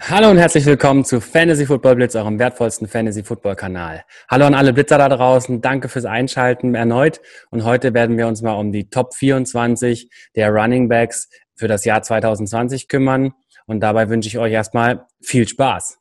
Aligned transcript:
Hallo 0.00 0.30
und 0.30 0.38
herzlich 0.38 0.64
willkommen 0.64 1.04
zu 1.04 1.20
Fantasy 1.20 1.66
Football 1.66 1.96
Blitz, 1.96 2.14
eurem 2.14 2.38
wertvollsten 2.38 2.86
Fantasy 2.86 3.24
Football 3.24 3.56
Kanal. 3.56 4.04
Hallo 4.30 4.46
an 4.46 4.54
alle 4.54 4.72
Blitzer 4.72 4.96
da 4.96 5.08
draußen, 5.08 5.60
danke 5.60 5.88
fürs 5.88 6.04
Einschalten 6.04 6.76
erneut. 6.76 7.20
Und 7.50 7.64
heute 7.64 7.92
werden 7.94 8.16
wir 8.16 8.28
uns 8.28 8.40
mal 8.40 8.54
um 8.54 8.70
die 8.70 8.88
Top 8.88 9.12
24 9.12 10.08
der 10.36 10.50
Running 10.50 10.88
Backs 10.88 11.28
für 11.56 11.66
das 11.66 11.84
Jahr 11.84 12.00
2020 12.00 12.86
kümmern. 12.88 13.32
Und 13.66 13.80
dabei 13.80 14.08
wünsche 14.08 14.28
ich 14.28 14.38
euch 14.38 14.52
erstmal 14.52 15.04
viel 15.20 15.46
Spaß. 15.48 15.97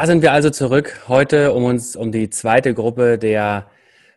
Da 0.00 0.06
sind 0.06 0.22
wir 0.22 0.32
also 0.32 0.48
zurück 0.48 1.02
heute, 1.08 1.52
um 1.52 1.64
uns 1.64 1.94
um 1.94 2.10
die 2.10 2.30
zweite 2.30 2.72
Gruppe 2.72 3.18
der 3.18 3.66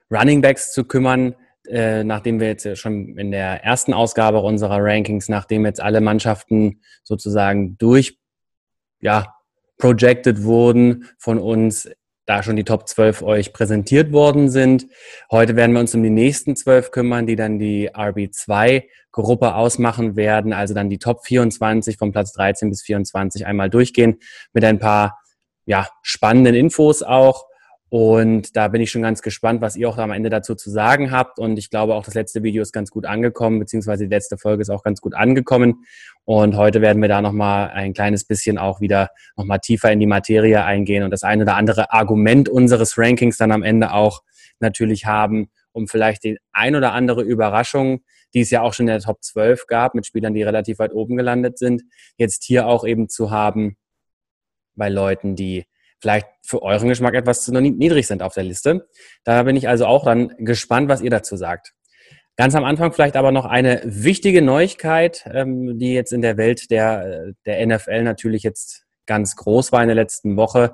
Running 0.10 0.40
Backs 0.40 0.72
zu 0.72 0.86
kümmern, 0.86 1.36
äh, 1.68 2.06
nachdem 2.06 2.40
wir 2.40 2.48
jetzt 2.48 2.78
schon 2.78 3.18
in 3.18 3.32
der 3.32 3.66
ersten 3.66 3.94
Ausgabe 3.94 4.40
unserer 4.40 4.78
Rankings, 4.80 5.28
nachdem 5.28 5.66
jetzt 5.66 5.82
alle 5.82 6.00
Mannschaften 6.00 6.80
sozusagen 7.04 7.78
durch, 7.80 8.18
ja, 9.02 9.36
projected 9.78 10.44
wurden 10.44 11.10
von 11.18 11.38
uns, 11.38 11.90
da 12.26 12.44
schon 12.44 12.56
die 12.56 12.64
Top 12.64 12.88
12 12.88 13.22
euch 13.22 13.52
präsentiert 13.52 14.14
worden 14.14 14.50
sind. 14.50 14.88
Heute 15.30 15.58
werden 15.58 15.74
wir 15.74 15.82
uns 15.82 15.94
um 15.94 16.02
die 16.02 16.10
nächsten 16.10 16.56
12 16.56 16.92
kümmern, 16.92 17.28
die 17.28 17.36
dann 17.36 17.60
die 17.60 17.94
RB2 17.94 18.84
Gruppe 19.12 19.56
ausmachen 19.56 20.16
werden, 20.16 20.54
also 20.54 20.74
dann 20.74 20.90
die 20.90 20.98
Top 20.98 21.26
24 21.26 21.98
von 21.98 22.14
Platz 22.14 22.32
13 22.32 22.70
bis 22.70 22.84
24 22.84 23.46
einmal 23.46 23.70
durchgehen 23.70 24.22
mit 24.54 24.64
ein 24.64 24.80
paar 24.80 25.20
ja, 25.66 25.88
spannenden 26.02 26.56
Infos 26.56 27.04
auch. 27.04 27.46
Und 27.90 28.56
da 28.56 28.70
bin 28.70 28.82
ich 28.82 28.90
schon 28.90 29.04
ganz 29.04 29.22
gespannt, 29.22 29.62
was 29.62 29.76
ihr 29.76 29.88
auch 29.88 30.00
am 30.00 30.10
Ende 30.10 30.32
dazu 30.32 30.56
zu 30.56 30.72
sagen 30.72 31.12
habt. 31.12 31.38
Und 31.38 31.60
ich 31.60 31.70
glaube 31.70 31.94
auch, 31.94 32.04
das 32.04 32.16
letzte 32.16 32.42
Video 32.42 32.64
ist 32.64 32.72
ganz 32.72 32.90
gut 32.90 33.06
angekommen, 33.06 33.60
beziehungsweise 33.60 34.06
die 34.06 34.10
letzte 34.10 34.40
Folge 34.40 34.64
ist 34.64 34.72
auch 34.72 34.82
ganz 34.82 35.00
gut 35.00 35.14
angekommen. 35.14 35.86
Und 36.26 36.58
heute 36.58 36.82
werden 36.82 37.04
wir 37.04 37.10
da 37.10 37.22
nochmal 37.22 37.70
ein 37.70 37.94
kleines 37.94 38.26
bisschen 38.26 38.58
auch 38.58 38.82
wieder 38.82 39.10
nochmal 39.38 39.60
tiefer 39.60 39.92
in 39.92 40.00
die 40.00 40.08
Materie 40.08 40.64
eingehen 40.64 41.04
und 41.04 41.12
das 41.12 41.22
eine 41.22 41.44
oder 41.44 41.56
andere 41.56 41.94
Argument 41.94 42.50
unseres 42.50 42.98
Rankings 42.98 43.38
dann 43.38 43.52
am 43.52 43.62
Ende 43.62 43.94
auch 43.94 44.24
natürlich 44.60 45.06
haben, 45.06 45.52
um 45.72 45.88
vielleicht 45.88 46.24
die 46.24 46.40
ein 46.52 46.76
oder 46.76 46.94
andere 46.94 47.22
Überraschung, 47.22 48.02
die 48.34 48.42
es 48.42 48.50
ja 48.50 48.62
auch 48.64 48.74
schon 48.74 48.88
in 48.88 48.94
der 48.94 49.02
Top 49.02 49.22
12 49.22 49.68
gab, 49.68 49.94
mit 49.94 50.08
Spielern, 50.08 50.34
die 50.34 50.42
relativ 50.42 50.80
weit 50.80 50.94
oben 50.94 51.16
gelandet 51.16 51.60
sind, 51.60 51.84
jetzt 52.18 52.44
hier 52.44 52.66
auch 52.66 52.88
eben 52.88 53.08
zu 53.08 53.30
haben 53.30 53.78
bei 54.76 54.90
Leuten, 54.90 55.36
die 55.36 55.66
vielleicht 56.00 56.28
für 56.46 56.62
euren 56.62 56.90
Geschmack 56.90 57.14
etwas 57.14 57.44
zu 57.46 57.54
niedrig 57.54 58.08
sind 58.08 58.22
auf 58.22 58.34
der 58.34 58.44
Liste. 58.44 58.88
Da 59.24 59.44
bin 59.44 59.56
ich 59.56 59.70
also 59.70 59.86
auch 59.86 60.04
dann 60.04 60.34
gespannt, 60.38 60.90
was 60.90 61.02
ihr 61.02 61.10
dazu 61.10 61.38
sagt. 61.38 61.74
Ganz 62.36 62.56
am 62.56 62.66
Anfang 62.66 62.92
vielleicht 62.92 63.16
aber 63.16 63.32
noch 63.32 63.46
eine 63.46 63.82
wichtige 63.86 64.42
Neuigkeit, 64.42 65.24
ähm, 65.32 65.78
die 65.78 65.94
jetzt 65.94 66.12
in 66.12 66.22
der 66.22 66.36
Welt 66.36 66.72
der, 66.72 67.34
der 67.46 67.66
NFL 67.66 68.04
natürlich 68.04 68.44
jetzt 68.44 68.86
ganz 69.06 69.36
groß 69.36 69.72
war 69.72 69.82
in 69.82 69.88
der 69.88 69.96
letzten 69.96 70.36
Woche. 70.36 70.74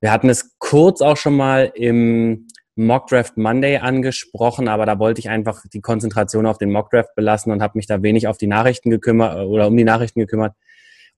Wir 0.00 0.10
hatten 0.10 0.28
es 0.28 0.56
kurz 0.58 1.02
auch 1.02 1.16
schon 1.16 1.36
mal 1.36 1.70
im 1.74 2.48
Mock 2.74 3.06
Draft 3.06 3.36
Monday 3.36 3.78
angesprochen, 3.78 4.66
aber 4.66 4.86
da 4.86 4.98
wollte 4.98 5.20
ich 5.20 5.28
einfach 5.28 5.62
die 5.72 5.80
Konzentration 5.80 6.46
auf 6.46 6.58
den 6.58 6.72
Mock 6.72 6.90
Draft 6.90 7.14
belassen 7.14 7.52
und 7.52 7.62
habe 7.62 7.78
mich 7.78 7.86
da 7.86 8.02
wenig 8.02 8.26
auf 8.26 8.38
die 8.38 8.46
Nachrichten 8.46 8.90
gekümmert 8.90 9.46
oder 9.46 9.68
um 9.68 9.76
die 9.76 9.84
Nachrichten 9.84 10.20
gekümmert. 10.20 10.54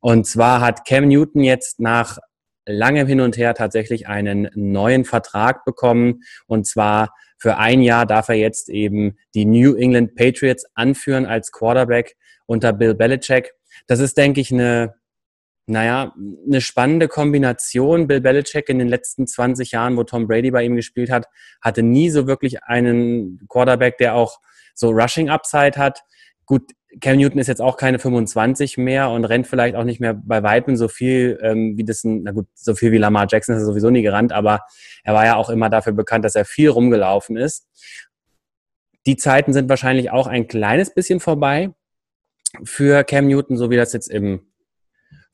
Und 0.01 0.27
zwar 0.27 0.61
hat 0.61 0.87
Cam 0.87 1.09
Newton 1.09 1.43
jetzt 1.43 1.81
nach 1.81 2.19
langem 2.67 3.07
Hin 3.07 3.21
und 3.21 3.37
Her 3.37 3.55
tatsächlich 3.55 4.09
einen 4.09 4.51
neuen 4.55 5.05
Vertrag 5.05 5.65
bekommen. 5.65 6.23
Und 6.47 6.67
zwar 6.67 7.15
für 7.39 7.59
ein 7.59 7.81
Jahr 7.83 8.07
darf 8.07 8.29
er 8.29 8.35
jetzt 8.35 8.69
eben 8.69 9.17
die 9.35 9.45
New 9.45 9.75
England 9.75 10.15
Patriots 10.15 10.67
anführen 10.75 11.27
als 11.27 11.53
Quarterback 11.53 12.17
unter 12.47 12.73
Bill 12.73 12.95
Belichick. 12.95 13.53
Das 13.87 14.01
ist, 14.01 14.17
denke 14.17 14.41
ich, 14.41 14.53
eine, 14.53 14.95
naja, 15.67 16.15
eine 16.47 16.61
spannende 16.61 17.09
Kombination. 17.09 18.07
Bill 18.07 18.21
Belichick 18.21 18.69
in 18.69 18.79
den 18.79 18.89
letzten 18.89 19.27
20 19.27 19.73
Jahren, 19.73 19.97
wo 19.97 20.05
Tom 20.05 20.27
Brady 20.27 20.51
bei 20.51 20.65
ihm 20.65 20.77
gespielt 20.77 21.11
hat, 21.11 21.27
hatte 21.61 21.83
nie 21.83 22.11
so 22.11 22.27
wirklich 22.27 22.65
einen 22.65 23.41
Quarterback, 23.49 23.99
der 23.99 24.15
auch 24.15 24.41
so 24.75 24.91
Rushing 24.91 25.29
Upside 25.29 25.77
hat. 25.77 26.03
Gut, 26.47 26.73
Cam 27.01 27.19
Newton 27.19 27.39
ist 27.39 27.47
jetzt 27.47 27.61
auch 27.61 27.77
keine 27.77 27.99
25 27.99 28.79
mehr 28.79 29.11
und 29.11 29.25
rennt 29.25 29.47
vielleicht 29.47 29.77
auch 29.77 29.85
nicht 29.85 30.01
mehr 30.01 30.15
bei 30.15 30.43
Weitem 30.43 30.77
so 30.77 30.89
viel 30.89 31.39
ähm, 31.43 31.77
wie 31.77 31.85
das, 31.85 32.03
na 32.05 32.33
gut, 32.33 32.47
so 32.55 32.75
viel 32.75 32.93
wie 32.93 32.99
Lamar 32.99 33.27
Jackson 33.29 33.55
ist 33.55 33.63
er 33.63 33.67
sowieso 33.67 33.91
nie 33.91 34.03
gerannt, 34.03 34.33
aber 34.33 34.61
er 35.05 35.15
war 35.15 35.25
ja 35.27 35.37
auch 35.37 35.51
immer 35.51 35.69
dafür 35.69 35.93
bekannt, 35.93 36.25
dass 36.25 36.35
er 36.35 36.45
viel 36.45 36.71
rumgelaufen 36.71 37.37
ist. 37.37 37.67
Die 39.05 39.17
Zeiten 39.17 39.53
sind 39.53 39.69
wahrscheinlich 39.69 40.11
auch 40.11 40.27
ein 40.27 40.49
kleines 40.49 40.93
bisschen 40.93 41.21
vorbei 41.21 41.71
für 42.65 43.05
Cam 43.05 43.27
Newton, 43.29 43.57
so 43.57 43.71
wie 43.71 43.77
das 43.77 43.93
jetzt 43.93 44.11
im 44.11 44.46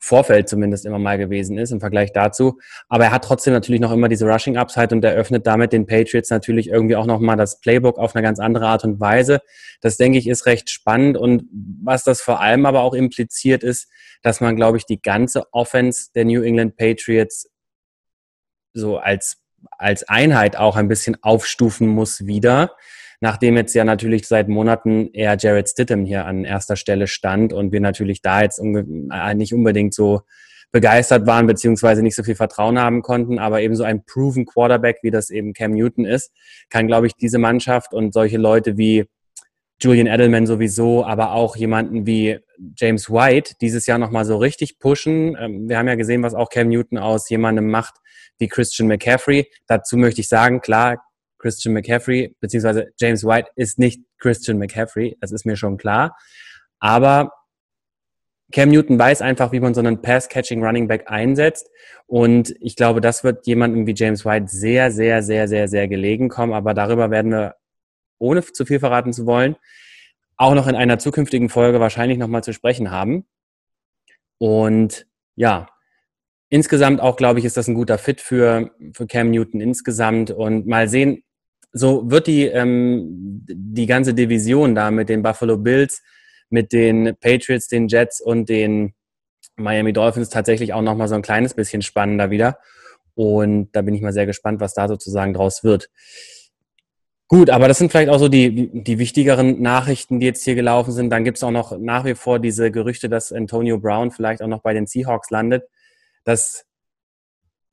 Vorfeld 0.03 0.49
zumindest 0.49 0.85
immer 0.85 0.99
mal 0.99 1.17
gewesen 1.17 1.57
ist 1.57 1.71
im 1.71 1.79
Vergleich 1.79 2.11
dazu. 2.11 2.59
Aber 2.89 3.05
er 3.05 3.11
hat 3.11 3.23
trotzdem 3.23 3.53
natürlich 3.53 3.79
noch 3.79 3.93
immer 3.93 4.09
diese 4.09 4.25
Rushing 4.25 4.57
Upside 4.57 4.93
und 4.93 5.03
eröffnet 5.05 5.47
damit 5.47 5.71
den 5.71 5.85
Patriots 5.85 6.29
natürlich 6.29 6.67
irgendwie 6.67 6.97
auch 6.97 7.05
nochmal 7.05 7.37
das 7.37 7.61
Playbook 7.61 7.97
auf 7.97 8.13
eine 8.13 8.21
ganz 8.21 8.37
andere 8.39 8.67
Art 8.67 8.83
und 8.83 8.99
Weise. 8.99 9.39
Das 9.79 9.95
denke 9.95 10.17
ich 10.17 10.27
ist 10.27 10.45
recht 10.45 10.69
spannend 10.69 11.15
und 11.15 11.45
was 11.81 12.03
das 12.03 12.19
vor 12.19 12.41
allem 12.41 12.65
aber 12.65 12.81
auch 12.81 12.93
impliziert 12.93 13.63
ist, 13.63 13.89
dass 14.21 14.41
man, 14.41 14.57
glaube 14.57 14.77
ich, 14.77 14.85
die 14.85 15.01
ganze 15.01 15.45
Offense 15.53 16.09
der 16.13 16.25
New 16.25 16.41
England 16.41 16.75
Patriots 16.75 17.49
so 18.73 18.97
als, 18.97 19.37
als 19.77 20.03
Einheit 20.09 20.57
auch 20.57 20.75
ein 20.75 20.89
bisschen 20.89 21.15
aufstufen 21.23 21.87
muss 21.87 22.25
wieder 22.25 22.75
nachdem 23.23 23.55
jetzt 23.55 23.73
ja 23.73 23.85
natürlich 23.85 24.27
seit 24.27 24.49
Monaten 24.49 25.09
eher 25.13 25.37
Jared 25.39 25.69
Stidham 25.69 26.03
hier 26.03 26.25
an 26.25 26.43
erster 26.43 26.75
Stelle 26.75 27.07
stand 27.07 27.53
und 27.53 27.71
wir 27.71 27.79
natürlich 27.79 28.21
da 28.21 28.41
jetzt 28.41 28.59
äh, 28.59 29.33
nicht 29.33 29.53
unbedingt 29.53 29.93
so 29.93 30.23
begeistert 30.73 31.25
waren, 31.25 31.47
beziehungsweise 31.47 32.03
nicht 32.03 32.17
so 32.17 32.23
viel 32.23 32.35
Vertrauen 32.35 32.77
haben 32.77 33.01
konnten, 33.01 33.39
aber 33.39 33.61
eben 33.61 33.77
so 33.77 33.85
ein 33.85 34.03
proven 34.03 34.45
Quarterback, 34.45 34.97
wie 35.03 35.09
das 35.09 35.29
eben 35.29 35.53
Cam 35.53 35.71
Newton 35.71 36.03
ist, 36.03 36.33
kann, 36.69 36.85
glaube 36.85 37.07
ich, 37.07 37.13
diese 37.15 37.37
Mannschaft 37.37 37.93
und 37.93 38.13
solche 38.13 38.37
Leute 38.37 38.75
wie 38.75 39.05
Julian 39.81 40.07
Edelman 40.07 40.45
sowieso, 40.45 41.05
aber 41.05 41.31
auch 41.31 41.55
jemanden 41.55 42.05
wie 42.05 42.39
James 42.75 43.09
White 43.09 43.53
dieses 43.61 43.85
Jahr 43.85 43.99
nochmal 43.99 44.25
so 44.25 44.35
richtig 44.35 44.79
pushen. 44.79 45.37
Ähm, 45.39 45.69
wir 45.69 45.77
haben 45.77 45.87
ja 45.87 45.95
gesehen, 45.95 46.23
was 46.23 46.33
auch 46.33 46.49
Cam 46.49 46.67
Newton 46.67 46.97
aus 46.97 47.29
jemandem 47.29 47.69
macht 47.71 47.93
wie 48.37 48.49
Christian 48.49 48.89
McCaffrey. 48.89 49.47
Dazu 49.65 49.95
möchte 49.95 50.19
ich 50.19 50.27
sagen, 50.27 50.59
klar, 50.59 50.97
Christian 51.43 51.73
McCaffrey, 51.73 52.35
beziehungsweise 52.39 52.93
James 52.97 53.25
White 53.25 53.49
ist 53.55 53.77
nicht 53.77 54.01
Christian 54.17 54.57
McCaffrey, 54.57 55.17
das 55.19 55.33
ist 55.33 55.45
mir 55.45 55.57
schon 55.57 55.77
klar. 55.77 56.15
Aber 56.79 57.33
Cam 58.53 58.69
Newton 58.69 58.97
weiß 58.97 59.21
einfach, 59.21 59.51
wie 59.51 59.59
man 59.59 59.73
so 59.73 59.81
einen 59.81 60.01
Pass-Catching 60.01 60.63
Running 60.63 60.87
Back 60.87 61.05
einsetzt. 61.07 61.69
Und 62.05 62.55
ich 62.61 62.75
glaube, 62.75 63.01
das 63.01 63.23
wird 63.23 63.45
jemandem 63.45 63.87
wie 63.87 63.95
James 63.95 64.25
White 64.25 64.45
sehr, 64.47 64.91
sehr, 64.91 65.21
sehr, 65.21 65.47
sehr, 65.47 65.67
sehr 65.67 65.87
gelegen 65.87 66.29
kommen. 66.29 66.53
Aber 66.53 66.73
darüber 66.73 67.11
werden 67.11 67.31
wir, 67.31 67.55
ohne 68.19 68.41
zu 68.43 68.65
viel 68.65 68.79
verraten 68.79 69.11
zu 69.11 69.25
wollen, 69.25 69.57
auch 70.37 70.53
noch 70.53 70.67
in 70.67 70.75
einer 70.75 70.99
zukünftigen 70.99 71.49
Folge 71.49 71.79
wahrscheinlich 71.79 72.17
nochmal 72.17 72.43
zu 72.43 72.53
sprechen 72.53 72.91
haben. 72.91 73.25
Und 74.37 75.07
ja, 75.35 75.67
insgesamt 76.49 77.01
auch, 77.01 77.17
glaube 77.17 77.39
ich, 77.39 77.45
ist 77.45 77.57
das 77.57 77.67
ein 77.67 77.75
guter 77.75 77.97
Fit 77.97 78.21
für, 78.21 78.71
für 78.93 79.07
Cam 79.07 79.31
Newton 79.31 79.59
insgesamt. 79.61 80.29
Und 80.29 80.67
mal 80.67 80.87
sehen, 80.87 81.23
so 81.73 82.09
wird 82.09 82.27
die, 82.27 82.45
ähm, 82.45 83.45
die 83.49 83.87
ganze 83.87 84.13
Division 84.13 84.75
da 84.75 84.91
mit 84.91 85.09
den 85.09 85.23
Buffalo 85.23 85.57
Bills, 85.57 86.01
mit 86.49 86.71
den 86.71 87.15
Patriots, 87.19 87.67
den 87.67 87.87
Jets 87.87 88.21
und 88.21 88.47
den 88.47 88.93
Miami 89.55 89.91
Dolphins 89.91 90.29
tatsächlich 90.29 90.73
auch 90.73 90.81
nochmal 90.81 91.07
so 91.07 91.15
ein 91.15 91.21
kleines 91.23 91.53
bisschen 91.53 91.81
spannender 91.81 92.29
wieder. 92.29 92.59
Und 93.15 93.69
da 93.73 93.81
bin 93.81 93.93
ich 93.93 94.01
mal 94.01 94.13
sehr 94.13 94.25
gespannt, 94.25 94.59
was 94.59 94.73
da 94.73 94.87
sozusagen 94.87 95.33
draus 95.33 95.63
wird. 95.63 95.89
Gut, 97.27 97.49
aber 97.49 97.67
das 97.67 97.79
sind 97.79 97.91
vielleicht 97.91 98.09
auch 98.09 98.19
so 98.19 98.27
die, 98.27 98.69
die 98.71 98.99
wichtigeren 98.99 99.61
Nachrichten, 99.61 100.19
die 100.19 100.27
jetzt 100.27 100.43
hier 100.43 100.55
gelaufen 100.55 100.91
sind. 100.91 101.09
Dann 101.09 101.23
gibt 101.23 101.37
es 101.37 101.43
auch 101.43 101.51
noch 101.51 101.77
nach 101.79 102.05
wie 102.05 102.15
vor 102.15 102.37
diese 102.37 102.69
Gerüchte, 102.69 103.09
dass 103.09 103.31
Antonio 103.31 103.79
Brown 103.79 104.11
vielleicht 104.11 104.41
auch 104.41 104.47
noch 104.47 104.61
bei 104.61 104.73
den 104.73 104.85
Seahawks 104.85 105.31
landet. 105.31 105.63
Das 106.25 106.65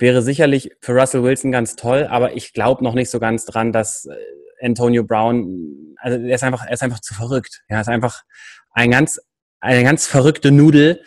wäre 0.01 0.23
sicherlich 0.23 0.73
für 0.81 0.93
Russell 0.93 1.23
Wilson 1.23 1.53
ganz 1.53 1.77
toll, 1.77 2.07
aber 2.11 2.35
ich 2.35 2.53
glaube 2.53 2.83
noch 2.83 2.95
nicht 2.95 3.11
so 3.11 3.21
ganz 3.21 3.45
dran, 3.45 3.73
dass 3.73 4.07
äh, 4.07 4.17
Antonio 4.65 5.05
Brown, 5.05 5.95
also 5.97 6.19
er 6.19 6.35
ist 6.35 6.45
einfach, 6.45 6.67
er 6.67 6.73
ist 6.73 6.83
einfach 6.83 7.01
zu 7.01 7.15
verrückt. 7.15 7.63
Er 7.69 7.81
ist 7.81 7.89
einfach 7.89 8.23
ein 8.73 8.91
ganz, 8.91 9.21
eine 9.61 9.83
ganz 9.83 10.07
verrückte 10.07 10.51
Nudel. 10.51 11.03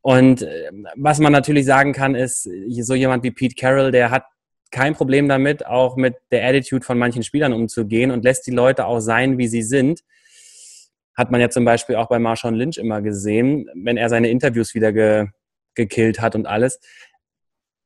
Und 0.00 0.42
äh, 0.42 0.70
was 0.96 1.18
man 1.18 1.32
natürlich 1.32 1.64
sagen 1.66 1.92
kann, 1.92 2.14
ist, 2.14 2.42
so 2.42 2.94
jemand 2.94 3.22
wie 3.22 3.30
Pete 3.30 3.54
Carroll, 3.54 3.92
der 3.92 4.10
hat 4.10 4.24
kein 4.70 4.94
Problem 4.94 5.28
damit, 5.28 5.66
auch 5.66 5.96
mit 5.96 6.16
der 6.30 6.46
Attitude 6.46 6.84
von 6.84 6.98
manchen 6.98 7.22
Spielern 7.22 7.52
umzugehen 7.52 8.10
und 8.10 8.24
lässt 8.24 8.46
die 8.46 8.52
Leute 8.52 8.86
auch 8.86 9.00
sein, 9.00 9.38
wie 9.38 9.46
sie 9.46 9.62
sind. 9.62 10.00
Hat 11.14 11.30
man 11.30 11.40
ja 11.40 11.50
zum 11.50 11.64
Beispiel 11.64 11.96
auch 11.96 12.08
bei 12.08 12.18
Marshawn 12.18 12.54
Lynch 12.54 12.78
immer 12.78 13.02
gesehen, 13.02 13.68
wenn 13.74 13.98
er 13.98 14.08
seine 14.08 14.30
Interviews 14.30 14.74
wieder 14.74 14.92
ge, 14.92 15.26
gekillt 15.74 16.20
hat 16.20 16.34
und 16.34 16.46
alles. 16.46 16.80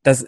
Das, 0.07 0.25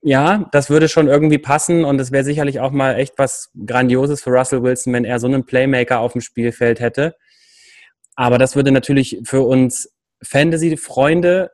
ja, 0.00 0.48
das 0.52 0.70
würde 0.70 0.88
schon 0.88 1.06
irgendwie 1.06 1.36
passen 1.36 1.84
und 1.84 2.00
es 2.00 2.12
wäre 2.12 2.24
sicherlich 2.24 2.60
auch 2.60 2.70
mal 2.70 2.94
echt 2.94 3.18
was 3.18 3.50
Grandioses 3.66 4.22
für 4.22 4.30
Russell 4.30 4.62
Wilson, 4.62 4.94
wenn 4.94 5.04
er 5.04 5.20
so 5.20 5.26
einen 5.26 5.44
Playmaker 5.44 6.00
auf 6.00 6.12
dem 6.12 6.22
Spielfeld 6.22 6.80
hätte. 6.80 7.14
Aber 8.14 8.38
das 8.38 8.56
würde 8.56 8.72
natürlich 8.72 9.20
für 9.24 9.42
uns 9.42 9.92
Fantasy-Freunde 10.22 11.50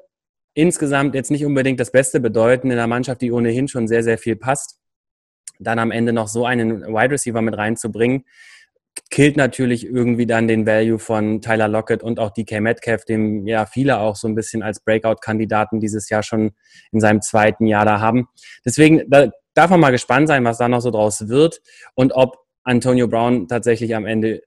insgesamt 0.55 1.17
jetzt 1.17 1.33
nicht 1.33 1.45
unbedingt 1.45 1.81
das 1.81 1.91
Beste 1.91 2.21
bedeuten 2.21 2.71
in 2.71 2.79
einer 2.79 2.87
Mannschaft, 2.87 3.23
die 3.23 3.33
ohnehin 3.33 3.67
schon 3.67 3.89
sehr, 3.89 4.05
sehr 4.05 4.19
viel 4.19 4.37
passt. 4.37 4.79
Dann 5.59 5.81
am 5.81 5.91
Ende 5.91 6.13
noch 6.13 6.29
so 6.29 6.47
einen 6.47 6.83
Wide 6.83 7.11
Receiver 7.11 7.43
mit 7.43 7.57
reinzubringen, 7.57 8.25
killt 9.11 9.37
natürlich 9.37 9.87
irgendwie 9.87 10.27
dann 10.27 10.49
den 10.49 10.67
Value 10.67 10.99
von 10.99 11.41
Tyler 11.41 11.69
Lockett 11.69 12.03
und 12.03 12.19
auch 12.19 12.31
DK 12.31 12.61
Metcalf, 12.61 13.05
dem 13.05 13.47
ja 13.47 13.67
viele 13.67 13.99
auch 13.99 14.17
so 14.17 14.29
ein 14.29 14.35
bisschen 14.35 14.63
als 14.63 14.81
Breakout-Kandidaten 14.81 15.81
dieses 15.81 16.09
Jahr 16.09 16.23
schon 16.23 16.53
in 16.93 17.01
seinem 17.01 17.23
zweiten 17.23 17.67
Jahr 17.67 17.85
da 17.85 18.01
haben. 18.01 18.29
Deswegen 18.65 19.03
da 19.09 19.31
darf 19.55 19.71
man 19.71 19.81
mal 19.81 19.91
gespannt 19.91 20.29
sein, 20.29 20.45
was 20.45 20.59
da 20.59 20.69
noch 20.69 20.81
so 20.81 20.91
draus 20.91 21.29
wird 21.29 21.61
und 21.95 22.13
ob 22.13 22.39
Antonio 22.65 23.09
Brown 23.09 23.47
tatsächlich 23.49 23.95
am 23.95 24.07
Ende 24.07 24.43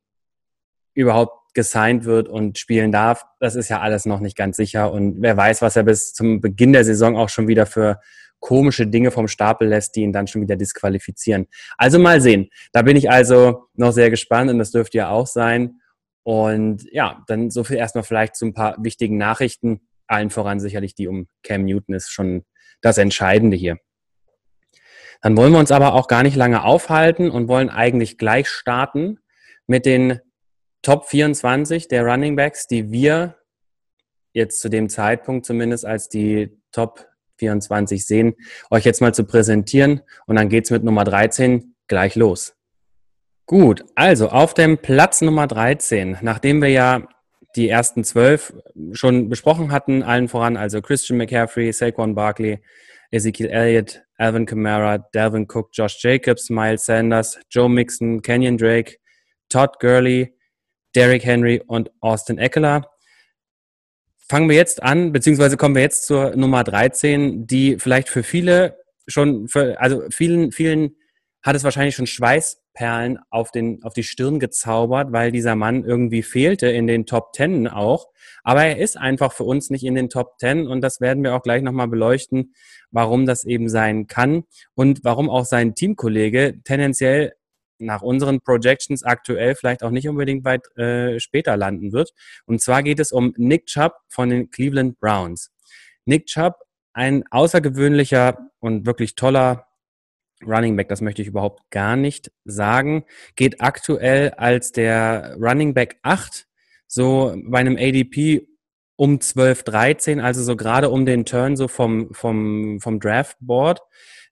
überhaupt 0.94 1.54
gesigned 1.54 2.06
wird 2.06 2.28
und 2.28 2.58
spielen 2.58 2.92
darf. 2.92 3.26
Das 3.40 3.56
ist 3.56 3.70
ja 3.70 3.80
alles 3.80 4.06
noch 4.06 4.20
nicht 4.20 4.36
ganz 4.36 4.58
sicher 4.58 4.92
und 4.92 5.22
wer 5.22 5.38
weiß, 5.38 5.62
was 5.62 5.76
er 5.76 5.84
bis 5.84 6.14
zum 6.14 6.42
Beginn 6.42 6.74
der 6.74 6.84
Saison 6.84 7.16
auch 7.18 7.30
schon 7.30 7.48
wieder 7.48 7.66
für 7.66 8.00
komische 8.39 8.88
Dinge 8.88 9.12
vom 9.12 9.28
Stapel 9.28 9.68
lässt, 9.68 9.95
die 9.95 10.01
ihn 10.01 10.13
dann 10.13 10.28
schon 10.28 10.42
wieder 10.42 10.56
disqualifizieren. 10.56 11.48
Also 11.78 12.00
mal 12.00 12.22
sehen. 12.22 12.50
Da 12.72 12.81
bin 12.81 12.95
ich 12.95 13.10
also 13.10 13.68
noch 13.74 13.92
sehr 13.92 14.10
gespannt 14.10 14.51
und 14.51 14.60
das 14.60 14.72
dürfte 14.72 14.98
ja 14.98 15.10
auch 15.10 15.28
sein. 15.28 15.81
Und 16.24 16.84
ja, 16.92 17.24
dann 17.28 17.50
so 17.50 17.63
viel 17.63 17.78
erstmal 17.78 18.04
vielleicht 18.04 18.36
zu 18.36 18.45
ein 18.45 18.54
paar 18.54 18.75
wichtigen 18.80 19.18
Nachrichten. 19.18 19.88
Allen 20.07 20.30
voran 20.30 20.60
sicherlich 20.60 20.94
die 20.95 21.07
um 21.07 21.28
Cam 21.44 21.66
Newton 21.66 21.95
ist 21.95 22.10
schon 22.10 22.45
das 22.81 22.98
Entscheidende 22.98 23.57
hier. 23.57 23.78
Dann 25.22 25.36
wollen 25.36 25.51
wir 25.51 25.60
uns 25.60 25.72
aber 25.72 25.94
auch 25.94 26.07
gar 26.07 26.24
nicht 26.24 26.36
lange 26.36 26.63
aufhalten 26.63 27.31
und 27.31 27.48
wollen 27.48 27.69
eigentlich 27.69 28.18
gleich 28.18 28.48
starten 28.50 29.19
mit 29.66 29.86
den 29.86 30.19
Top 30.81 31.06
24 31.07 31.88
der 31.88 32.06
Running 32.06 32.36
Backs, 32.36 32.68
die 32.68 32.92
wir 32.92 33.38
jetzt 34.33 34.62
zu 34.62 34.69
dem 34.69 34.90
Zeitpunkt 34.90 35.45
zumindest 35.45 35.86
als 35.86 36.10
die 36.10 36.62
Top 36.72 37.06
24 37.38 38.06
sehen, 38.06 38.36
euch 38.69 38.86
jetzt 38.86 39.01
mal 39.01 39.13
zu 39.13 39.24
präsentieren. 39.24 40.01
Und 40.25 40.38
dann 40.38 40.50
geht's 40.50 40.72
mit 40.72 40.84
Nummer 40.84 41.04
13 41.04 41.75
gleich 41.88 42.16
los. 42.16 42.56
Gut, 43.45 43.86
also 43.95 44.30
auf 44.30 44.54
dem 44.54 44.78
Platz 44.78 45.22
Nummer 45.22 45.48
13, 45.48 46.18
nachdem 46.22 46.62
wir 46.62 46.69
ja 46.69 47.07
die 47.56 47.69
ersten 47.69 48.04
zwölf 48.04 48.54
schon 48.92 49.30
besprochen 49.30 49.72
hatten, 49.72 50.04
allen 50.04 50.28
voran, 50.28 50.57
also 50.57 50.81
Christian 50.81 51.18
McCaffrey, 51.18 51.72
Saquon 51.72 52.13
Barkley, 52.13 52.60
Ezekiel 53.10 53.48
Elliott, 53.48 54.01
Alvin 54.18 54.45
Kamara, 54.45 54.98
Delvin 54.98 55.48
Cook, 55.48 55.69
Josh 55.72 55.98
Jacobs, 56.04 56.50
Miles 56.50 56.86
Sanders, 56.86 57.40
Joe 57.50 57.69
Mixon, 57.69 58.22
Kenyon 58.22 58.57
Drake, 58.57 58.98
Todd 59.50 59.80
Gurley, 59.80 60.33
Derrick 60.94 61.24
Henry 61.24 61.62
und 61.68 61.90
Austin 62.01 62.38
Eckler 62.38 62.90
fangen 64.30 64.50
wir 64.50 64.56
jetzt 64.56 64.84
an, 64.84 65.12
beziehungsweise 65.12 65.58
kommen 65.58 65.76
wir 65.76 65.82
jetzt 65.82 66.06
zur 66.06 66.36
Nummer 66.36 66.64
13, 66.64 67.48
die 67.48 67.78
vielleicht 67.80 68.10
für 68.10 68.24
viele 68.24 68.78
schon, 69.08 69.48
für, 69.48 69.80
also 69.80 70.04
vielen, 70.10 70.52
vielen 70.52 70.96
hat 71.42 71.56
es 71.56 71.64
wahrscheinlich 71.64 71.96
schon 71.96 72.08
Schweißperlen 72.08 73.20
auf, 73.30 73.52
den, 73.52 73.82
auf 73.84 73.94
die 73.94 74.04
Stirn 74.04 74.40
gezaubert, 74.40 75.14
weil 75.14 75.32
dieser 75.32 75.56
Mann 75.56 75.86
irgendwie 75.86 76.24
fehlte 76.24 76.68
in 76.68 76.88
den 76.88 77.06
Top 77.06 77.32
Ten 77.32 77.68
auch. 77.68 78.08
Aber 78.44 78.66
er 78.66 78.78
ist 78.80 78.98
einfach 78.98 79.32
für 79.32 79.46
uns 79.46 79.70
nicht 79.70 79.86
in 79.86 79.96
den 79.96 80.10
Top 80.10 80.38
Ten 80.40 80.68
und 80.68 80.82
das 80.82 81.00
werden 81.00 81.24
wir 81.24 81.36
auch 81.36 81.42
gleich 81.42 81.62
nochmal 81.62 81.88
beleuchten, 81.88 82.54
warum 82.92 83.26
das 83.26 83.46
eben 83.46 83.70
sein 83.70 84.08
kann 84.08 84.44
und 84.76 85.04
warum 85.04 85.30
auch 85.30 85.46
sein 85.46 85.74
Teamkollege 85.74 86.60
tendenziell 86.66 87.34
nach 87.80 88.02
unseren 88.02 88.42
Projections 88.42 89.04
aktuell 89.04 89.56
vielleicht 89.56 89.84
auch 89.84 89.92
nicht 89.92 90.08
unbedingt 90.08 90.46
weit 90.46 90.66
äh, 90.78 91.20
später 91.20 91.58
landen 91.58 91.92
wird. 91.92 92.12
Und 92.46 92.62
zwar 92.62 92.84
geht 92.84 93.00
es 93.00 93.12
um 93.12 93.34
Nick 93.38 93.68
Chubb 93.68 93.94
von 94.08 94.30
den 94.30 94.50
Cleveland 94.50 95.00
Browns. 95.00 95.52
Nick 96.06 96.26
Chubb, 96.28 96.56
ein 96.94 97.24
außergewöhnlicher 97.30 98.38
und 98.60 98.86
wirklich 98.86 99.16
toller 99.16 99.68
Running 100.46 100.76
Back, 100.76 100.88
das 100.90 101.02
möchte 101.02 101.22
ich 101.22 101.28
überhaupt 101.28 101.70
gar 101.72 101.96
nicht 101.96 102.32
sagen, 102.46 103.06
geht 103.36 103.62
aktuell 103.62 104.32
als 104.32 104.72
der 104.72 105.36
Running 105.40 105.74
Back 105.74 105.98
8, 106.04 106.48
so 106.88 107.36
bei 107.44 107.60
einem 107.60 107.76
ADP 107.76 108.48
um 108.96 109.20
12, 109.20 109.64
13, 109.64 110.20
also 110.20 110.44
so 110.44 110.56
gerade 110.56 110.90
um 110.90 111.06
den 111.06 111.26
Turn 111.26 111.56
so 111.56 111.68
vom, 111.68 112.14
vom, 112.14 112.80
vom 112.82 113.00
Draftboard, 113.00 113.82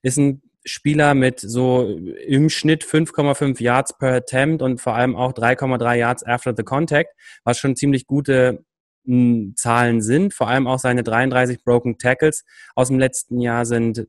ist 0.02 0.18
ein 0.18 0.42
Spieler 0.66 1.14
mit 1.14 1.40
so 1.40 1.88
im 2.28 2.50
Schnitt 2.50 2.84
5,5 2.84 3.62
Yards 3.62 3.98
per 3.98 4.14
Attempt 4.14 4.62
und 4.62 4.82
vor 4.82 4.96
allem 4.96 5.16
auch 5.16 5.34
3,3 5.34 5.96
Yards 5.96 6.26
after 6.26 6.54
the 6.56 6.64
contact, 6.64 7.14
was 7.44 7.60
schon 7.60 7.76
ziemlich 7.76 8.08
gute 8.08 8.66
hm, 9.06 9.54
Zahlen 9.56 10.02
sind. 10.02 10.34
Vor 10.34 10.48
allem 10.48 10.68
auch 10.68 10.80
seine 10.80 11.04
33 11.04 11.64
Broken 11.64 11.98
Tackles 11.98 12.44
aus 12.74 12.88
dem 12.88 13.00
letzten 13.00 13.40
Jahr 13.40 13.66
sind 13.66 14.08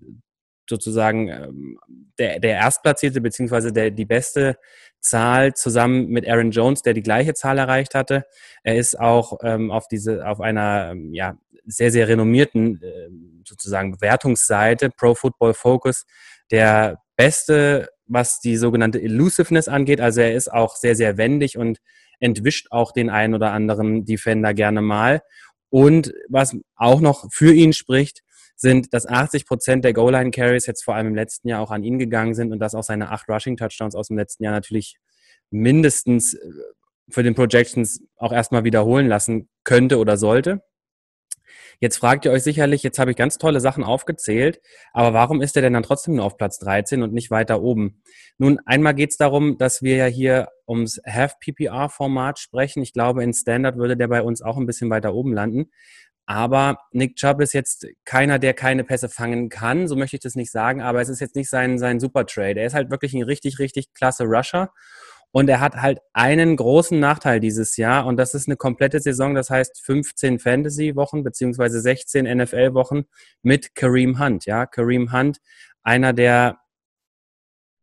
sozusagen 0.68 1.28
ähm, 1.28 1.78
der, 2.18 2.40
der 2.40 2.56
Erstplatzierte 2.56 3.20
beziehungsweise 3.20 3.72
der, 3.72 3.90
die 3.90 4.04
beste 4.04 4.56
Zahl 5.00 5.54
zusammen 5.54 6.08
mit 6.08 6.28
Aaron 6.28 6.50
Jones, 6.50 6.82
der 6.82 6.94
die 6.94 7.02
gleiche 7.02 7.34
Zahl 7.34 7.58
erreicht 7.58 7.94
hatte. 7.94 8.24
Er 8.62 8.76
ist 8.76 8.98
auch 8.98 9.38
ähm, 9.42 9.70
auf 9.70 9.88
diese 9.88 10.26
auf 10.26 10.40
einer 10.40 10.90
ähm, 10.92 11.12
ja 11.14 11.36
sehr 11.66 11.90
sehr 11.90 12.08
renommierten 12.08 12.82
äh, 12.82 13.08
sozusagen 13.46 13.92
Bewertungsseite 13.92 14.90
Pro 14.90 15.14
Football 15.14 15.54
Focus 15.54 16.04
der 16.50 16.98
Beste, 17.16 17.88
was 18.06 18.40
die 18.40 18.56
sogenannte 18.56 19.00
Elusiveness 19.00 19.68
angeht. 19.68 20.00
Also 20.00 20.20
er 20.20 20.34
ist 20.34 20.52
auch 20.52 20.76
sehr, 20.76 20.94
sehr 20.94 21.16
wendig 21.16 21.58
und 21.58 21.78
entwischt 22.20 22.68
auch 22.70 22.92
den 22.92 23.10
einen 23.10 23.34
oder 23.34 23.52
anderen 23.52 24.04
Defender 24.04 24.54
gerne 24.54 24.80
mal. 24.80 25.22
Und 25.70 26.14
was 26.28 26.56
auch 26.76 27.00
noch 27.00 27.26
für 27.32 27.52
ihn 27.52 27.72
spricht, 27.72 28.22
sind, 28.54 28.94
dass 28.94 29.06
80 29.06 29.46
Prozent 29.46 29.84
der 29.84 29.92
Goal-Line-Carries 29.92 30.66
jetzt 30.66 30.84
vor 30.84 30.94
allem 30.94 31.08
im 31.08 31.14
letzten 31.14 31.48
Jahr 31.48 31.60
auch 31.60 31.70
an 31.70 31.82
ihn 31.82 31.98
gegangen 31.98 32.34
sind 32.34 32.52
und 32.52 32.58
dass 32.58 32.74
auch 32.74 32.82
seine 32.82 33.10
acht 33.10 33.28
Rushing-Touchdowns 33.28 33.94
aus 33.94 34.08
dem 34.08 34.16
letzten 34.16 34.44
Jahr 34.44 34.54
natürlich 34.54 34.96
mindestens 35.50 36.34
äh, 36.34 36.38
für 37.08 37.22
den 37.22 37.34
Projections 37.34 38.00
auch 38.16 38.32
erstmal 38.32 38.64
wiederholen 38.64 39.06
lassen 39.06 39.48
könnte 39.64 39.98
oder 39.98 40.16
sollte. 40.16 40.62
Jetzt 41.80 41.98
fragt 41.98 42.24
ihr 42.24 42.32
euch 42.32 42.42
sicherlich, 42.42 42.82
jetzt 42.82 42.98
habe 42.98 43.10
ich 43.10 43.16
ganz 43.16 43.38
tolle 43.38 43.60
Sachen 43.60 43.84
aufgezählt, 43.84 44.60
aber 44.92 45.12
warum 45.12 45.42
ist 45.42 45.56
er 45.56 45.62
denn 45.62 45.74
dann 45.74 45.82
trotzdem 45.82 46.16
nur 46.16 46.24
auf 46.24 46.36
Platz 46.36 46.58
13 46.58 47.02
und 47.02 47.12
nicht 47.12 47.30
weiter 47.30 47.60
oben? 47.60 48.02
Nun, 48.38 48.58
einmal 48.64 48.94
geht 48.94 49.10
es 49.10 49.16
darum, 49.16 49.58
dass 49.58 49.82
wir 49.82 49.96
ja 49.96 50.06
hier 50.06 50.48
ums 50.66 51.00
Half-PPR-Format 51.06 52.38
sprechen. 52.38 52.82
Ich 52.82 52.92
glaube, 52.92 53.22
in 53.22 53.32
Standard 53.32 53.76
würde 53.76 53.96
der 53.96 54.08
bei 54.08 54.22
uns 54.22 54.42
auch 54.42 54.56
ein 54.56 54.66
bisschen 54.66 54.90
weiter 54.90 55.14
oben 55.14 55.32
landen. 55.32 55.70
Aber 56.26 56.78
Nick 56.90 57.16
Chubb 57.16 57.40
ist 57.40 57.52
jetzt 57.52 57.86
keiner, 58.04 58.40
der 58.40 58.52
keine 58.52 58.82
Pässe 58.82 59.08
fangen 59.08 59.48
kann, 59.48 59.86
so 59.86 59.94
möchte 59.94 60.16
ich 60.16 60.22
das 60.22 60.34
nicht 60.34 60.50
sagen, 60.50 60.82
aber 60.82 61.00
es 61.00 61.08
ist 61.08 61.20
jetzt 61.20 61.36
nicht 61.36 61.48
sein, 61.48 61.78
sein 61.78 62.00
Super-Trade. 62.00 62.58
Er 62.58 62.66
ist 62.66 62.74
halt 62.74 62.90
wirklich 62.90 63.14
ein 63.14 63.22
richtig, 63.22 63.60
richtig 63.60 63.94
klasse 63.94 64.24
Rusher. 64.24 64.72
Und 65.36 65.50
er 65.50 65.60
hat 65.60 65.76
halt 65.76 65.98
einen 66.14 66.56
großen 66.56 66.98
Nachteil 66.98 67.40
dieses 67.40 67.76
Jahr 67.76 68.06
und 68.06 68.16
das 68.16 68.32
ist 68.32 68.48
eine 68.48 68.56
komplette 68.56 69.00
Saison, 69.00 69.34
das 69.34 69.50
heißt 69.50 69.82
15 69.84 70.38
Fantasy-Wochen 70.38 71.22
beziehungsweise 71.24 71.78
16 71.82 72.24
NFL-Wochen 72.24 73.02
mit 73.42 73.74
Kareem 73.74 74.18
Hunt. 74.18 74.46
Ja, 74.46 74.64
Kareem 74.64 75.12
Hunt, 75.12 75.42
einer 75.82 76.14
der 76.14 76.58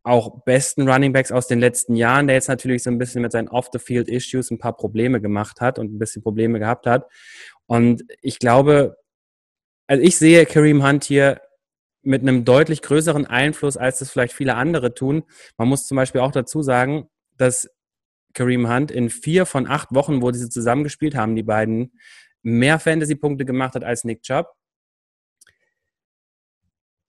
auch 0.02 0.44
besten 0.46 0.90
Running 0.90 1.14
Backs 1.14 1.32
aus 1.32 1.46
den 1.46 1.60
letzten 1.60 1.96
Jahren, 1.96 2.26
der 2.26 2.38
jetzt 2.38 2.48
natürlich 2.48 2.82
so 2.82 2.90
ein 2.90 2.98
bisschen 2.98 3.22
mit 3.22 3.32
seinen 3.32 3.50
Off-the-Field-Issues 3.50 4.50
ein 4.50 4.58
paar 4.58 4.76
Probleme 4.76 5.22
gemacht 5.22 5.62
hat 5.62 5.78
und 5.78 5.94
ein 5.94 6.00
bisschen 6.00 6.24
Probleme 6.24 6.58
gehabt 6.58 6.88
hat. 6.88 7.06
Und 7.68 8.04
ich 8.24 8.40
glaube, 8.40 8.98
also 9.86 10.02
ich 10.02 10.18
sehe 10.18 10.48
Kareem 10.48 10.84
Hunt 10.84 11.04
hier 11.04 11.40
mit 12.02 12.24
einem 12.24 12.46
deutlich 12.46 12.82
größeren 12.82 13.28
Einfluss, 13.28 13.78
als 13.78 14.00
das 14.00 14.10
vielleicht 14.10 14.34
viele 14.34 14.56
andere 14.56 14.96
tun. 14.96 15.22
Man 15.56 15.68
muss 15.68 15.86
zum 15.86 15.98
Beispiel 15.98 16.22
auch 16.22 16.32
dazu 16.32 16.64
sagen, 16.64 17.10
dass 17.38 17.70
Kareem 18.34 18.70
Hunt 18.70 18.92
in 18.92 19.10
vier 19.10 19.46
von 19.46 19.68
acht 19.68 19.94
Wochen, 19.94 20.22
wo 20.22 20.32
sie 20.32 20.50
zusammengespielt 20.50 21.16
haben, 21.16 21.36
die 21.36 21.44
beiden, 21.44 21.94
mehr 22.44 22.78
Fantasy-Punkte 22.78 23.46
gemacht 23.46 23.76
hat 23.76 23.84
als 23.84 24.04
Nick 24.04 24.22
Chubb. 24.22 24.48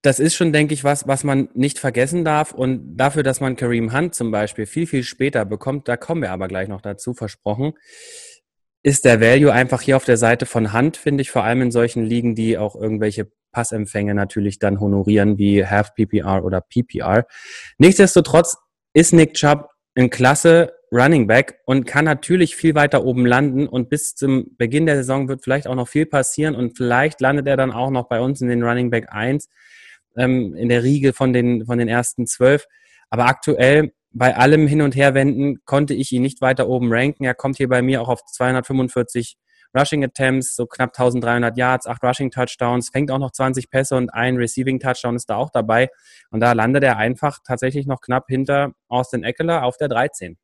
Das 0.03 0.21
ist 0.21 0.35
schon, 0.35 0.53
denke 0.53 0.75
ich, 0.75 0.85
was, 0.85 1.09
was 1.09 1.25
man 1.25 1.49
nicht 1.55 1.79
vergessen 1.79 2.25
darf. 2.25 2.53
Und 2.53 2.97
dafür, 2.97 3.23
dass 3.23 3.41
man 3.41 3.57
Kareem 3.57 3.93
Hunt 3.93 4.15
zum 4.15 4.31
Beispiel 4.31 4.67
viel, 4.67 4.87
viel 4.87 5.03
später 5.03 5.45
bekommt, 5.45 5.89
da 5.89 5.97
kommen 5.97 6.23
wir 6.23 6.31
aber 6.31 6.47
gleich 6.47 6.69
noch 6.69 6.83
dazu, 6.83 7.15
versprochen, 7.15 7.73
ist 8.83 9.07
der 9.07 9.21
Value 9.21 9.51
einfach 9.51 9.81
hier 9.81 9.97
auf 9.97 10.05
der 10.05 10.19
Seite 10.19 10.45
von 10.45 10.73
Hand, 10.73 10.99
finde 10.99 11.23
ich, 11.23 11.31
vor 11.31 11.43
allem 11.43 11.63
in 11.63 11.71
solchen 11.71 12.05
Ligen, 12.05 12.35
die 12.35 12.59
auch 12.59 12.77
irgendwelche 12.77 13.33
Passempfänge 13.51 14.15
natürlich 14.15 14.59
dann 14.59 14.79
honorieren, 14.79 15.39
wie 15.39 15.65
Half 15.65 15.95
PPR 15.95 16.45
oder 16.45 16.61
PPR. 16.61 17.27
Nichtsdestotrotz 17.79 18.59
ist 18.93 19.15
Nick 19.15 19.35
Chubb 19.35 19.71
ein 19.97 20.11
klasse 20.11 20.75
Running 20.91 21.27
Back 21.27 21.61
und 21.67 21.87
kann 21.87 22.05
natürlich 22.05 22.57
viel 22.57 22.75
weiter 22.75 23.05
oben 23.05 23.27
landen 23.27 23.67
und 23.67 23.89
bis 23.91 24.15
zum 24.15 24.57
Beginn 24.57 24.87
der 24.87 24.97
Saison 24.97 25.29
wird 25.29 25.43
vielleicht 25.43 25.67
auch 25.67 25.75
noch 25.75 25.89
viel 25.89 26.07
passieren 26.07 26.55
und 26.55 26.77
vielleicht 26.77 27.21
landet 27.21 27.47
er 27.47 27.57
dann 27.57 27.73
auch 27.73 27.91
noch 27.91 28.09
bei 28.09 28.21
uns 28.21 28.41
in 28.41 28.49
den 28.49 28.63
Running 28.63 28.91
Back 28.91 29.07
1 29.09 29.49
ähm, 30.17 30.55
in 30.55 30.69
der 30.69 30.83
Riege 30.83 31.13
von 31.13 31.33
den, 31.33 31.67
von 31.67 31.79
den 31.79 31.89
ersten 31.89 32.27
zwölf. 32.27 32.67
Aber 33.11 33.27
aktuell 33.27 33.93
bei 34.13 34.37
allem 34.37 34.69
Hin- 34.69 34.83
und 34.83 34.95
Herwenden 34.95 35.65
konnte 35.65 35.95
ich 35.95 36.13
ihn 36.13 36.23
nicht 36.23 36.41
weiter 36.41 36.69
oben 36.69 36.93
ranken. 36.93 37.25
Er 37.25 37.35
kommt 37.35 37.57
hier 37.57 37.69
bei 37.69 37.83
mir 37.83 38.01
auch 38.01 38.09
auf 38.09 38.25
245 38.25 39.37
Rushing 39.75 40.05
Attempts, 40.05 40.55
so 40.55 40.67
knapp 40.67 40.91
1300 40.91 41.57
Yards, 41.57 41.87
8 41.87 42.03
Rushing 42.03 42.31
Touchdowns, 42.31 42.91
fängt 42.91 43.11
auch 43.11 43.19
noch 43.19 43.33
20 43.33 43.71
Pässe 43.71 43.97
und 43.97 44.11
ein 44.11 44.37
Receiving 44.37 44.79
Touchdown 44.79 45.17
ist 45.17 45.31
da 45.31 45.37
auch 45.37 45.51
dabei. 45.51 45.91
Und 46.31 46.41
da 46.41 46.53
landet 46.53 46.85
er 46.85 46.97
einfach 46.97 47.39
tatsächlich 47.45 47.87
noch 47.87 48.01
knapp 48.01 48.27
hinter 48.29 48.73
Austin 48.89 49.25
Eckler 49.25 49.65
auf 49.65 49.77
der 49.77 49.89
13. 49.89 50.37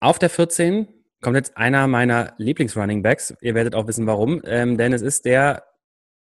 Auf 0.00 0.18
der 0.18 0.30
14 0.30 0.88
kommt 1.22 1.36
jetzt 1.36 1.56
einer 1.56 1.86
meiner 1.86 2.34
Lieblings-Running 2.36 3.02
Backs. 3.02 3.34
Ihr 3.40 3.54
werdet 3.54 3.74
auch 3.74 3.86
wissen, 3.86 4.06
warum. 4.06 4.42
Ähm, 4.44 4.76
denn 4.76 4.92
es 4.92 5.00
ist 5.00 5.24
der 5.24 5.64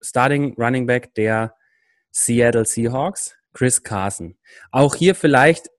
Starting 0.00 0.54
Running 0.58 0.86
Back 0.86 1.14
der 1.14 1.54
Seattle 2.10 2.64
Seahawks, 2.64 3.36
Chris 3.52 3.82
Carson. 3.82 4.36
Auch 4.72 4.94
hier 4.94 5.14
vielleicht 5.14 5.70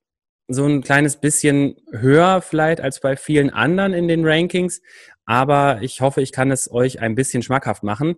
so 0.48 0.66
ein 0.66 0.82
kleines 0.82 1.18
bisschen 1.18 1.76
höher 1.92 2.42
vielleicht 2.42 2.82
als 2.82 3.00
bei 3.00 3.16
vielen 3.16 3.52
anderen 3.52 3.94
in 3.94 4.08
den 4.08 4.26
Rankings, 4.26 4.82
aber 5.30 5.84
ich 5.84 6.02
hoffe, 6.02 6.24
ich 6.24 6.32
kann 6.32 6.50
es 6.50 6.72
euch 6.72 7.02
ein 7.02 7.14
bisschen 7.14 7.44
schmackhaft 7.44 7.84
machen. 7.84 8.16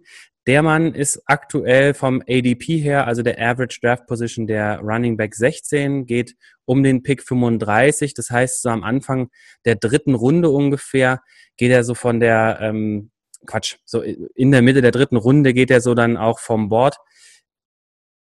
Der 0.47 0.63
Mann 0.63 0.95
ist 0.95 1.21
aktuell 1.25 1.93
vom 1.93 2.21
ADP 2.21 2.77
her, 2.77 3.05
also 3.05 3.21
der 3.21 3.37
Average 3.37 3.79
Draft 3.81 4.07
Position 4.07 4.47
der 4.47 4.79
Running 4.79 5.17
Back 5.17 5.35
16, 5.35 6.05
geht 6.05 6.37
um 6.63 6.83
den 6.83 7.03
Pick 7.03 7.21
35. 7.21 8.13
Das 8.13 8.29
heißt, 8.29 8.61
so 8.61 8.69
am 8.69 8.85
Anfang 8.85 9.29
der 9.65 9.75
dritten 9.75 10.15
Runde 10.15 10.51
ungefähr 10.51 11.19
geht 11.57 11.71
er 11.71 11.83
so 11.83 11.95
von 11.95 12.21
der, 12.21 12.59
ähm, 12.61 13.11
Quatsch, 13.45 13.75
so 13.83 14.01
in 14.01 14.51
der 14.51 14.61
Mitte 14.61 14.81
der 14.81 14.91
dritten 14.91 15.17
Runde 15.17 15.53
geht 15.53 15.69
er 15.69 15.81
so 15.81 15.93
dann 15.93 16.15
auch 16.15 16.39
vom 16.39 16.69
Board 16.69 16.95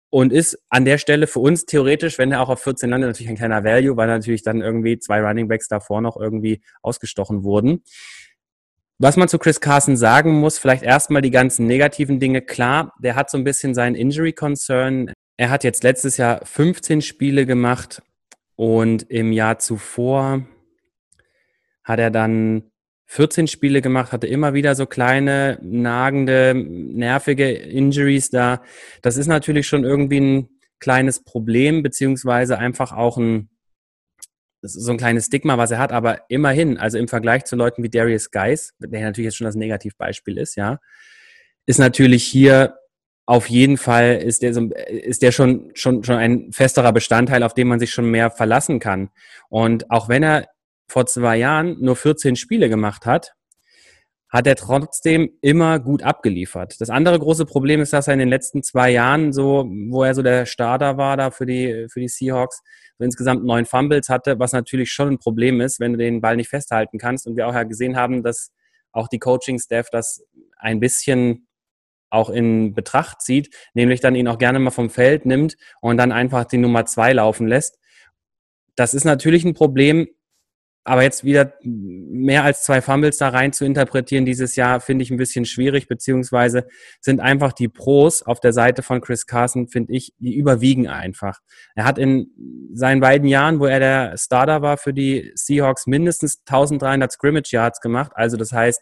und 0.09 0.33
ist 0.33 0.59
an 0.71 0.87
der 0.87 0.97
Stelle 0.97 1.27
für 1.27 1.41
uns 1.41 1.67
theoretisch, 1.67 2.17
wenn 2.17 2.33
er 2.33 2.41
auch 2.41 2.49
auf 2.49 2.63
14 2.63 2.89
landet, 2.89 3.11
natürlich 3.11 3.29
ein 3.29 3.37
kleiner 3.37 3.63
Value, 3.63 3.99
weil 3.99 4.09
natürlich 4.09 4.43
dann 4.43 4.63
irgendwie 4.63 4.99
zwei 4.99 5.21
Running 5.21 5.49
Backs 5.49 5.69
davor 5.69 6.01
noch 6.01 6.17
irgendwie 6.17 6.63
ausgestochen 6.81 7.45
wurden. 7.45 7.83
Was 9.02 9.16
man 9.16 9.28
zu 9.28 9.38
Chris 9.38 9.62
Carson 9.62 9.97
sagen 9.97 10.40
muss, 10.40 10.59
vielleicht 10.59 10.83
erstmal 10.83 11.23
die 11.23 11.30
ganzen 11.30 11.66
negativen 11.66 12.21
Dinge. 12.21 12.42
Klar, 12.42 12.92
der 13.02 13.14
hat 13.14 13.30
so 13.30 13.38
ein 13.38 13.45
bisschen 13.45 13.73
seinen 13.73 13.95
Injury 13.95 14.35
Concern. 14.35 15.11
Er 15.38 15.49
hat 15.49 15.64
jetzt 15.64 15.83
letztes 15.85 16.19
Jahr 16.19 16.45
15 16.45 17.00
Spiele 17.00 17.47
gemacht 17.47 18.02
und 18.57 19.11
im 19.11 19.33
Jahr 19.33 19.59
zuvor 19.59 20.45
hat 21.83 21.99
er 21.99 22.11
dann 22.11 22.64
14 23.07 23.47
Spiele 23.47 23.80
gemacht, 23.80 24.12
hatte 24.12 24.26
immer 24.26 24.52
wieder 24.52 24.75
so 24.75 24.85
kleine, 24.85 25.59
nagende, 25.62 26.52
nervige 26.54 27.50
Injuries 27.50 28.28
da. 28.28 28.61
Das 29.00 29.16
ist 29.16 29.28
natürlich 29.28 29.66
schon 29.66 29.83
irgendwie 29.83 30.21
ein 30.21 30.49
kleines 30.78 31.25
Problem, 31.25 31.83
beziehungsweise 31.83 32.59
einfach 32.59 32.92
auch 32.92 33.16
ein, 33.16 33.49
so 34.62 34.93
ein 34.93 34.99
kleines 34.99 35.26
Stigma, 35.26 35.59
was 35.59 35.71
er 35.71 35.79
hat, 35.79 35.93
aber 35.93 36.23
immerhin, 36.29 36.76
also 36.76 36.99
im 36.99 37.09
Vergleich 37.09 37.45
zu 37.45 37.57
Leuten 37.57 37.83
wie 37.83 37.90
Darius 37.90 38.31
Geis, 38.31 38.75
der 38.79 39.00
natürlich 39.02 39.26
jetzt 39.26 39.37
schon 39.37 39.47
das 39.47 39.55
Negativbeispiel 39.55 40.38
ist, 40.38 40.57
ja, 40.57 40.79
ist 41.67 41.79
natürlich 41.79 42.25
hier 42.25 42.76
auf 43.26 43.49
jeden 43.49 43.76
Fall 43.76 44.17
ist 44.17 44.43
der, 44.43 44.52
so, 44.52 44.71
ist 44.88 45.23
der 45.23 45.31
schon, 45.31 45.71
schon, 45.75 46.02
schon 46.02 46.17
ein 46.17 46.50
festerer 46.52 46.93
Bestandteil, 46.93 47.45
auf 47.45 47.55
den 47.55 47.69
man 47.69 47.79
sich 47.79 47.93
schon 47.93 48.11
mehr 48.11 48.29
verlassen 48.29 48.81
kann. 48.81 49.11
Und 49.49 49.88
auch 49.88 50.09
wenn 50.09 50.25
er 50.25 50.49
vor 50.88 51.07
zwei 51.07 51.37
Jahren 51.37 51.76
nur 51.81 51.95
14 51.95 52.35
Spiele 52.35 52.69
gemacht 52.69 53.07
hat, 53.07 53.35
hat 54.31 54.47
er 54.47 54.55
trotzdem 54.55 55.31
immer 55.41 55.81
gut 55.81 56.03
abgeliefert. 56.03 56.81
Das 56.81 56.89
andere 56.89 57.19
große 57.19 57.47
Problem 57.47 57.81
ist, 57.81 57.93
dass 57.93 58.07
er 58.07 58.15
in 58.15 58.21
den 58.21 58.29
letzten 58.29 58.63
zwei 58.63 58.91
Jahren 58.91 59.33
so, 59.33 59.67
wo 59.89 60.05
er 60.05 60.15
so 60.15 60.23
der 60.23 60.47
Starter 60.47 60.97
war 60.97 61.17
da 61.17 61.33
für 61.33 61.47
die, 61.47 61.87
für 61.91 62.01
die 62.01 62.09
Seahawks, 62.09 62.63
so 62.99 63.05
insgesamt 63.05 63.45
neun 63.45 63.67
Fumbles 63.67 64.09
hatte, 64.09 64.39
was 64.39 64.53
natürlich 64.53 64.93
schon 64.93 65.09
ein 65.09 65.19
Problem 65.19 65.61
ist, 65.61 65.81
wenn 65.81 65.93
du 65.93 65.99
den 65.99 66.21
Ball 66.21 66.37
nicht 66.37 66.49
festhalten 66.49 66.99
kannst. 66.99 67.27
Und 67.27 67.37
wir 67.37 67.49
auch 67.49 67.55
ja 67.55 67.65
gesehen 67.65 67.97
haben, 67.97 68.23
dass 68.23 68.53
auch 68.93 69.09
die 69.09 69.19
Coaching-Staff 69.19 69.89
das 69.91 70.25
ein 70.57 70.79
bisschen 70.79 71.49
auch 72.09 72.31
in 72.31 72.75
Betracht 72.75 73.23
zieht, 73.23 73.55
nämlich 73.75 74.01
dann 74.01 74.15
ihn 74.15 74.29
auch 74.29 74.39
gerne 74.39 74.59
mal 74.59 74.71
vom 74.71 74.91
Feld 74.91 75.27
nimmt 75.27 75.57
und 75.81 75.97
dann 75.97 76.13
einfach 76.13 76.45
die 76.45 76.59
Nummer 76.59 76.85
zwei 76.87 77.13
laufen 77.13 77.47
lässt. 77.47 77.79
Das 78.77 78.95
ist 78.95 79.05
natürlich 79.05 79.45
ein 79.45 79.55
Problem, 79.55 80.09
aber 80.85 81.03
jetzt 81.03 81.25
wieder 81.25 81.53
mehr 81.63 82.43
als 82.43 82.63
zwei 82.63 82.81
Fumbles 82.81 83.19
da 83.19 83.29
rein 83.29 83.53
zu 83.53 83.65
interpretieren 83.65 84.25
dieses 84.25 84.57
Jahr, 84.57 84.81
finde 84.81 85.03
ich 85.03 85.11
ein 85.11 85.19
bisschen 85.19 85.45
schwierig, 85.45 85.89
beziehungsweise 85.89 86.67
sind 87.01 87.21
einfach 87.21 87.53
die 87.53 87.69
Pros 87.69 88.23
auf 88.23 88.41
der 88.41 88.53
Seite 88.53 88.83
von 88.83 89.01
Chris 89.01 89.27
Carson, 89.27 89.69
finde 89.69 89.93
ich, 89.93 90.15
die 90.19 90.35
überwiegen 90.35 90.89
einfach. 90.89 91.41
Er 91.75 91.85
hat 91.85 91.99
in 91.99 92.29
seinen 92.73 93.01
beiden 93.01 93.29
Jahren, 93.29 93.61
wo 93.61 93.67
er 93.67 93.79
der 93.79 94.17
Starter 94.17 94.63
war 94.63 94.79
für 94.79 94.95
die 94.95 95.33
Seahawks, 95.35 95.87
mindestens 95.87 96.41
1300 96.47 97.13
Scrimmage 97.13 97.53
Yards 97.53 97.81
gemacht. 97.81 98.13
Also 98.15 98.39
das 98.39 98.53
heißt, 98.53 98.81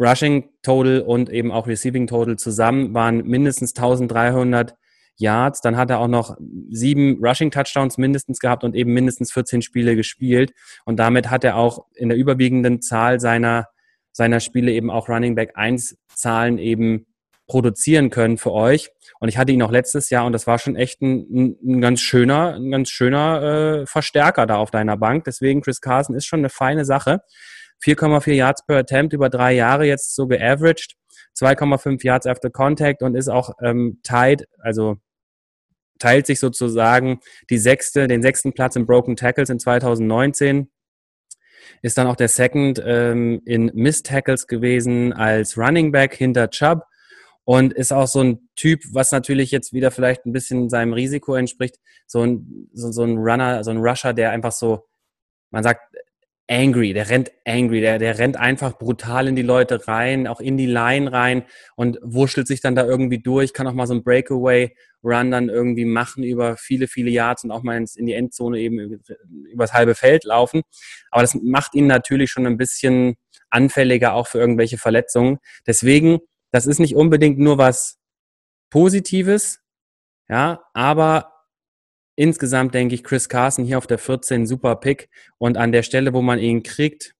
Rushing 0.00 0.48
Total 0.62 1.00
und 1.00 1.28
eben 1.28 1.50
auch 1.50 1.66
Receiving 1.66 2.06
Total 2.06 2.36
zusammen 2.36 2.94
waren 2.94 3.24
mindestens 3.26 3.74
1300 3.76 4.76
Yards. 5.18 5.60
Dann 5.60 5.76
hat 5.76 5.90
er 5.90 5.98
auch 6.00 6.08
noch 6.08 6.36
sieben 6.70 7.18
Rushing 7.24 7.50
Touchdowns 7.50 7.98
mindestens 7.98 8.38
gehabt 8.38 8.64
und 8.64 8.74
eben 8.74 8.92
mindestens 8.92 9.32
14 9.32 9.62
Spiele 9.62 9.96
gespielt. 9.96 10.52
Und 10.84 10.98
damit 10.98 11.30
hat 11.30 11.44
er 11.44 11.56
auch 11.56 11.86
in 11.94 12.08
der 12.08 12.18
überwiegenden 12.18 12.80
Zahl 12.80 13.20
seiner, 13.20 13.66
seiner 14.12 14.40
Spiele 14.40 14.72
eben 14.72 14.90
auch 14.90 15.08
Running 15.08 15.34
Back 15.34 15.52
1 15.54 15.96
Zahlen 16.14 16.58
eben 16.58 17.06
produzieren 17.46 18.10
können 18.10 18.36
für 18.36 18.52
euch. 18.52 18.90
Und 19.20 19.28
ich 19.28 19.38
hatte 19.38 19.52
ihn 19.52 19.62
auch 19.62 19.70
letztes 19.70 20.10
Jahr 20.10 20.26
und 20.26 20.32
das 20.32 20.46
war 20.46 20.58
schon 20.58 20.76
echt 20.76 21.00
ein, 21.00 21.56
ein 21.64 21.80
ganz 21.80 22.00
schöner, 22.00 22.54
ein 22.54 22.70
ganz 22.70 22.90
schöner 22.90 23.42
äh, 23.82 23.86
Verstärker 23.86 24.46
da 24.46 24.56
auf 24.56 24.70
deiner 24.70 24.96
Bank. 24.96 25.24
Deswegen 25.24 25.62
Chris 25.62 25.80
Carson 25.80 26.14
ist 26.14 26.26
schon 26.26 26.40
eine 26.40 26.50
feine 26.50 26.84
Sache. 26.84 27.20
4,4 27.82 28.32
Yards 28.32 28.66
per 28.66 28.76
Attempt 28.76 29.12
über 29.14 29.30
drei 29.30 29.54
Jahre 29.54 29.86
jetzt 29.86 30.14
so 30.14 30.26
geaveraged. 30.26 30.94
2,5 31.36 32.04
Yards 32.04 32.26
after 32.26 32.50
Contact 32.50 33.02
und 33.02 33.14
ist 33.14 33.28
auch 33.28 33.50
ähm, 33.62 34.00
tied, 34.02 34.46
also 34.58 34.96
teilt 35.98 36.26
sich 36.26 36.40
sozusagen 36.40 37.20
die 37.50 37.58
sechste, 37.58 38.08
den 38.08 38.22
sechsten 38.22 38.52
Platz 38.52 38.76
in 38.76 38.86
Broken 38.86 39.16
Tackles 39.16 39.50
in 39.50 39.58
2019. 39.58 40.70
Ist 41.82 41.98
dann 41.98 42.06
auch 42.06 42.16
der 42.16 42.28
Second 42.28 42.82
ähm, 42.84 43.42
in 43.44 43.70
Missed 43.74 44.06
Tackles 44.06 44.46
gewesen 44.46 45.12
als 45.12 45.58
Running 45.58 45.92
Back 45.92 46.14
hinter 46.14 46.50
Chubb 46.50 46.84
und 47.44 47.72
ist 47.72 47.92
auch 47.92 48.06
so 48.06 48.22
ein 48.22 48.48
Typ, 48.56 48.82
was 48.92 49.12
natürlich 49.12 49.50
jetzt 49.50 49.72
wieder 49.72 49.90
vielleicht 49.90 50.26
ein 50.26 50.32
bisschen 50.32 50.68
seinem 50.68 50.92
Risiko 50.92 51.34
entspricht. 51.34 51.76
So 52.06 52.22
ein, 52.22 52.68
so, 52.72 52.90
so 52.92 53.04
ein 53.04 53.16
Runner, 53.16 53.64
so 53.64 53.70
ein 53.70 53.78
Rusher, 53.78 54.12
der 54.12 54.32
einfach 54.32 54.52
so, 54.52 54.86
man 55.50 55.62
sagt, 55.62 55.80
angry, 56.48 56.94
der 56.94 57.10
rennt 57.10 57.30
angry, 57.44 57.80
der, 57.80 57.98
der 57.98 58.18
rennt 58.18 58.36
einfach 58.36 58.78
brutal 58.78 59.28
in 59.28 59.36
die 59.36 59.42
Leute 59.42 59.86
rein, 59.86 60.26
auch 60.26 60.40
in 60.40 60.56
die 60.56 60.66
Line 60.66 61.12
rein 61.12 61.44
und 61.76 61.98
wurschtelt 62.02 62.46
sich 62.46 62.60
dann 62.60 62.74
da 62.74 62.86
irgendwie 62.86 63.18
durch, 63.18 63.52
kann 63.52 63.66
auch 63.66 63.74
mal 63.74 63.86
so 63.86 63.94
ein 63.94 64.02
Breakaway-Run 64.02 65.30
dann 65.30 65.50
irgendwie 65.50 65.84
machen 65.84 66.24
über 66.24 66.56
viele, 66.56 66.88
viele 66.88 67.10
Yards 67.10 67.44
und 67.44 67.50
auch 67.50 67.62
mal 67.62 67.76
ins, 67.76 67.96
in 67.96 68.06
die 68.06 68.14
Endzone 68.14 68.58
eben 68.58 68.78
über, 68.78 68.96
übers 69.52 69.74
halbe 69.74 69.94
Feld 69.94 70.24
laufen. 70.24 70.62
Aber 71.10 71.22
das 71.22 71.34
macht 71.34 71.74
ihn 71.74 71.86
natürlich 71.86 72.30
schon 72.30 72.46
ein 72.46 72.56
bisschen 72.56 73.16
anfälliger 73.50 74.14
auch 74.14 74.26
für 74.26 74.38
irgendwelche 74.38 74.78
Verletzungen. 74.78 75.38
Deswegen, 75.66 76.18
das 76.50 76.66
ist 76.66 76.80
nicht 76.80 76.96
unbedingt 76.96 77.38
nur 77.38 77.58
was 77.58 77.98
Positives, 78.70 79.60
ja, 80.28 80.62
aber 80.72 81.37
insgesamt 82.18 82.74
denke 82.74 82.96
ich, 82.96 83.04
Chris 83.04 83.28
Carson 83.28 83.64
hier 83.64 83.78
auf 83.78 83.86
der 83.86 83.98
14 83.98 84.46
super 84.46 84.74
Pick 84.76 85.08
und 85.38 85.56
an 85.56 85.70
der 85.70 85.84
Stelle, 85.84 86.12
wo 86.12 86.20
man 86.20 86.40
ihn 86.40 86.64
kriegt, 86.64 87.14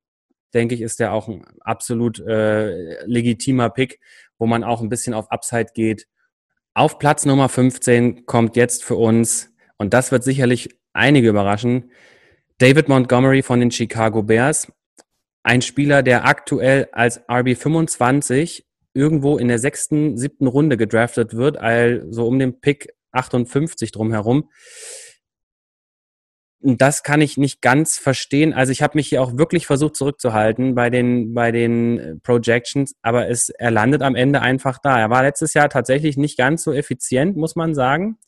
denke 0.54 0.74
ich, 0.74 0.80
ist 0.80 0.98
der 0.98 1.12
auch 1.12 1.28
ein 1.28 1.44
absolut 1.60 2.18
äh, 2.18 3.04
legitimer 3.06 3.70
Pick, 3.70 4.00
wo 4.38 4.46
man 4.46 4.64
auch 4.64 4.82
ein 4.82 4.88
bisschen 4.88 5.14
auf 5.14 5.30
Upside 5.30 5.68
geht. 5.72 6.08
Auf 6.74 6.98
Platz 6.98 7.24
Nummer 7.26 7.48
15 7.48 8.26
kommt 8.26 8.56
jetzt 8.56 8.82
für 8.82 8.96
uns, 8.96 9.54
und 9.76 9.94
das 9.94 10.10
wird 10.10 10.24
sicherlich 10.24 10.68
einige 10.92 11.28
überraschen, 11.28 11.92
David 12.58 12.88
Montgomery 12.88 13.42
von 13.42 13.60
den 13.60 13.70
Chicago 13.70 14.24
Bears. 14.24 14.72
Ein 15.44 15.62
Spieler, 15.62 16.02
der 16.02 16.24
aktuell 16.24 16.88
als 16.90 17.24
RB25 17.28 18.64
irgendwo 18.94 19.38
in 19.38 19.46
der 19.46 19.60
sechsten, 19.60 20.18
siebten 20.18 20.48
Runde 20.48 20.76
gedraftet 20.76 21.34
wird, 21.34 21.56
also 21.56 22.26
um 22.26 22.40
den 22.40 22.60
Pick 22.60 22.97
58 23.12 23.92
drumherum. 23.92 24.50
das 26.60 27.04
kann 27.04 27.20
ich 27.20 27.36
nicht 27.36 27.62
ganz 27.62 27.98
verstehen. 27.98 28.52
Also 28.52 28.72
ich 28.72 28.82
habe 28.82 28.98
mich 28.98 29.08
hier 29.08 29.22
auch 29.22 29.38
wirklich 29.38 29.66
versucht 29.66 29.94
zurückzuhalten 29.94 30.74
bei 30.74 30.90
den, 30.90 31.32
bei 31.32 31.52
den 31.52 31.98
äh, 31.98 32.16
Projections, 32.16 32.94
aber 33.00 33.28
es, 33.28 33.48
er 33.50 33.70
landet 33.70 34.02
am 34.02 34.16
Ende 34.16 34.40
einfach 34.42 34.78
da. 34.82 34.98
Er 34.98 35.08
war 35.08 35.22
letztes 35.22 35.54
Jahr 35.54 35.68
tatsächlich 35.68 36.16
nicht 36.16 36.36
ganz 36.36 36.64
so 36.64 36.72
effizient, 36.72 37.36
muss 37.36 37.54
man 37.54 37.74
sagen. 37.74 38.18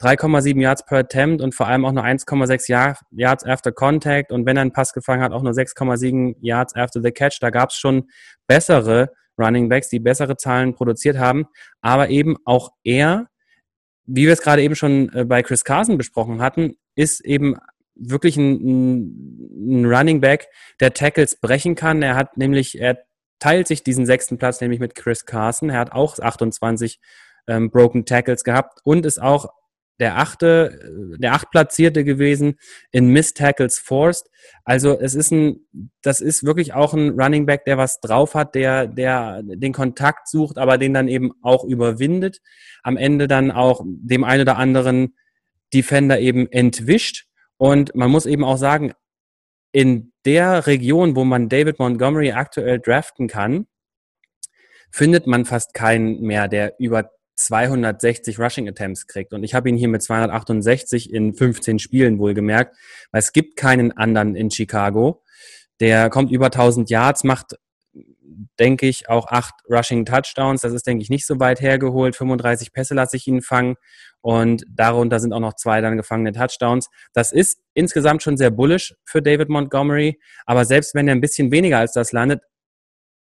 3,7 0.00 0.60
Yards 0.60 0.84
per 0.84 0.98
Attempt 0.98 1.40
und 1.40 1.54
vor 1.54 1.68
allem 1.68 1.84
auch 1.84 1.92
nur 1.92 2.04
1,6 2.04 2.96
Yards 3.10 3.44
after 3.44 3.72
Contact 3.72 4.30
und 4.30 4.44
wenn 4.44 4.56
er 4.56 4.62
einen 4.62 4.72
Pass 4.72 4.92
gefangen 4.92 5.22
hat, 5.22 5.32
auch 5.32 5.42
nur 5.42 5.52
6,7 5.52 6.36
Yards 6.40 6.74
after 6.74 7.00
the 7.02 7.10
Catch. 7.10 7.38
Da 7.40 7.50
gab 7.50 7.70
es 7.70 7.76
schon 7.76 8.08
bessere 8.46 9.12
Running 9.38 9.68
Backs, 9.68 9.88
die 9.88 10.00
bessere 10.00 10.36
Zahlen 10.36 10.74
produziert 10.74 11.18
haben, 11.18 11.46
aber 11.80 12.10
eben 12.10 12.36
auch 12.44 12.70
er, 12.84 13.26
wie 14.06 14.26
wir 14.26 14.32
es 14.32 14.40
gerade 14.42 14.62
eben 14.62 14.76
schon 14.76 15.12
äh, 15.14 15.24
bei 15.24 15.42
Chris 15.42 15.64
Carson 15.64 15.98
besprochen 15.98 16.40
hatten, 16.40 16.76
ist 16.94 17.20
eben 17.24 17.56
wirklich 17.94 18.36
ein, 18.36 19.80
ein 19.80 19.86
Running 19.86 20.20
Back, 20.20 20.48
der 20.80 20.94
Tackles 20.94 21.36
brechen 21.40 21.74
kann. 21.74 22.02
Er 22.02 22.14
hat 22.14 22.36
nämlich, 22.36 22.78
er 22.78 22.98
teilt 23.38 23.66
sich 23.66 23.82
diesen 23.82 24.06
sechsten 24.06 24.38
Platz 24.38 24.60
nämlich 24.60 24.80
mit 24.80 24.94
Chris 24.94 25.24
Carson. 25.24 25.70
Er 25.70 25.78
hat 25.78 25.92
auch 25.92 26.18
28 26.18 27.00
ähm, 27.48 27.70
Broken 27.70 28.04
Tackles 28.04 28.44
gehabt 28.44 28.80
und 28.84 29.06
ist 29.06 29.20
auch 29.20 29.48
der 29.98 30.18
achte, 30.18 31.14
äh, 31.14 31.18
der 31.18 31.34
achtplatzierte 31.34 32.04
gewesen 32.04 32.58
in 32.92 33.08
Miss 33.08 33.34
Tackles 33.34 33.78
Forced. 33.78 34.30
Also 34.64 34.98
es 34.98 35.14
ist 35.14 35.30
ein, 35.32 35.66
das 36.02 36.20
ist 36.20 36.44
wirklich 36.44 36.74
auch 36.74 36.94
ein 36.94 37.18
Running 37.20 37.46
Back, 37.46 37.64
der 37.64 37.78
was 37.78 38.00
drauf 38.00 38.34
hat, 38.34 38.54
der, 38.54 38.86
der 38.86 39.42
den 39.42 39.72
Kontakt 39.72 40.28
sucht, 40.28 40.58
aber 40.58 40.78
den 40.78 40.94
dann 40.94 41.08
eben 41.08 41.32
auch 41.42 41.64
überwindet. 41.64 42.40
Am 42.82 42.96
Ende 42.96 43.28
dann 43.28 43.50
auch 43.50 43.82
dem 43.84 44.24
einen 44.24 44.42
oder 44.42 44.56
anderen 44.56 45.14
Defender 45.72 46.20
eben 46.20 46.50
entwischt. 46.50 47.26
Und 47.56 47.94
man 47.94 48.10
muss 48.10 48.26
eben 48.26 48.44
auch 48.44 48.58
sagen, 48.58 48.92
in 49.72 50.12
der 50.24 50.66
Region, 50.66 51.16
wo 51.16 51.24
man 51.24 51.48
David 51.48 51.78
Montgomery 51.78 52.32
aktuell 52.32 52.80
draften 52.80 53.28
kann, 53.28 53.66
findet 54.90 55.26
man 55.26 55.44
fast 55.44 55.74
keinen 55.74 56.20
mehr, 56.22 56.48
der 56.48 56.74
über 56.78 57.10
260 57.36 58.38
Rushing 58.38 58.68
Attempts 58.68 59.06
kriegt. 59.06 59.32
Und 59.32 59.44
ich 59.44 59.54
habe 59.54 59.68
ihn 59.68 59.76
hier 59.76 59.88
mit 59.88 60.02
268 60.02 61.12
in 61.12 61.34
15 61.34 61.78
Spielen 61.78 62.18
wohlgemerkt, 62.18 62.76
weil 63.12 63.20
es 63.20 63.32
gibt 63.32 63.56
keinen 63.56 63.92
anderen 63.92 64.34
in 64.34 64.50
Chicago. 64.50 65.22
Der 65.80 66.08
kommt 66.10 66.30
über 66.30 66.46
1000 66.46 66.88
Yards, 66.88 67.24
macht, 67.24 67.56
denke 68.58 68.86
ich, 68.86 69.08
auch 69.08 69.26
acht 69.28 69.54
Rushing 69.70 70.06
Touchdowns. 70.06 70.62
Das 70.62 70.72
ist, 70.72 70.86
denke 70.86 71.02
ich, 71.02 71.10
nicht 71.10 71.26
so 71.26 71.38
weit 71.38 71.60
hergeholt. 71.60 72.16
35 72.16 72.72
Pässe 72.72 72.94
lasse 72.94 73.16
ich 73.16 73.26
ihn 73.26 73.42
fangen. 73.42 73.76
Und 74.22 74.64
darunter 74.68 75.20
sind 75.20 75.32
auch 75.32 75.40
noch 75.40 75.54
zwei 75.54 75.80
dann 75.80 75.96
gefangene 75.96 76.32
Touchdowns. 76.32 76.88
Das 77.12 77.32
ist 77.32 77.60
insgesamt 77.74 78.22
schon 78.22 78.36
sehr 78.36 78.50
bullish 78.50 78.94
für 79.04 79.20
David 79.22 79.50
Montgomery. 79.50 80.18
Aber 80.46 80.64
selbst 80.64 80.94
wenn 80.94 81.06
er 81.06 81.14
ein 81.14 81.20
bisschen 81.20 81.52
weniger 81.52 81.78
als 81.78 81.92
das 81.92 82.12
landet, 82.12 82.40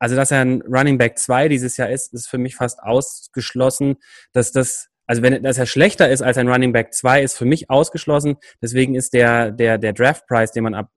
also 0.01 0.17
dass 0.17 0.33
er 0.33 0.41
ein 0.41 0.63
Running 0.63 0.99
Back 0.99 1.19
2 1.19 1.49
dieses 1.49 1.77
Jahr 1.77 1.91
ist, 1.91 2.13
ist 2.13 2.29
für 2.29 2.39
mich 2.39 2.57
fast 2.57 2.83
ausgeschlossen, 2.83 3.97
dass 4.33 4.51
das 4.51 4.89
also 5.07 5.23
wenn 5.23 5.43
dass 5.43 5.59
er 5.59 5.67
schlechter 5.67 6.09
ist 6.09 6.23
als 6.23 6.39
ein 6.39 6.49
Running 6.49 6.73
Back 6.73 6.95
2, 6.95 7.23
ist 7.23 7.37
für 7.37 7.45
mich 7.45 7.69
ausgeschlossen. 7.69 8.37
Deswegen 8.63 8.95
ist 8.95 9.13
der, 9.13 9.51
der, 9.51 9.77
der 9.77 9.93
Draft 9.93 10.25
Price, 10.29 10.53
den 10.53 10.63
man 10.63 10.75
ab, 10.75 10.89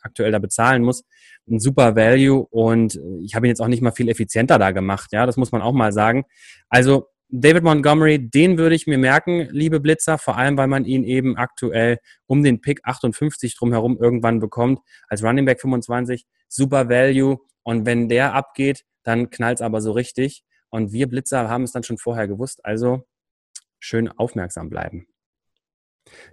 aktuell 0.00 0.32
da 0.32 0.38
bezahlen 0.38 0.82
muss, 0.82 1.04
ein 1.50 1.60
super 1.60 1.94
Value. 1.94 2.46
Und 2.50 2.98
ich 3.22 3.34
habe 3.34 3.46
ihn 3.46 3.50
jetzt 3.50 3.60
auch 3.60 3.68
nicht 3.68 3.82
mal 3.82 3.92
viel 3.92 4.08
effizienter 4.08 4.58
da 4.58 4.70
gemacht. 4.70 5.10
Ja, 5.12 5.26
das 5.26 5.36
muss 5.36 5.52
man 5.52 5.60
auch 5.60 5.74
mal 5.74 5.92
sagen. 5.92 6.24
Also 6.70 7.08
David 7.28 7.62
Montgomery, 7.62 8.30
den 8.30 8.56
würde 8.56 8.74
ich 8.74 8.86
mir 8.86 8.96
merken, 8.96 9.48
liebe 9.50 9.80
Blitzer, 9.80 10.16
vor 10.16 10.38
allem, 10.38 10.56
weil 10.56 10.66
man 10.66 10.86
ihn 10.86 11.04
eben 11.04 11.36
aktuell 11.36 11.98
um 12.26 12.42
den 12.42 12.62
Pick 12.62 12.80
58 12.84 13.54
drumherum 13.54 13.98
irgendwann 14.00 14.40
bekommt. 14.40 14.80
Als 15.08 15.22
Running 15.22 15.44
Back 15.44 15.60
25, 15.60 16.24
super 16.48 16.88
Value. 16.88 17.38
Und 17.62 17.86
wenn 17.86 18.08
der 18.08 18.34
abgeht, 18.34 18.84
dann 19.02 19.30
knallt 19.30 19.58
es 19.58 19.62
aber 19.62 19.80
so 19.80 19.92
richtig. 19.92 20.44
Und 20.70 20.92
wir 20.92 21.08
Blitzer 21.08 21.48
haben 21.48 21.64
es 21.64 21.72
dann 21.72 21.82
schon 21.82 21.98
vorher 21.98 22.28
gewusst. 22.28 22.64
Also 22.64 23.06
schön 23.78 24.08
aufmerksam 24.08 24.68
bleiben. 24.68 25.06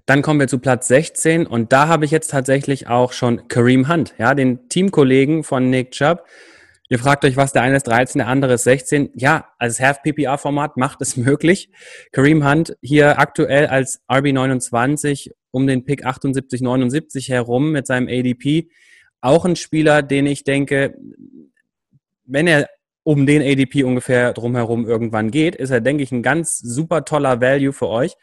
Dann 0.05 0.21
kommen 0.21 0.39
wir 0.39 0.47
zu 0.47 0.59
Platz 0.59 0.87
16 0.87 1.45
und 1.47 1.73
da 1.73 1.87
habe 1.87 2.05
ich 2.05 2.11
jetzt 2.11 2.31
tatsächlich 2.31 2.87
auch 2.87 3.11
schon 3.11 3.47
Kareem 3.47 3.89
Hunt, 3.89 4.13
ja, 4.17 4.33
den 4.33 4.69
Teamkollegen 4.69 5.43
von 5.43 5.69
Nick 5.69 5.91
Chubb. 5.91 6.25
Ihr 6.87 6.99
fragt 6.99 7.25
euch, 7.25 7.35
was 7.35 7.51
der 7.51 7.63
eine 7.63 7.77
ist 7.77 7.87
13, 7.87 8.19
der 8.19 8.27
andere 8.27 8.53
ist 8.53 8.63
16. 8.63 9.09
Ja, 9.15 9.49
als 9.57 9.79
Half-PPR-Format 9.79 10.77
macht 10.77 11.01
es 11.01 11.17
möglich. 11.17 11.71
Kareem 12.11 12.47
Hunt 12.47 12.77
hier 12.81 13.19
aktuell 13.19 13.67
als 13.67 14.01
RB29 14.07 15.31
um 15.51 15.67
den 15.67 15.85
Pick 15.85 16.05
78, 16.05 16.61
79 16.61 17.29
herum 17.29 17.71
mit 17.71 17.87
seinem 17.87 18.07
ADP 18.07 18.69
auch 19.21 19.45
ein 19.45 19.55
Spieler, 19.55 20.01
den 20.01 20.25
ich 20.27 20.43
denke, 20.43 20.97
wenn 22.25 22.47
er 22.47 22.69
um 23.03 23.25
den 23.25 23.41
ADP 23.41 23.83
ungefähr 23.83 24.33
drumherum 24.33 24.87
irgendwann 24.87 25.29
geht, 25.29 25.55
ist 25.55 25.69
er, 25.69 25.81
denke 25.81 26.03
ich, 26.03 26.11
ein 26.11 26.23
ganz 26.23 26.57
super 26.57 27.05
toller 27.05 27.39
Value 27.39 27.71
für 27.71 27.87
euch 27.87 28.15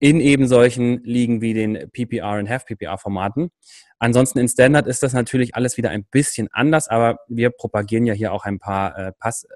in 0.00 0.20
eben 0.20 0.46
solchen 0.46 1.02
Ligen 1.02 1.40
wie 1.40 1.54
den 1.54 1.90
PPR 1.90 2.38
und 2.38 2.48
Half-PPR-Formaten. 2.48 3.50
Ansonsten 3.98 4.38
in 4.38 4.48
Standard 4.48 4.86
ist 4.86 5.02
das 5.02 5.12
natürlich 5.12 5.56
alles 5.56 5.76
wieder 5.76 5.90
ein 5.90 6.04
bisschen 6.04 6.48
anders, 6.52 6.86
aber 6.86 7.18
wir 7.26 7.50
propagieren 7.50 8.06
ja 8.06 8.14
hier 8.14 8.32
auch 8.32 8.44
ein 8.44 8.60
paar 8.60 8.96
äh, 8.96 9.12
Pass, 9.18 9.44
äh, 9.44 9.48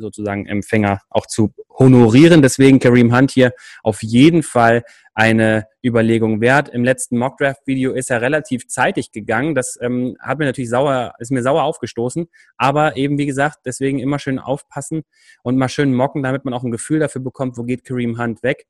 sozusagen 0.00 0.46
Empfänger 0.46 1.00
auch 1.08 1.26
zu 1.26 1.52
honorieren. 1.70 2.42
Deswegen 2.42 2.78
Kareem 2.78 3.14
Hunt 3.16 3.30
hier 3.30 3.52
auf 3.82 4.02
jeden 4.02 4.42
Fall 4.42 4.82
eine 5.14 5.66
Überlegung 5.84 6.40
wert. 6.40 6.68
Im 6.68 6.84
letzten 6.84 7.18
Mockdraft-Video 7.18 7.92
ist 7.92 8.10
er 8.10 8.20
relativ 8.20 8.68
zeitig 8.68 9.12
gegangen. 9.12 9.54
Das 9.54 9.78
ähm, 9.80 10.16
hat 10.20 10.38
mir 10.38 10.46
natürlich 10.46 10.70
sauer, 10.70 11.14
ist 11.18 11.30
mir 11.30 11.42
sauer 11.42 11.62
aufgestoßen. 11.62 12.28
Aber 12.56 12.96
eben, 12.96 13.18
wie 13.18 13.26
gesagt, 13.26 13.60
deswegen 13.64 13.98
immer 13.98 14.18
schön 14.18 14.38
aufpassen 14.38 15.02
und 15.42 15.56
mal 15.56 15.68
schön 15.68 15.94
mocken, 15.94 16.22
damit 16.22 16.44
man 16.44 16.54
auch 16.54 16.64
ein 16.64 16.70
Gefühl 16.70 17.00
dafür 17.00 17.22
bekommt, 17.22 17.56
wo 17.56 17.64
geht 17.64 17.84
Kareem 17.84 18.18
Hunt 18.18 18.42
weg. 18.42 18.66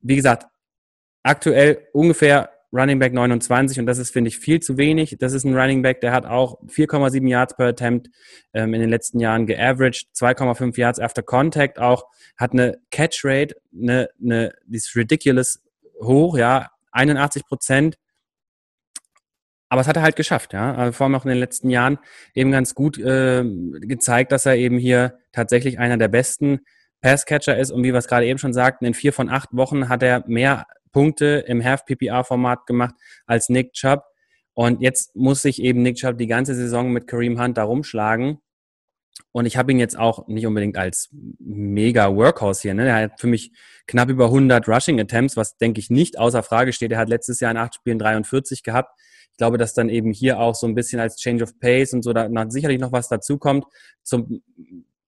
Wie 0.00 0.16
gesagt, 0.16 0.46
aktuell 1.22 1.86
ungefähr 1.92 2.50
Running 2.72 2.98
Back 2.98 3.12
29 3.14 3.80
und 3.80 3.86
das 3.86 3.98
ist, 3.98 4.12
finde 4.12 4.28
ich, 4.28 4.38
viel 4.38 4.60
zu 4.60 4.76
wenig. 4.76 5.16
Das 5.18 5.32
ist 5.32 5.44
ein 5.44 5.56
Running 5.56 5.82
Back, 5.82 6.00
der 6.00 6.12
hat 6.12 6.26
auch 6.26 6.60
4,7 6.66 7.26
Yards 7.26 7.56
per 7.56 7.66
Attempt 7.66 8.08
ähm, 8.52 8.74
in 8.74 8.80
den 8.80 8.90
letzten 8.90 9.20
Jahren 9.20 9.46
geaveraged, 9.46 10.08
2,5 10.14 10.78
Yards 10.78 11.00
after 11.00 11.22
Contact 11.22 11.78
auch, 11.78 12.04
hat 12.36 12.52
eine 12.52 12.78
Catch 12.90 13.24
Rate, 13.24 13.56
eine, 13.72 14.08
eine, 14.22 14.52
die 14.66 14.76
ist 14.76 14.94
ridiculous 14.94 15.62
hoch, 16.02 16.36
ja, 16.36 16.70
81 16.92 17.46
Prozent. 17.46 17.98
Aber 19.70 19.80
es 19.82 19.86
hat 19.86 19.96
er 19.96 20.02
halt 20.02 20.16
geschafft, 20.16 20.54
ja. 20.54 20.74
Also 20.74 20.92
vor 20.92 21.04
allem 21.04 21.14
auch 21.14 21.24
in 21.24 21.30
den 21.30 21.38
letzten 21.38 21.68
Jahren 21.68 21.98
eben 22.34 22.50
ganz 22.50 22.74
gut 22.74 22.98
äh, 22.98 23.44
gezeigt, 23.80 24.32
dass 24.32 24.46
er 24.46 24.56
eben 24.56 24.78
hier 24.78 25.18
tatsächlich 25.32 25.78
einer 25.78 25.98
der 25.98 26.08
besten 26.08 26.60
Passcatcher 27.00 27.56
ist. 27.56 27.70
Und 27.70 27.82
wie 27.82 27.92
wir 27.92 27.98
es 27.98 28.08
gerade 28.08 28.26
eben 28.26 28.38
schon 28.38 28.52
sagten, 28.52 28.84
in 28.84 28.94
vier 28.94 29.12
von 29.12 29.28
acht 29.28 29.50
Wochen 29.52 29.88
hat 29.88 30.02
er 30.02 30.24
mehr 30.26 30.66
Punkte 30.92 31.44
im 31.46 31.62
Half-PPR-Format 31.62 32.66
gemacht 32.66 32.94
als 33.26 33.48
Nick 33.48 33.72
Chubb. 33.72 34.04
Und 34.54 34.80
jetzt 34.82 35.14
muss 35.14 35.42
sich 35.42 35.62
eben 35.62 35.82
Nick 35.82 35.96
Chubb 35.96 36.18
die 36.18 36.26
ganze 36.26 36.54
Saison 36.54 36.90
mit 36.90 37.06
Kareem 37.06 37.40
Hunt 37.40 37.56
da 37.56 37.64
rumschlagen. 37.64 38.38
Und 39.32 39.46
ich 39.46 39.56
habe 39.56 39.72
ihn 39.72 39.78
jetzt 39.78 39.98
auch 39.98 40.26
nicht 40.26 40.46
unbedingt 40.46 40.76
als 40.76 41.10
mega 41.38 42.14
Workhorse 42.14 42.62
hier. 42.62 42.74
Ne? 42.74 42.88
Er 42.88 43.02
hat 43.02 43.20
für 43.20 43.26
mich 43.26 43.52
knapp 43.86 44.08
über 44.08 44.26
100 44.26 44.66
Rushing 44.68 45.00
Attempts, 45.00 45.36
was 45.36 45.56
denke 45.56 45.80
ich 45.80 45.90
nicht 45.90 46.18
außer 46.18 46.42
Frage 46.42 46.72
steht. 46.72 46.92
Er 46.92 46.98
hat 46.98 47.08
letztes 47.08 47.40
Jahr 47.40 47.50
in 47.50 47.56
acht 47.56 47.74
Spielen 47.74 47.98
43 47.98 48.62
gehabt. 48.62 48.98
Ich 49.30 49.36
glaube, 49.36 49.58
dass 49.58 49.74
dann 49.74 49.88
eben 49.88 50.12
hier 50.12 50.40
auch 50.40 50.54
so 50.54 50.66
ein 50.66 50.74
bisschen 50.74 50.98
als 50.98 51.16
Change 51.16 51.44
of 51.44 51.60
Pace 51.60 51.92
und 51.92 52.02
so 52.02 52.12
da 52.12 52.28
sicherlich 52.48 52.80
noch 52.80 52.90
was 52.90 53.08
dazukommt. 53.08 53.64
Zum 54.02 54.42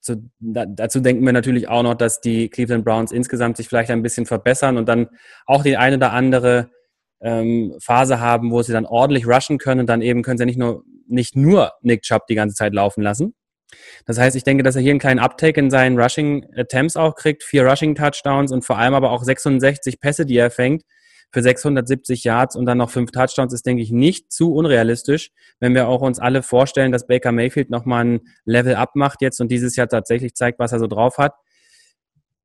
zu, 0.00 0.30
da, 0.38 0.66
dazu 0.66 1.00
denken 1.00 1.24
wir 1.24 1.32
natürlich 1.32 1.68
auch 1.68 1.82
noch, 1.82 1.94
dass 1.94 2.20
die 2.20 2.48
Cleveland 2.48 2.84
Browns 2.84 3.12
insgesamt 3.12 3.56
sich 3.56 3.68
vielleicht 3.68 3.90
ein 3.90 4.02
bisschen 4.02 4.26
verbessern 4.26 4.76
und 4.76 4.88
dann 4.88 5.08
auch 5.46 5.62
die 5.62 5.76
eine 5.76 5.96
oder 5.96 6.12
andere 6.12 6.70
ähm, 7.20 7.74
Phase 7.80 8.20
haben, 8.20 8.50
wo 8.50 8.62
sie 8.62 8.72
dann 8.72 8.86
ordentlich 8.86 9.26
rushen 9.26 9.58
können 9.58 9.80
und 9.80 9.86
dann 9.86 10.02
eben 10.02 10.22
können 10.22 10.38
sie 10.38 10.46
nicht 10.46 10.58
nur, 10.58 10.84
nicht 11.06 11.36
nur 11.36 11.72
Nick 11.82 12.02
Chubb 12.02 12.26
die 12.28 12.34
ganze 12.34 12.54
Zeit 12.54 12.72
laufen 12.72 13.02
lassen. 13.02 13.34
Das 14.06 14.18
heißt, 14.18 14.34
ich 14.36 14.42
denke, 14.42 14.62
dass 14.62 14.74
er 14.74 14.82
hier 14.82 14.90
einen 14.90 15.00
kleinen 15.00 15.20
Uptake 15.20 15.60
in 15.60 15.70
seinen 15.70 16.00
Rushing 16.00 16.46
Attempts 16.56 16.96
auch 16.96 17.14
kriegt, 17.14 17.44
vier 17.44 17.64
Rushing 17.64 17.94
Touchdowns 17.94 18.52
und 18.52 18.64
vor 18.64 18.78
allem 18.78 18.94
aber 18.94 19.10
auch 19.10 19.22
66 19.22 20.00
Pässe, 20.00 20.26
die 20.26 20.36
er 20.36 20.50
fängt 20.50 20.82
für 21.32 21.42
670 21.42 22.24
Yards 22.24 22.56
und 22.56 22.66
dann 22.66 22.78
noch 22.78 22.90
fünf 22.90 23.12
Touchdowns 23.12 23.52
ist, 23.52 23.66
denke 23.66 23.82
ich, 23.82 23.90
nicht 23.90 24.32
zu 24.32 24.54
unrealistisch, 24.54 25.30
wenn 25.60 25.74
wir 25.74 25.88
auch 25.88 26.00
uns 26.00 26.18
alle 26.18 26.42
vorstellen, 26.42 26.92
dass 26.92 27.06
Baker 27.06 27.32
Mayfield 27.32 27.70
nochmal 27.70 28.04
ein 28.04 28.20
Level 28.44 28.74
up 28.74 28.96
macht 28.96 29.22
jetzt 29.22 29.40
und 29.40 29.50
dieses 29.50 29.76
Jahr 29.76 29.88
tatsächlich 29.88 30.34
zeigt, 30.34 30.58
was 30.58 30.72
er 30.72 30.78
so 30.78 30.86
drauf 30.86 31.18
hat. 31.18 31.34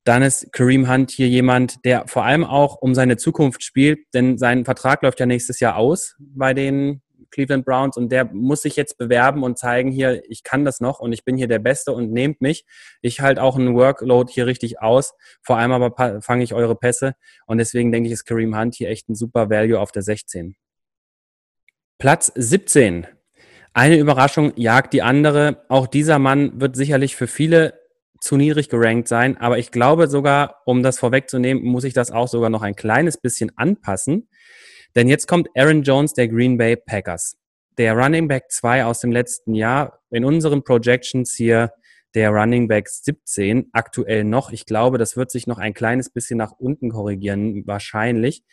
Dann 0.03 0.21
ist 0.21 0.51
Kareem 0.51 0.87
Hunt 0.87 1.09
hier 1.09 1.27
jemand, 1.27 1.83
der 1.83 2.07
vor 2.07 2.25
allem 2.25 2.43
auch 2.43 2.75
um 2.75 2.93
seine 2.93 3.17
Zukunft 3.17 3.63
spielt, 3.63 3.99
denn 4.13 4.37
sein 4.37 4.63
Vertrag 4.63 5.01
läuft 5.01 5.19
ja 5.19 5.25
nächstes 5.25 5.59
Jahr 5.59 5.77
aus 5.77 6.15
bei 6.19 6.53
den 6.53 7.01
Cleveland 7.35 7.65
Browns 7.65 7.97
und 7.97 8.11
der 8.11 8.25
muss 8.25 8.61
sich 8.61 8.77
jetzt 8.77 8.97
bewerben 8.97 9.43
und 9.43 9.59
zeigen 9.59 9.91
hier, 9.91 10.23
ich 10.29 10.43
kann 10.43 10.63
das 10.63 10.79
noch 10.79 10.99
und 10.99 11.11
ich 11.11 11.25
bin 11.25 11.35
hier 11.35 11.49
der 11.49 11.59
Beste 11.59 11.91
und 11.91 12.11
nehmt 12.11 12.39
mich. 12.41 12.65
Ich 13.01 13.19
halte 13.19 13.43
auch 13.43 13.57
einen 13.57 13.75
Workload 13.75 14.31
hier 14.31 14.47
richtig 14.47 14.81
aus. 14.81 15.13
Vor 15.41 15.57
allem 15.57 15.73
aber 15.73 16.21
fange 16.21 16.43
ich 16.43 16.53
eure 16.53 16.75
Pässe 16.75 17.15
und 17.45 17.57
deswegen 17.57 17.91
denke 17.91 18.07
ich, 18.07 18.13
ist 18.13 18.23
Kareem 18.23 18.57
Hunt 18.57 18.75
hier 18.75 18.89
echt 18.89 19.09
ein 19.09 19.15
super 19.15 19.49
Value 19.49 19.79
auf 19.79 19.91
der 19.91 20.01
16. 20.01 20.55
Platz 21.97 22.31
17. 22.35 23.05
Eine 23.73 23.97
Überraschung 23.97 24.53
jagt 24.55 24.93
die 24.93 25.01
andere. 25.01 25.65
Auch 25.67 25.87
dieser 25.87 26.19
Mann 26.19 26.61
wird 26.61 26.77
sicherlich 26.77 27.17
für 27.17 27.27
viele 27.27 27.73
zu 28.21 28.37
niedrig 28.37 28.69
gerankt 28.69 29.09
sein, 29.09 29.37
aber 29.37 29.57
ich 29.57 29.71
glaube 29.71 30.07
sogar, 30.07 30.61
um 30.65 30.81
das 30.81 30.97
vorwegzunehmen, 30.97 31.63
muss 31.63 31.83
ich 31.83 31.93
das 31.93 32.11
auch 32.11 32.29
sogar 32.29 32.49
noch 32.49 32.61
ein 32.61 32.75
kleines 32.75 33.17
bisschen 33.17 33.51
anpassen. 33.57 34.29
Denn 34.95 35.08
jetzt 35.10 35.27
kommt 35.27 35.49
Aaron 35.55 35.84
Jones 35.84 36.13
der 36.13 36.27
Green 36.27 36.58
Bay 36.58 36.77
Packers. 36.77 37.38
Der 37.77 37.93
Running 37.93 38.27
Back 38.27 38.45
2 38.49 38.86
aus 38.86 39.01
dem 39.01 39.12
letzten 39.12 39.53
Jahr. 39.53 39.99
In 40.10 40.23
unseren 40.23 40.63
Projections 40.63 41.34
hier 41.36 41.73
der 42.13 42.29
Running 42.29 42.69
Back 42.69 42.88
17 42.88 43.69
aktuell 43.73 44.23
noch. 44.23 44.51
Ich 44.51 44.65
glaube, 44.65 44.97
das 44.97 45.17
wird 45.17 45.31
sich 45.31 45.47
noch 45.47 45.58
ein 45.58 45.73
kleines 45.73 46.10
bisschen 46.10 46.38
nach 46.38 46.53
unten 46.53 46.89
korrigieren, 46.89 47.67
wahrscheinlich. 47.67 48.43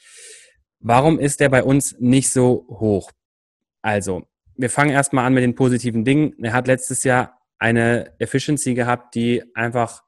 Warum 0.81 1.21
ist 1.21 1.39
der 1.39 1.49
bei 1.49 1.63
uns 1.63 1.95
nicht 2.01 2.31
so 2.31 2.67
hoch? 2.69 3.13
Also, 3.83 4.27
wir 4.57 4.69
fangen 4.69 4.91
erstmal 4.91 5.25
an 5.25 5.35
mit 5.35 5.45
den 5.45 5.55
positiven 5.55 6.05
Dingen. 6.05 6.35
Er 6.43 6.53
hat 6.53 6.67
letztes 6.67 7.05
Jahr 7.05 7.39
eine 7.59 8.13
Efficiency 8.19 8.75
gehabt, 8.75 9.15
die 9.15 9.45
einfach 9.55 10.03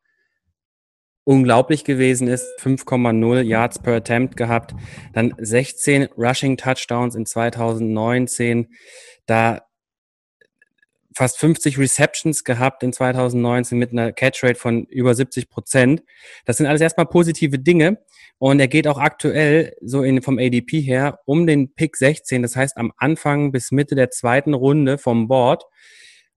unglaublich 1.25 1.85
gewesen 1.85 2.29
ist. 2.29 2.47
5,0 2.61 3.41
Yards 3.41 3.79
per 3.79 3.95
Attempt 3.95 4.37
gehabt. 4.37 4.75
Dann 5.13 5.35
16 5.39 6.09
Rushing 6.17 6.57
Touchdowns 6.57 7.15
in 7.15 7.27
2019. 7.27 8.69
Da 9.27 9.63
fast 11.17 11.39
50 11.39 11.79
Receptions 11.79 12.45
gehabt 12.45 12.83
in 12.83 12.93
2019 12.93 13.79
mit 13.79 13.93
einer 13.93 14.13
Catch-Rate 14.13 14.59
von 14.59 14.85
über 14.87 15.15
70 15.15 15.49
Prozent. 15.49 16.03
Das 16.45 16.57
sind 16.57 16.67
alles 16.67 16.81
erstmal 16.81 17.07
positive 17.07 17.59
Dinge. 17.59 17.99
Und 18.39 18.59
er 18.59 18.69
geht 18.69 18.89
auch 18.89 18.99
aktuell 18.99 19.75
so 19.81 20.03
in, 20.03 20.21
vom 20.21 20.39
ADP 20.39 20.81
her 20.81 21.21
um 21.25 21.47
den 21.47 21.73
Pick 21.73 21.97
16. 21.97 22.43
Das 22.43 22.57
heißt 22.57 22.77
am 22.77 22.93
Anfang 22.97 23.53
bis 23.53 23.71
Mitte 23.71 23.95
der 23.95 24.11
zweiten 24.11 24.55
Runde 24.55 24.99
vom 24.99 25.29
Board 25.29 25.65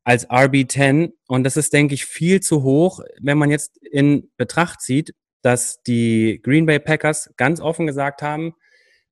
als 0.08 0.30
RB10. 0.30 1.12
Und 1.28 1.44
das 1.44 1.58
ist, 1.58 1.74
denke 1.74 1.94
ich, 1.94 2.06
viel 2.06 2.40
zu 2.40 2.64
hoch, 2.64 3.02
wenn 3.20 3.38
man 3.38 3.52
jetzt 3.52 3.76
in 3.84 4.32
Betracht 4.38 4.80
zieht, 4.80 5.14
dass 5.42 5.84
die 5.84 6.40
Green 6.42 6.66
Bay 6.66 6.80
Packers 6.80 7.34
ganz 7.36 7.60
offen 7.60 7.88
gesagt 7.88 8.22
haben, 8.22 8.54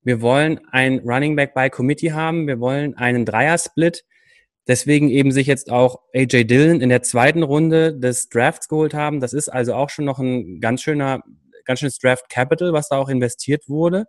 wir 0.04 0.22
wollen 0.22 0.62
ein 0.72 1.00
Running 1.00 1.36
Back 1.36 1.54
by 1.54 1.70
Committee 1.70 2.14
haben, 2.14 2.48
wir 2.48 2.62
wollen 2.62 2.96
einen 2.96 3.26
Dreier-Split. 3.26 4.06
Deswegen 4.68 5.10
eben 5.10 5.34
sich 5.34 5.48
jetzt 5.48 5.70
auch 5.70 6.00
AJ 6.16 6.46
Dillon 6.46 6.80
in 6.80 6.88
der 6.88 7.02
zweiten 7.02 7.44
Runde 7.44 8.00
des 8.00 8.30
Drafts 8.30 8.70
geholt 8.70 8.94
haben. 8.94 9.20
Das 9.20 9.34
ist 9.34 9.50
also 9.50 9.74
auch 9.74 9.90
schon 9.90 10.06
noch 10.06 10.20
ein 10.20 10.62
ganz 10.62 10.82
schöner, 10.82 11.24
ganz 11.66 11.80
schönes 11.80 12.00
Draft 12.00 12.30
Capital, 12.30 12.72
was 12.72 12.88
da 12.88 12.98
auch 12.98 13.10
investiert 13.10 13.68
wurde. 13.68 14.06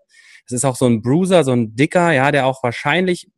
Es 0.47 0.53
ist 0.53 0.65
auch 0.65 0.77
so 0.77 0.87
ein 0.87 1.03
Bruiser, 1.03 1.43
so 1.43 1.51
ein 1.51 1.75
Dicker, 1.75 2.13
ja, 2.13 2.31
der 2.31 2.47
auch 2.47 2.63
wahrscheinlich 2.63 3.29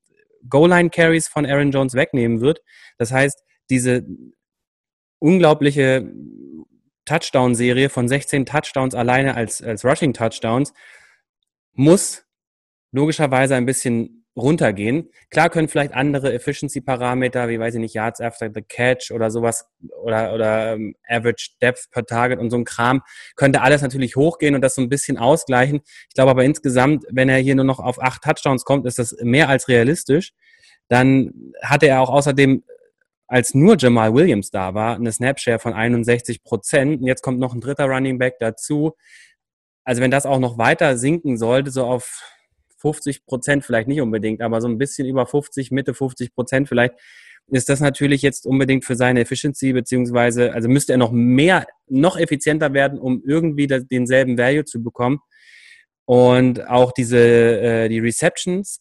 Goal-Line-Carries 0.48 1.28
von 1.28 1.46
Aaron 1.46 1.70
Jones 1.70 1.94
wegnehmen 1.94 2.40
wird. 2.40 2.60
Das 2.96 3.12
heißt, 3.12 3.42
diese 3.70 4.06
unglaubliche 5.18 6.10
Touchdown-Serie 7.04 7.88
von 7.88 8.08
16 8.08 8.46
Touchdowns 8.46 8.94
alleine 8.94 9.34
als, 9.34 9.62
als 9.62 9.84
Rushing-Touchdowns 9.84 10.72
muss 11.72 12.24
logischerweise 12.92 13.54
ein 13.54 13.66
bisschen 13.66 14.17
runtergehen. 14.38 15.10
Klar 15.30 15.50
können 15.50 15.68
vielleicht 15.68 15.94
andere 15.94 16.32
Efficiency-Parameter, 16.32 17.48
wie 17.48 17.58
weiß 17.58 17.74
ich 17.74 17.80
nicht, 17.80 17.94
Yards 17.94 18.20
after 18.20 18.50
the 18.52 18.62
Catch 18.62 19.10
oder 19.10 19.30
sowas 19.30 19.68
oder, 20.02 20.34
oder 20.34 20.72
ähm, 20.74 20.94
Average 21.08 21.50
Depth 21.60 21.90
per 21.90 22.04
Target 22.04 22.38
und 22.38 22.50
so 22.50 22.56
ein 22.56 22.64
Kram, 22.64 23.02
könnte 23.36 23.62
alles 23.62 23.82
natürlich 23.82 24.16
hochgehen 24.16 24.54
und 24.54 24.60
das 24.60 24.74
so 24.74 24.82
ein 24.82 24.88
bisschen 24.88 25.18
ausgleichen. 25.18 25.80
Ich 26.08 26.14
glaube 26.14 26.30
aber 26.30 26.44
insgesamt, 26.44 27.04
wenn 27.10 27.28
er 27.28 27.38
hier 27.38 27.54
nur 27.54 27.64
noch 27.64 27.78
auf 27.78 28.00
acht 28.02 28.22
Touchdowns 28.22 28.64
kommt, 28.64 28.86
ist 28.86 28.98
das 28.98 29.16
mehr 29.20 29.48
als 29.48 29.68
realistisch. 29.68 30.32
Dann 30.88 31.52
hatte 31.62 31.86
er 31.86 32.00
auch 32.00 32.10
außerdem 32.10 32.62
als 33.28 33.54
nur 33.54 33.76
Jamal 33.78 34.14
Williams 34.14 34.50
da 34.50 34.72
war, 34.74 34.96
eine 34.96 35.12
Snapshare 35.12 35.58
von 35.58 35.74
61 35.74 36.42
Prozent. 36.42 37.02
Und 37.02 37.06
jetzt 37.06 37.22
kommt 37.22 37.38
noch 37.38 37.54
ein 37.54 37.60
dritter 37.60 37.84
Running 37.84 38.18
Back 38.18 38.38
dazu. 38.38 38.94
Also 39.84 40.00
wenn 40.00 40.10
das 40.10 40.26
auch 40.26 40.38
noch 40.38 40.58
weiter 40.58 40.96
sinken 40.96 41.36
sollte, 41.36 41.70
so 41.70 41.84
auf 41.84 42.22
50 42.78 43.26
Prozent 43.26 43.64
vielleicht 43.64 43.88
nicht 43.88 44.00
unbedingt, 44.00 44.40
aber 44.40 44.60
so 44.60 44.68
ein 44.68 44.78
bisschen 44.78 45.06
über 45.06 45.26
50, 45.26 45.70
Mitte 45.70 45.94
50 45.94 46.34
Prozent 46.34 46.68
vielleicht, 46.68 46.94
ist 47.50 47.68
das 47.68 47.80
natürlich 47.80 48.22
jetzt 48.22 48.46
unbedingt 48.46 48.84
für 48.84 48.94
seine 48.94 49.20
Efficiency, 49.20 49.72
beziehungsweise, 49.72 50.52
also 50.52 50.68
müsste 50.68 50.92
er 50.92 50.98
noch 50.98 51.12
mehr, 51.12 51.66
noch 51.86 52.18
effizienter 52.18 52.74
werden, 52.74 52.98
um 52.98 53.22
irgendwie 53.26 53.66
denselben 53.66 54.36
Value 54.36 54.64
zu 54.64 54.82
bekommen. 54.82 55.20
Und 56.04 56.66
auch 56.68 56.92
diese, 56.92 57.18
äh, 57.18 57.88
die 57.88 58.00
Receptions 58.00 58.80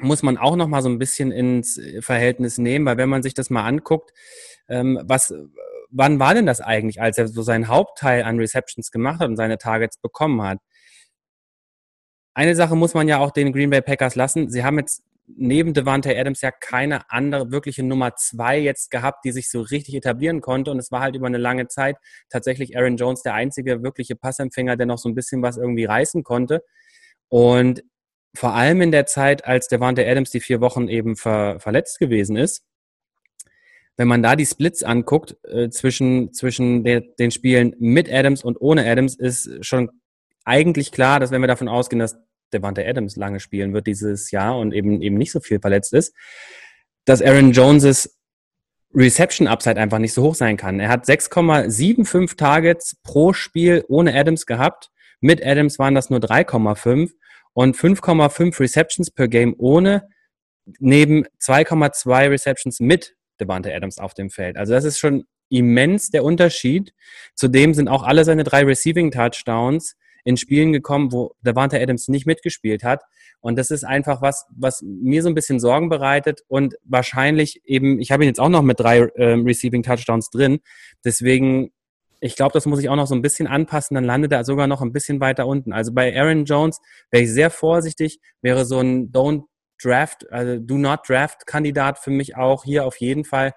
muss 0.00 0.22
man 0.22 0.38
auch 0.38 0.56
noch 0.56 0.66
mal 0.66 0.82
so 0.82 0.88
ein 0.88 0.98
bisschen 0.98 1.30
ins 1.30 1.80
Verhältnis 2.00 2.58
nehmen, 2.58 2.84
weil 2.84 2.96
wenn 2.96 3.08
man 3.08 3.22
sich 3.22 3.34
das 3.34 3.50
mal 3.50 3.64
anguckt, 3.64 4.12
ähm, 4.68 5.00
was, 5.04 5.32
wann 5.90 6.18
war 6.18 6.34
denn 6.34 6.46
das 6.46 6.60
eigentlich, 6.60 7.00
als 7.00 7.18
er 7.18 7.28
so 7.28 7.42
seinen 7.42 7.68
Hauptteil 7.68 8.24
an 8.24 8.38
Receptions 8.38 8.90
gemacht 8.90 9.20
hat 9.20 9.28
und 9.28 9.36
seine 9.36 9.58
Targets 9.58 9.98
bekommen 9.98 10.42
hat? 10.42 10.58
Eine 12.34 12.56
Sache 12.56 12.74
muss 12.74 12.94
man 12.94 13.08
ja 13.08 13.18
auch 13.18 13.30
den 13.30 13.52
Green 13.52 13.70
Bay 13.70 13.80
Packers 13.80 14.16
lassen. 14.16 14.50
Sie 14.50 14.64
haben 14.64 14.78
jetzt 14.78 15.04
neben 15.26 15.72
Devante 15.72 16.16
Adams 16.16 16.42
ja 16.42 16.50
keine 16.50 17.10
andere 17.10 17.50
wirkliche 17.50 17.82
Nummer 17.82 18.14
zwei 18.16 18.58
jetzt 18.58 18.90
gehabt, 18.90 19.24
die 19.24 19.32
sich 19.32 19.50
so 19.50 19.62
richtig 19.62 19.94
etablieren 19.94 20.40
konnte. 20.40 20.70
Und 20.70 20.78
es 20.78 20.90
war 20.90 21.00
halt 21.00 21.14
über 21.14 21.26
eine 21.26 21.38
lange 21.38 21.68
Zeit 21.68 21.96
tatsächlich 22.28 22.76
Aaron 22.76 22.96
Jones 22.96 23.22
der 23.22 23.34
einzige 23.34 23.82
wirkliche 23.82 24.16
Passempfänger, 24.16 24.76
der 24.76 24.86
noch 24.86 24.98
so 24.98 25.08
ein 25.08 25.14
bisschen 25.14 25.42
was 25.42 25.56
irgendwie 25.56 25.84
reißen 25.84 26.24
konnte. 26.24 26.64
Und 27.28 27.84
vor 28.34 28.54
allem 28.54 28.80
in 28.80 28.90
der 28.90 29.06
Zeit, 29.06 29.44
als 29.44 29.68
Devante 29.68 30.06
Adams 30.06 30.30
die 30.30 30.40
vier 30.40 30.60
Wochen 30.60 30.88
eben 30.88 31.16
ver 31.16 31.60
verletzt 31.60 32.00
gewesen 32.00 32.36
ist, 32.36 32.64
wenn 33.96 34.08
man 34.08 34.24
da 34.24 34.34
die 34.34 34.46
Splits 34.46 34.82
anguckt 34.82 35.36
äh, 35.44 35.70
zwischen, 35.70 36.32
zwischen 36.32 36.82
der, 36.82 37.00
den 37.00 37.30
Spielen 37.30 37.76
mit 37.78 38.12
Adams 38.12 38.42
und 38.42 38.60
ohne 38.60 38.84
Adams, 38.90 39.14
ist 39.14 39.64
schon 39.64 39.90
eigentlich 40.44 40.92
klar, 40.92 41.20
dass 41.20 41.30
wenn 41.30 41.40
wir 41.40 41.48
davon 41.48 41.68
ausgehen, 41.68 42.00
dass 42.00 42.18
Devante 42.54 42.86
Adams 42.86 43.16
lange 43.16 43.40
spielen 43.40 43.74
wird 43.74 43.86
dieses 43.86 44.30
Jahr 44.30 44.58
und 44.58 44.72
eben, 44.72 45.02
eben 45.02 45.16
nicht 45.16 45.32
so 45.32 45.40
viel 45.40 45.60
verletzt 45.60 45.92
ist, 45.92 46.14
dass 47.04 47.20
Aaron 47.20 47.52
Joneses 47.52 48.18
Reception 48.94 49.48
Upside 49.48 49.80
einfach 49.80 49.98
nicht 49.98 50.14
so 50.14 50.22
hoch 50.22 50.34
sein 50.34 50.56
kann. 50.56 50.78
Er 50.78 50.88
hat 50.88 51.04
6,75 51.04 52.36
Targets 52.36 52.96
pro 53.02 53.32
Spiel 53.32 53.84
ohne 53.88 54.14
Adams 54.14 54.46
gehabt. 54.46 54.90
Mit 55.20 55.44
Adams 55.44 55.78
waren 55.78 55.94
das 55.94 56.10
nur 56.10 56.20
3,5 56.20 57.10
und 57.54 57.76
5,5 57.76 58.60
Receptions 58.60 59.10
per 59.10 59.26
Game 59.28 59.54
ohne, 59.58 60.08
neben 60.78 61.24
2,2 61.40 62.30
Receptions 62.30 62.80
mit 62.80 63.16
Devante 63.40 63.74
Adams 63.74 63.98
auf 63.98 64.14
dem 64.14 64.30
Feld. 64.30 64.56
Also 64.56 64.72
das 64.72 64.84
ist 64.84 64.98
schon 64.98 65.24
immens 65.48 66.10
der 66.10 66.24
Unterschied. 66.24 66.94
Zudem 67.34 67.74
sind 67.74 67.88
auch 67.88 68.04
alle 68.04 68.24
seine 68.24 68.44
drei 68.44 68.64
Receiving 68.64 69.10
Touchdowns 69.10 69.96
in 70.24 70.36
Spielen 70.36 70.72
gekommen, 70.72 71.12
wo 71.12 71.34
Devante 71.42 71.80
Adams 71.80 72.08
nicht 72.08 72.26
mitgespielt 72.26 72.82
hat. 72.82 73.02
Und 73.40 73.56
das 73.56 73.70
ist 73.70 73.84
einfach 73.84 74.22
was, 74.22 74.46
was 74.56 74.82
mir 74.82 75.22
so 75.22 75.28
ein 75.28 75.34
bisschen 75.34 75.60
Sorgen 75.60 75.90
bereitet 75.90 76.42
und 76.48 76.76
wahrscheinlich 76.82 77.60
eben, 77.66 78.00
ich 78.00 78.10
habe 78.10 78.24
ihn 78.24 78.28
jetzt 78.28 78.40
auch 78.40 78.48
noch 78.48 78.62
mit 78.62 78.80
drei 78.80 79.06
ähm, 79.16 79.44
Receiving 79.44 79.82
Touchdowns 79.82 80.30
drin. 80.30 80.60
Deswegen, 81.04 81.70
ich 82.20 82.36
glaube, 82.36 82.54
das 82.54 82.64
muss 82.64 82.80
ich 82.80 82.88
auch 82.88 82.96
noch 82.96 83.06
so 83.06 83.14
ein 83.14 83.20
bisschen 83.22 83.46
anpassen, 83.46 83.94
dann 83.96 84.04
landet 84.04 84.32
er 84.32 84.44
sogar 84.44 84.66
noch 84.66 84.80
ein 84.80 84.92
bisschen 84.92 85.20
weiter 85.20 85.46
unten. 85.46 85.74
Also 85.74 85.92
bei 85.92 86.18
Aaron 86.18 86.46
Jones 86.46 86.80
wäre 87.10 87.24
ich 87.24 87.30
sehr 87.30 87.50
vorsichtig, 87.50 88.18
wäre 88.40 88.64
so 88.64 88.80
ein 88.80 89.12
Don't 89.12 89.44
Draft, 89.82 90.30
also 90.32 90.58
Do 90.58 90.78
Not 90.78 91.00
Draft 91.08 91.46
Kandidat 91.46 91.98
für 91.98 92.10
mich 92.10 92.36
auch 92.36 92.64
hier 92.64 92.86
auf 92.86 92.96
jeden 92.96 93.24
Fall. 93.24 93.52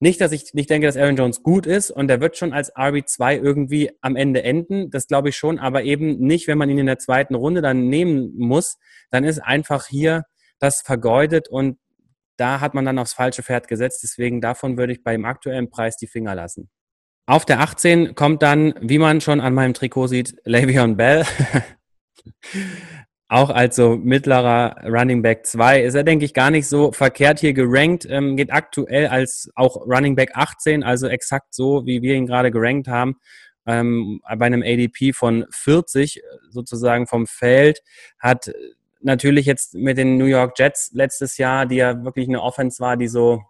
Nicht, 0.00 0.20
dass 0.20 0.32
ich 0.32 0.52
nicht 0.54 0.70
denke, 0.70 0.86
dass 0.86 0.96
Aaron 0.96 1.16
Jones 1.16 1.42
gut 1.42 1.66
ist 1.66 1.90
und 1.90 2.10
er 2.10 2.20
wird 2.20 2.36
schon 2.36 2.52
als 2.52 2.74
RB2 2.74 3.40
irgendwie 3.40 3.90
am 4.00 4.16
Ende 4.16 4.42
enden. 4.42 4.90
Das 4.90 5.06
glaube 5.06 5.28
ich 5.30 5.36
schon, 5.36 5.58
aber 5.58 5.84
eben 5.84 6.18
nicht, 6.18 6.48
wenn 6.48 6.58
man 6.58 6.68
ihn 6.68 6.78
in 6.78 6.86
der 6.86 6.98
zweiten 6.98 7.34
Runde 7.34 7.62
dann 7.62 7.88
nehmen 7.88 8.32
muss. 8.36 8.76
Dann 9.10 9.24
ist 9.24 9.38
einfach 9.38 9.86
hier 9.86 10.24
das 10.58 10.82
vergeudet 10.82 11.48
und 11.48 11.78
da 12.36 12.60
hat 12.60 12.74
man 12.74 12.84
dann 12.84 12.98
aufs 12.98 13.12
falsche 13.12 13.42
Pferd 13.42 13.68
gesetzt. 13.68 14.02
Deswegen 14.02 14.40
davon 14.40 14.76
würde 14.76 14.92
ich 14.92 15.04
beim 15.04 15.24
aktuellen 15.24 15.70
Preis 15.70 15.96
die 15.96 16.08
Finger 16.08 16.34
lassen. 16.34 16.68
Auf 17.26 17.44
der 17.44 17.60
18 17.60 18.14
kommt 18.14 18.42
dann, 18.42 18.74
wie 18.80 18.98
man 18.98 19.20
schon 19.20 19.40
an 19.40 19.54
meinem 19.54 19.72
Trikot 19.72 20.08
sieht, 20.08 20.36
Le'Veon 20.44 20.96
Bell. 20.96 21.24
auch 23.28 23.50
als 23.50 23.76
so 23.76 23.96
mittlerer 23.96 24.76
Running 24.84 25.22
Back 25.22 25.46
2 25.46 25.82
ist 25.82 25.94
er, 25.94 26.04
denke 26.04 26.24
ich, 26.24 26.34
gar 26.34 26.50
nicht 26.50 26.68
so 26.68 26.92
verkehrt 26.92 27.40
hier 27.40 27.54
gerankt. 27.54 28.06
Ähm, 28.08 28.36
geht 28.36 28.52
aktuell 28.52 29.06
als 29.06 29.50
auch 29.54 29.76
Running 29.86 30.14
Back 30.14 30.32
18, 30.34 30.82
also 30.82 31.08
exakt 31.08 31.54
so, 31.54 31.86
wie 31.86 32.02
wir 32.02 32.14
ihn 32.14 32.26
gerade 32.26 32.50
gerankt 32.50 32.86
haben. 32.86 33.16
Ähm, 33.66 34.20
bei 34.22 34.46
einem 34.46 34.62
ADP 34.62 35.14
von 35.14 35.46
40 35.50 36.22
sozusagen 36.50 37.06
vom 37.06 37.26
Feld 37.26 37.82
hat 38.18 38.52
natürlich 39.00 39.46
jetzt 39.46 39.74
mit 39.74 39.96
den 39.96 40.18
New 40.18 40.26
York 40.26 40.58
Jets 40.58 40.90
letztes 40.92 41.38
Jahr, 41.38 41.66
die 41.66 41.76
ja 41.76 42.04
wirklich 42.04 42.28
eine 42.28 42.42
Offense 42.42 42.80
war, 42.80 42.96
die 42.96 43.08
so, 43.08 43.42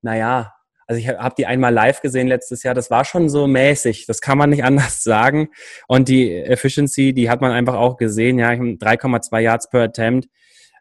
naja, 0.00 0.52
also 0.92 1.00
ich 1.00 1.08
habe 1.08 1.34
die 1.38 1.46
einmal 1.46 1.72
live 1.72 2.02
gesehen 2.02 2.28
letztes 2.28 2.62
Jahr, 2.62 2.74
das 2.74 2.90
war 2.90 3.06
schon 3.06 3.30
so 3.30 3.46
mäßig, 3.46 4.04
das 4.06 4.20
kann 4.20 4.36
man 4.36 4.50
nicht 4.50 4.64
anders 4.64 5.02
sagen. 5.02 5.48
Und 5.88 6.08
die 6.08 6.34
Efficiency, 6.34 7.14
die 7.14 7.30
hat 7.30 7.40
man 7.40 7.50
einfach 7.50 7.74
auch 7.74 7.96
gesehen, 7.96 8.38
ja, 8.38 8.50
3,2 8.50 9.38
Yards 9.40 9.70
per 9.70 9.82
Attempt. 9.82 10.28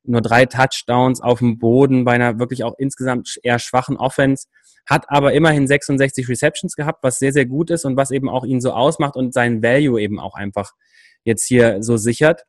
nur 0.04 0.22
drei 0.22 0.46
Touchdowns 0.46 1.22
auf 1.22 1.40
dem 1.40 1.60
Boden 1.60 2.04
bei 2.04 2.14
einer 2.14 2.40
wirklich 2.40 2.64
auch 2.64 2.74
insgesamt 2.78 3.40
eher 3.44 3.60
schwachen 3.60 3.98
Offense, 3.98 4.48
hat 4.86 5.06
aber 5.10 5.32
immerhin 5.34 5.68
66 5.68 6.28
Receptions 6.28 6.76
gehabt, 6.76 7.04
was 7.04 7.20
sehr, 7.20 7.32
sehr 7.32 7.46
gut 7.46 7.70
ist 7.70 7.86
und 7.86 7.96
was 7.96 8.12
eben 8.12 8.28
auch 8.28 8.44
ihn 8.44 8.62
so 8.62 8.74
ausmacht 8.74 9.16
und 9.16 9.34
seinen 9.34 9.64
Value 9.64 10.02
eben 10.02 10.20
auch 10.20 10.34
einfach 10.34 10.72
jetzt 11.24 11.46
hier 11.46 11.82
so 11.84 11.98
sichert. 11.98 12.44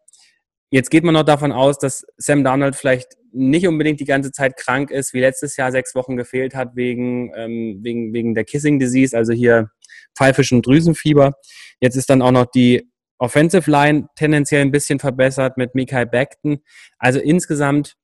Jetzt 0.72 0.90
geht 0.90 1.04
man 1.04 1.12
noch 1.12 1.22
davon 1.22 1.52
aus, 1.52 1.78
dass 1.78 2.06
Sam 2.16 2.44
Donald 2.44 2.74
vielleicht 2.74 3.18
nicht 3.30 3.68
unbedingt 3.68 4.00
die 4.00 4.06
ganze 4.06 4.32
Zeit 4.32 4.56
krank 4.56 4.90
ist, 4.90 5.12
wie 5.12 5.20
letztes 5.20 5.58
Jahr 5.58 5.70
sechs 5.70 5.94
Wochen 5.94 6.16
gefehlt 6.16 6.54
hat 6.54 6.76
wegen, 6.76 7.30
ähm, 7.36 7.80
wegen, 7.82 8.14
wegen 8.14 8.34
der 8.34 8.44
Kissing 8.44 8.78
Disease, 8.78 9.14
also 9.14 9.34
hier 9.34 9.70
pfeifischen 10.16 10.62
Drüsenfieber. 10.62 11.34
Jetzt 11.80 11.96
ist 11.96 12.08
dann 12.08 12.22
auch 12.22 12.30
noch 12.30 12.46
die 12.46 12.90
Offensive 13.18 13.70
Line 13.70 14.08
tendenziell 14.16 14.62
ein 14.62 14.70
bisschen 14.70 14.98
verbessert 14.98 15.58
mit 15.58 15.74
Mikael 15.74 16.06
Beckton. 16.06 16.62
Also 16.98 17.20
insgesamt 17.20 17.96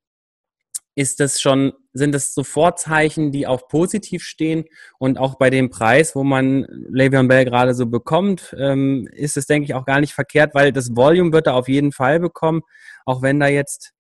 ist 0.99 1.21
das 1.21 1.41
schon, 1.41 1.75
sind 1.93 2.13
das 2.13 2.35
so 2.35 2.43
Vorzeichen, 2.43 3.31
die 3.31 3.47
auch 3.47 3.69
positiv 3.69 4.25
stehen 4.25 4.65
und 4.99 5.17
auch 5.17 5.39
bei 5.39 5.49
dem 5.49 5.71
Preis, 5.71 6.17
wo 6.17 6.25
man 6.25 6.65
Le'Veon 6.65 7.29
Bell 7.29 7.45
gerade 7.45 7.73
so 7.75 7.87
bekommt, 7.87 8.53
ähm, 8.59 9.09
ist 9.13 9.37
es, 9.37 9.47
denke 9.47 9.67
ich, 9.67 9.75
auch 9.75 9.85
gar 9.85 10.01
nicht 10.01 10.13
verkehrt, 10.13 10.57
weil 10.57 10.73
das 10.73 10.97
Volume 10.97 11.33
wird 11.33 11.47
er 11.47 11.55
auf 11.55 11.69
jeden 11.69 11.93
Fall 11.93 12.19
bekommen, 12.19 12.63
auch 13.05 13.23
wenn 13.23 13.39
da 13.39 13.47
jetzt 13.47 13.93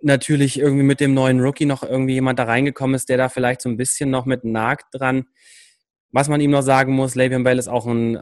natürlich 0.00 0.56
irgendwie 0.56 0.84
mit 0.84 1.00
dem 1.00 1.14
neuen 1.14 1.40
Rookie 1.40 1.66
noch 1.66 1.82
irgendwie 1.82 2.14
jemand 2.14 2.38
da 2.38 2.44
reingekommen 2.44 2.94
ist, 2.94 3.08
der 3.08 3.16
da 3.16 3.28
vielleicht 3.28 3.60
so 3.60 3.68
ein 3.68 3.76
bisschen 3.76 4.08
noch 4.08 4.26
mit 4.26 4.44
nagt 4.44 4.86
dran. 4.92 5.24
Was 6.12 6.28
man 6.28 6.40
ihm 6.40 6.52
noch 6.52 6.62
sagen 6.62 6.92
muss, 6.94 7.16
Le'Veon 7.16 7.42
Bell 7.42 7.58
ist 7.58 7.66
auch 7.66 7.86
ein 7.86 8.20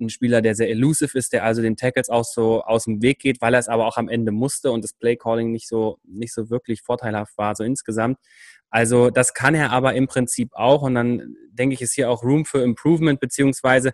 ein 0.00 0.10
Spieler, 0.10 0.42
der 0.42 0.54
sehr 0.54 0.70
elusive 0.70 1.16
ist, 1.16 1.32
der 1.32 1.44
also 1.44 1.62
den 1.62 1.76
Tackles 1.76 2.08
auch 2.08 2.24
so 2.24 2.62
aus 2.62 2.84
dem 2.84 3.02
Weg 3.02 3.20
geht, 3.20 3.40
weil 3.40 3.54
er 3.54 3.60
es 3.60 3.68
aber 3.68 3.86
auch 3.86 3.96
am 3.96 4.08
Ende 4.08 4.32
musste 4.32 4.70
und 4.70 4.82
das 4.82 4.92
Playcalling 4.92 5.50
nicht 5.50 5.68
so, 5.68 5.98
nicht 6.04 6.34
so 6.34 6.50
wirklich 6.50 6.82
vorteilhaft 6.82 7.36
war, 7.38 7.54
so 7.54 7.64
insgesamt. 7.64 8.18
Also 8.70 9.10
das 9.10 9.34
kann 9.34 9.54
er 9.54 9.70
aber 9.70 9.94
im 9.94 10.06
Prinzip 10.06 10.50
auch 10.54 10.82
und 10.82 10.94
dann 10.94 11.34
denke 11.52 11.74
ich, 11.74 11.82
ist 11.82 11.94
hier 11.94 12.10
auch 12.10 12.22
Room 12.22 12.44
für 12.44 12.62
Improvement, 12.62 13.20
beziehungsweise 13.20 13.92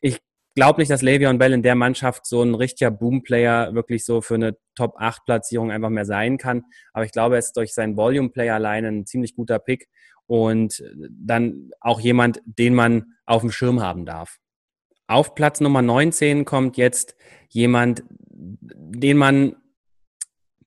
ich 0.00 0.18
glaube 0.54 0.80
nicht, 0.80 0.90
dass 0.90 1.02
Le'Veon 1.02 1.38
Bell 1.38 1.52
in 1.52 1.62
der 1.62 1.74
Mannschaft 1.74 2.26
so 2.26 2.42
ein 2.42 2.54
richtiger 2.54 2.90
Boom-Player 2.90 3.74
wirklich 3.74 4.04
so 4.04 4.20
für 4.20 4.34
eine 4.34 4.56
Top-8-Platzierung 4.74 5.70
einfach 5.70 5.90
mehr 5.90 6.06
sein 6.06 6.38
kann. 6.38 6.64
Aber 6.92 7.04
ich 7.04 7.12
glaube, 7.12 7.36
er 7.36 7.40
ist 7.40 7.56
durch 7.56 7.74
seinen 7.74 7.96
Volume-Player 7.96 8.54
alleine 8.54 8.88
ein 8.88 9.06
ziemlich 9.06 9.34
guter 9.34 9.58
Pick 9.58 9.88
und 10.26 10.82
dann 11.10 11.70
auch 11.80 12.00
jemand, 12.00 12.40
den 12.44 12.74
man 12.74 13.14
auf 13.26 13.42
dem 13.42 13.50
Schirm 13.50 13.82
haben 13.82 14.06
darf. 14.06 14.38
Auf 15.06 15.34
Platz 15.34 15.60
Nummer 15.60 15.82
19 15.82 16.44
kommt 16.44 16.76
jetzt 16.76 17.14
jemand, 17.48 18.02
den 18.10 19.16
man, 19.16 19.56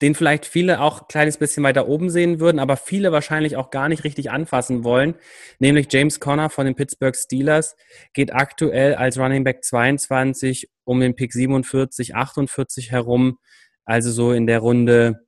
den 0.01 0.15
vielleicht 0.15 0.45
viele 0.45 0.79
auch 0.79 1.01
ein 1.01 1.07
kleines 1.09 1.37
bisschen 1.37 1.63
weiter 1.63 1.87
oben 1.87 2.09
sehen 2.09 2.39
würden, 2.39 2.59
aber 2.59 2.77
viele 2.77 3.11
wahrscheinlich 3.11 3.57
auch 3.57 3.69
gar 3.69 3.89
nicht 3.89 4.05
richtig 4.05 4.31
anfassen 4.31 4.83
wollen, 4.85 5.15
nämlich 5.59 5.87
James 5.91 6.21
Conner 6.21 6.49
von 6.49 6.65
den 6.65 6.75
Pittsburgh 6.75 7.15
Steelers 7.15 7.75
geht 8.13 8.33
aktuell 8.33 8.95
als 8.95 9.17
Running 9.17 9.43
Back 9.43 9.63
22 9.63 10.69
um 10.85 11.01
den 11.01 11.15
Pick 11.15 11.33
47, 11.33 12.15
48 12.15 12.91
herum, 12.91 13.39
also 13.83 14.09
so 14.11 14.31
in 14.31 14.47
der 14.47 14.59
Runde 14.59 15.27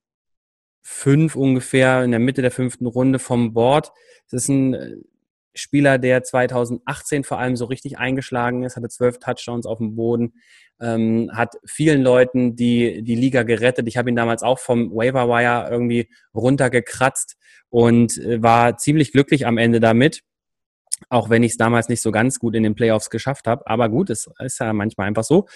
5 0.83 1.35
ungefähr, 1.35 2.03
in 2.03 2.11
der 2.11 2.19
Mitte 2.19 2.41
der 2.41 2.51
fünften 2.51 2.85
Runde 2.85 3.19
vom 3.19 3.53
Board. 3.53 3.91
Das 4.29 4.43
ist 4.43 4.49
ein 4.49 5.03
Spieler, 5.53 5.97
der 5.97 6.23
2018 6.23 7.23
vor 7.23 7.39
allem 7.39 7.55
so 7.55 7.65
richtig 7.65 7.97
eingeschlagen 7.97 8.63
ist, 8.63 8.75
hatte 8.75 8.89
zwölf 8.89 9.19
Touchdowns 9.19 9.65
auf 9.65 9.79
dem 9.79 9.95
Boden, 9.95 10.33
ähm, 10.79 11.29
hat 11.33 11.55
vielen 11.65 12.01
Leuten 12.01 12.55
die, 12.55 13.03
die 13.03 13.15
Liga 13.15 13.43
gerettet. 13.43 13.87
Ich 13.87 13.97
habe 13.97 14.09
ihn 14.09 14.15
damals 14.15 14.43
auch 14.43 14.59
vom 14.59 14.91
Waiver 14.91 15.27
Wire 15.27 15.69
irgendwie 15.69 16.09
runtergekratzt 16.33 17.37
und 17.69 18.17
äh, 18.17 18.41
war 18.41 18.77
ziemlich 18.77 19.11
glücklich 19.11 19.45
am 19.45 19.57
Ende 19.57 19.79
damit. 19.79 20.23
Auch 21.09 21.29
wenn 21.29 21.43
ich 21.43 21.53
es 21.53 21.57
damals 21.57 21.89
nicht 21.89 22.01
so 22.01 22.11
ganz 22.11 22.39
gut 22.39 22.55
in 22.55 22.63
den 22.63 22.75
Playoffs 22.75 23.09
geschafft 23.09 23.47
habe. 23.47 23.65
Aber 23.67 23.89
gut, 23.89 24.09
es 24.09 24.29
ist 24.39 24.59
ja 24.59 24.71
manchmal 24.71 25.07
einfach 25.07 25.23
so. 25.23 25.47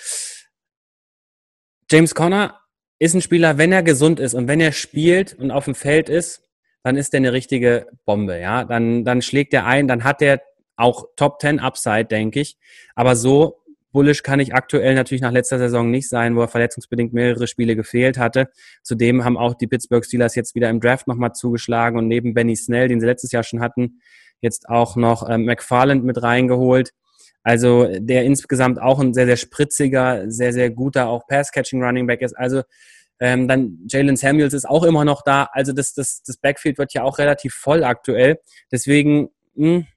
James 1.90 2.16
Conner 2.16 2.60
ist 2.98 3.14
ein 3.14 3.22
Spieler, 3.22 3.58
wenn 3.58 3.72
er 3.72 3.84
gesund 3.84 4.20
ist 4.20 4.34
und 4.34 4.48
wenn 4.48 4.60
er 4.60 4.72
spielt 4.72 5.34
und 5.36 5.52
auf 5.52 5.66
dem 5.66 5.76
Feld 5.76 6.10
ist, 6.10 6.45
dann 6.86 6.98
ist 6.98 7.14
der 7.14 7.18
eine 7.18 7.34
richtige 7.34 7.88
Bombe, 8.06 8.40
ja. 8.40 8.64
Dann, 8.64 9.04
dann 9.04 9.24
schlägt 9.24 9.56
er 9.56 9.66
ein, 9.66 9.88
dann 9.88 10.04
hat 10.04 10.22
der 10.22 10.44
auch 10.76 11.06
Top 11.16 11.42
10 11.42 11.60
Upside, 11.60 12.06
denke 12.06 12.40
ich. 12.40 12.60
Aber 12.94 13.16
so 13.16 13.64
bullish 13.92 14.22
kann 14.22 14.40
ich 14.40 14.54
aktuell 14.54 14.94
natürlich 14.94 15.24
nach 15.24 15.32
letzter 15.32 15.58
Saison 15.58 15.90
nicht 15.90 16.08
sein, 16.08 16.36
wo 16.36 16.42
er 16.42 16.48
verletzungsbedingt 16.48 17.12
mehrere 17.12 17.48
Spiele 17.48 17.76
gefehlt 17.76 18.20
hatte. 18.20 18.50
Zudem 18.84 19.24
haben 19.24 19.36
auch 19.36 19.56
die 19.56 19.66
Pittsburgh 19.66 20.06
Steelers 20.06 20.36
jetzt 20.36 20.54
wieder 20.54 20.70
im 20.70 20.80
Draft 20.80 21.08
nochmal 21.08 21.34
zugeschlagen 21.34 21.98
und 21.98 22.08
neben 22.08 22.36
Benny 22.36 22.56
Snell, 22.56 22.88
den 22.88 23.00
sie 23.00 23.08
letztes 23.08 23.32
Jahr 23.32 23.42
schon 23.42 23.62
hatten, 23.62 24.00
jetzt 24.42 24.70
auch 24.70 24.96
noch 24.96 25.28
ähm, 25.28 25.46
McFarland 25.46 26.04
mit 26.04 26.22
reingeholt. 26.22 26.92
Also 27.42 27.88
der 27.98 28.26
insgesamt 28.26 28.80
auch 28.80 29.00
ein 29.00 29.16
sehr, 29.16 29.26
sehr 29.26 29.38
spritziger, 29.38 30.30
sehr, 30.30 30.54
sehr 30.54 30.70
guter 30.70 31.08
auch 31.08 31.26
Pass-Catching 31.26 31.84
Running 31.84 32.06
Back 32.06 32.22
ist. 32.22 32.38
Also 32.38 32.62
ähm, 33.20 33.48
dann 33.48 33.80
Jalen 33.88 34.18
Samuels 34.18 34.54
ist 34.54 34.68
auch 34.68 34.84
immer 34.84 35.06
noch 35.06 35.22
da. 35.22 35.50
Also 35.52 35.74
das, 35.74 35.94
das, 35.94 36.22
das 36.24 36.38
Backfield 36.38 36.78
wird 36.78 36.94
ja 36.94 37.04
auch 37.04 37.18
relativ 37.18 37.54
voll 37.54 37.84
aktuell. 37.84 38.40
Deswegen 38.72 39.30
mh, 39.56 39.68
hm, 39.68 39.88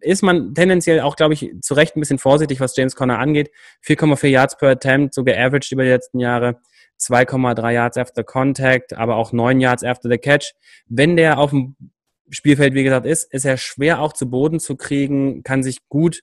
ist 0.00 0.22
man 0.22 0.54
tendenziell 0.54 1.00
auch, 1.00 1.16
glaube 1.16 1.34
ich, 1.34 1.50
zu 1.60 1.74
Recht 1.74 1.96
ein 1.96 2.00
bisschen 2.00 2.18
vorsichtig, 2.18 2.60
was 2.60 2.76
James 2.76 2.94
Conner 2.94 3.18
angeht. 3.18 3.50
4,4 3.84 4.28
Yards 4.28 4.56
per 4.56 4.68
Attempt, 4.68 5.14
so 5.14 5.24
geaveraged 5.24 5.72
über 5.72 5.82
die 5.82 5.90
letzten 5.90 6.20
Jahre. 6.20 6.60
2,3 7.00 7.72
Yards 7.72 7.98
after 7.98 8.24
Contact, 8.24 8.94
aber 8.94 9.16
auch 9.16 9.32
9 9.32 9.60
Yards 9.60 9.84
after 9.84 10.08
the 10.08 10.18
Catch. 10.18 10.52
Wenn 10.86 11.16
der 11.16 11.38
auf 11.38 11.50
dem 11.50 11.76
Spielfeld, 12.30 12.74
wie 12.74 12.84
gesagt, 12.84 13.06
ist, 13.06 13.32
ist 13.32 13.44
er 13.44 13.56
schwer 13.56 14.00
auch 14.00 14.12
zu 14.12 14.30
Boden 14.30 14.60
zu 14.60 14.76
kriegen, 14.76 15.42
kann 15.42 15.62
sich 15.62 15.88
gut 15.88 16.22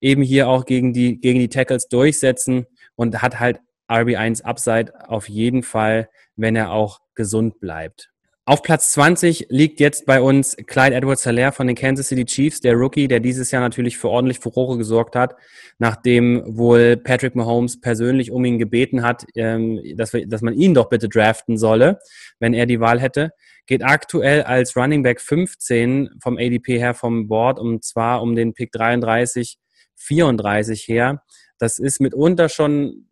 eben 0.00 0.22
hier 0.22 0.48
auch 0.48 0.64
gegen 0.64 0.92
die, 0.92 1.20
gegen 1.20 1.38
die 1.38 1.48
Tackles 1.48 1.88
durchsetzen 1.88 2.66
und 2.94 3.22
hat 3.22 3.40
halt 3.40 3.60
RB1 3.88 4.42
Upside 4.42 5.08
auf 5.08 5.28
jeden 5.28 5.62
Fall, 5.62 6.08
wenn 6.36 6.56
er 6.56 6.72
auch 6.72 7.00
gesund 7.14 7.60
bleibt. 7.60 8.10
Auf 8.48 8.62
Platz 8.62 8.92
20 8.92 9.48
liegt 9.50 9.78
jetzt 9.78 10.06
bei 10.06 10.22
uns 10.22 10.56
Clyde 10.56 10.96
Edwards 10.96 11.24
Hilaire 11.24 11.52
von 11.52 11.66
den 11.66 11.76
Kansas 11.76 12.08
City 12.08 12.24
Chiefs, 12.24 12.62
der 12.62 12.76
Rookie, 12.76 13.06
der 13.06 13.20
dieses 13.20 13.50
Jahr 13.50 13.60
natürlich 13.60 13.98
für 13.98 14.08
ordentlich 14.08 14.38
Furore 14.38 14.78
gesorgt 14.78 15.16
hat, 15.16 15.36
nachdem 15.76 16.42
wohl 16.56 16.96
Patrick 16.96 17.34
Mahomes 17.34 17.78
persönlich 17.78 18.30
um 18.30 18.42
ihn 18.46 18.58
gebeten 18.58 19.02
hat, 19.02 19.26
ähm, 19.34 19.82
dass, 19.96 20.12
dass 20.28 20.40
man 20.40 20.54
ihn 20.54 20.72
doch 20.72 20.88
bitte 20.88 21.10
draften 21.10 21.58
solle, 21.58 21.98
wenn 22.38 22.54
er 22.54 22.64
die 22.64 22.80
Wahl 22.80 23.02
hätte. 23.02 23.32
Geht 23.66 23.84
aktuell 23.84 24.40
als 24.44 24.74
Running 24.76 25.02
Back 25.02 25.20
15 25.20 26.08
vom 26.18 26.38
ADP 26.38 26.78
her 26.78 26.94
vom 26.94 27.28
Board 27.28 27.58
und 27.58 27.84
zwar 27.84 28.22
um 28.22 28.34
den 28.34 28.54
Pick 28.54 28.72
33, 28.72 29.58
34 29.96 30.88
her. 30.88 31.22
Das 31.58 31.78
ist 31.78 32.00
mitunter 32.00 32.48
schon 32.48 33.08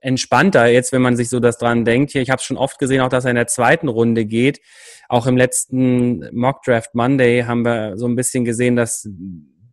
entspannter 0.00 0.66
jetzt, 0.66 0.92
wenn 0.92 1.02
man 1.02 1.16
sich 1.16 1.28
so 1.28 1.40
das 1.40 1.58
dran 1.58 1.84
denkt. 1.84 2.10
Hier, 2.10 2.22
ich 2.22 2.30
habe 2.30 2.40
es 2.40 2.44
schon 2.44 2.56
oft 2.56 2.78
gesehen, 2.78 3.00
auch 3.00 3.08
dass 3.08 3.24
er 3.24 3.30
in 3.30 3.36
der 3.36 3.46
zweiten 3.46 3.88
Runde 3.88 4.24
geht. 4.24 4.60
Auch 5.08 5.26
im 5.26 5.36
letzten 5.36 6.28
Mock 6.34 6.62
Draft 6.64 6.94
Monday 6.94 7.42
haben 7.44 7.64
wir 7.64 7.96
so 7.96 8.06
ein 8.06 8.16
bisschen 8.16 8.44
gesehen, 8.44 8.76
dass 8.76 9.08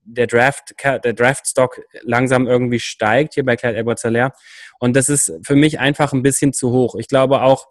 der 0.04 0.28
Draft, 0.28 0.76
der 0.84 1.14
Draftstock 1.14 1.82
langsam 2.02 2.48
irgendwie 2.48 2.80
steigt 2.80 3.36
hier 3.36 3.46
bei 3.46 3.56
Clyde 3.56 3.78
Edwards 3.78 4.04
Hilaire. 4.04 4.34
Und 4.80 4.96
das 4.96 5.10
ist 5.10 5.32
für 5.44 5.56
mich 5.56 5.80
einfach 5.80 6.14
ein 6.14 6.24
bisschen 6.24 6.54
zu 6.54 6.72
hoch. 6.72 6.96
Ich 6.96 7.08
glaube 7.08 7.42
auch, 7.42 7.68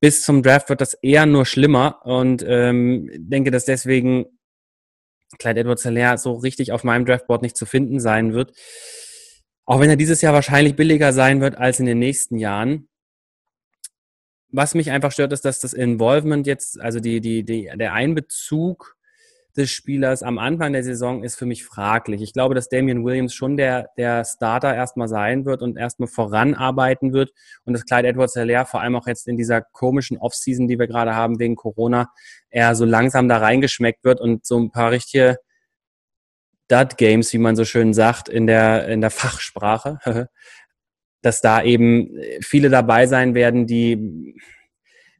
bis 0.00 0.22
zum 0.22 0.42
Draft 0.42 0.68
wird 0.68 0.80
das 0.80 0.94
eher 0.94 1.26
nur 1.26 1.46
schlimmer 1.46 2.00
und 2.04 2.44
ähm, 2.46 3.10
denke, 3.14 3.50
dass 3.50 3.64
deswegen 3.64 4.26
Clyde 5.38 5.60
Edwards 5.60 6.22
so 6.22 6.32
richtig 6.34 6.72
auf 6.72 6.84
meinem 6.84 7.06
Draftboard 7.06 7.42
nicht 7.42 7.56
zu 7.56 7.66
finden 7.66 8.00
sein 8.00 8.34
wird. 8.34 8.52
Auch 9.66 9.80
wenn 9.80 9.90
er 9.90 9.96
dieses 9.96 10.20
Jahr 10.20 10.34
wahrscheinlich 10.34 10.76
billiger 10.76 11.12
sein 11.12 11.40
wird 11.40 11.56
als 11.56 11.80
in 11.80 11.86
den 11.86 11.98
nächsten 11.98 12.36
Jahren. 12.36 12.88
Was 14.50 14.74
mich 14.74 14.90
einfach 14.90 15.10
stört, 15.10 15.32
ist, 15.32 15.44
dass 15.44 15.58
das 15.58 15.72
Involvement 15.72 16.46
jetzt, 16.46 16.80
also 16.80 17.00
die, 17.00 17.20
die, 17.20 17.44
die, 17.44 17.70
der 17.74 17.92
Einbezug 17.92 18.94
des 19.56 19.70
Spielers 19.70 20.22
am 20.22 20.38
Anfang 20.38 20.72
der 20.72 20.82
Saison 20.82 21.22
ist 21.22 21.36
für 21.36 21.46
mich 21.46 21.64
fraglich. 21.64 22.22
Ich 22.22 22.32
glaube, 22.32 22.54
dass 22.54 22.68
Damian 22.68 23.04
Williams 23.04 23.34
schon 23.34 23.56
der, 23.56 23.88
der 23.96 24.24
Starter 24.24 24.74
erstmal 24.74 25.08
sein 25.08 25.44
wird 25.44 25.62
und 25.62 25.76
erstmal 25.76 26.08
voranarbeiten 26.08 27.12
wird 27.12 27.32
und 27.64 27.72
dass 27.72 27.84
Clyde 27.84 28.08
Edwards 28.08 28.34
Hilaire 28.34 28.66
vor 28.66 28.80
allem 28.80 28.96
auch 28.96 29.06
jetzt 29.06 29.28
in 29.28 29.36
dieser 29.36 29.62
komischen 29.62 30.18
Offseason, 30.18 30.66
die 30.66 30.78
wir 30.78 30.88
gerade 30.88 31.14
haben 31.14 31.38
wegen 31.38 31.56
Corona, 31.56 32.10
eher 32.50 32.74
so 32.74 32.84
langsam 32.84 33.28
da 33.28 33.38
reingeschmeckt 33.38 34.04
wird 34.04 34.20
und 34.20 34.44
so 34.44 34.58
ein 34.58 34.72
paar 34.72 34.90
richtige 34.90 35.38
Dud 36.68 36.96
Games, 36.96 37.32
wie 37.32 37.38
man 37.38 37.56
so 37.56 37.64
schön 37.64 37.92
sagt, 37.92 38.28
in 38.28 38.46
der, 38.46 38.88
in 38.88 39.00
der 39.00 39.10
Fachsprache, 39.10 39.98
dass 41.22 41.40
da 41.40 41.62
eben 41.62 42.18
viele 42.40 42.70
dabei 42.70 43.06
sein 43.06 43.34
werden, 43.34 43.66
die 43.66 44.36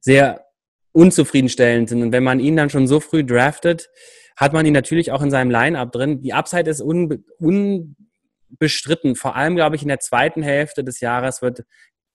sehr 0.01 0.45
unzufriedenstellend 0.93 1.89
sind. 1.89 2.03
Und 2.03 2.13
wenn 2.13 2.25
man 2.25 2.41
ihn 2.41 2.57
dann 2.57 2.71
schon 2.71 2.87
so 2.87 3.01
früh 3.01 3.25
draftet, 3.25 3.89
hat 4.37 4.53
man 4.53 4.67
ihn 4.67 4.73
natürlich 4.73 5.13
auch 5.13 5.23
in 5.23 5.31
seinem 5.31 5.51
Line-Up 5.51 5.93
drin. 5.93 6.23
Die 6.23 6.33
Upside 6.33 6.69
ist 6.69 6.81
unbe 6.81 7.23
unbestritten. 7.39 9.15
Vor 9.15 9.37
allem, 9.37 9.57
glaube 9.57 9.77
ich, 9.77 9.83
in 9.83 9.89
der 9.89 10.01
zweiten 10.01 10.43
Hälfte 10.43 10.85
des 10.85 11.01
Jahres 11.01 11.41
wird 11.43 11.65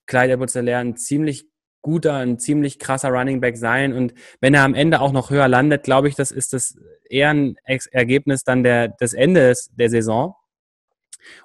Clyde 0.05 0.33
edwards 0.33 0.55
ein 0.55 0.97
ziemlich 0.97 1.45
guter, 1.89 2.17
ein 2.17 2.37
ziemlich 2.37 2.77
krasser 2.77 3.09
Running 3.09 3.41
Back 3.41 3.57
sein. 3.57 3.93
Und 3.93 4.13
wenn 4.41 4.53
er 4.53 4.63
am 4.63 4.75
Ende 4.75 5.01
auch 5.01 5.11
noch 5.11 5.31
höher 5.31 5.47
landet, 5.47 5.83
glaube 5.83 6.07
ich, 6.07 6.13
das 6.13 6.29
ist 6.29 6.53
das 6.53 6.77
eher 7.09 7.31
ein 7.31 7.55
Ergebnis 7.63 8.43
dann 8.43 8.63
der, 8.63 8.89
des 8.89 9.13
Endes 9.13 9.71
der 9.75 9.89
Saison 9.89 10.35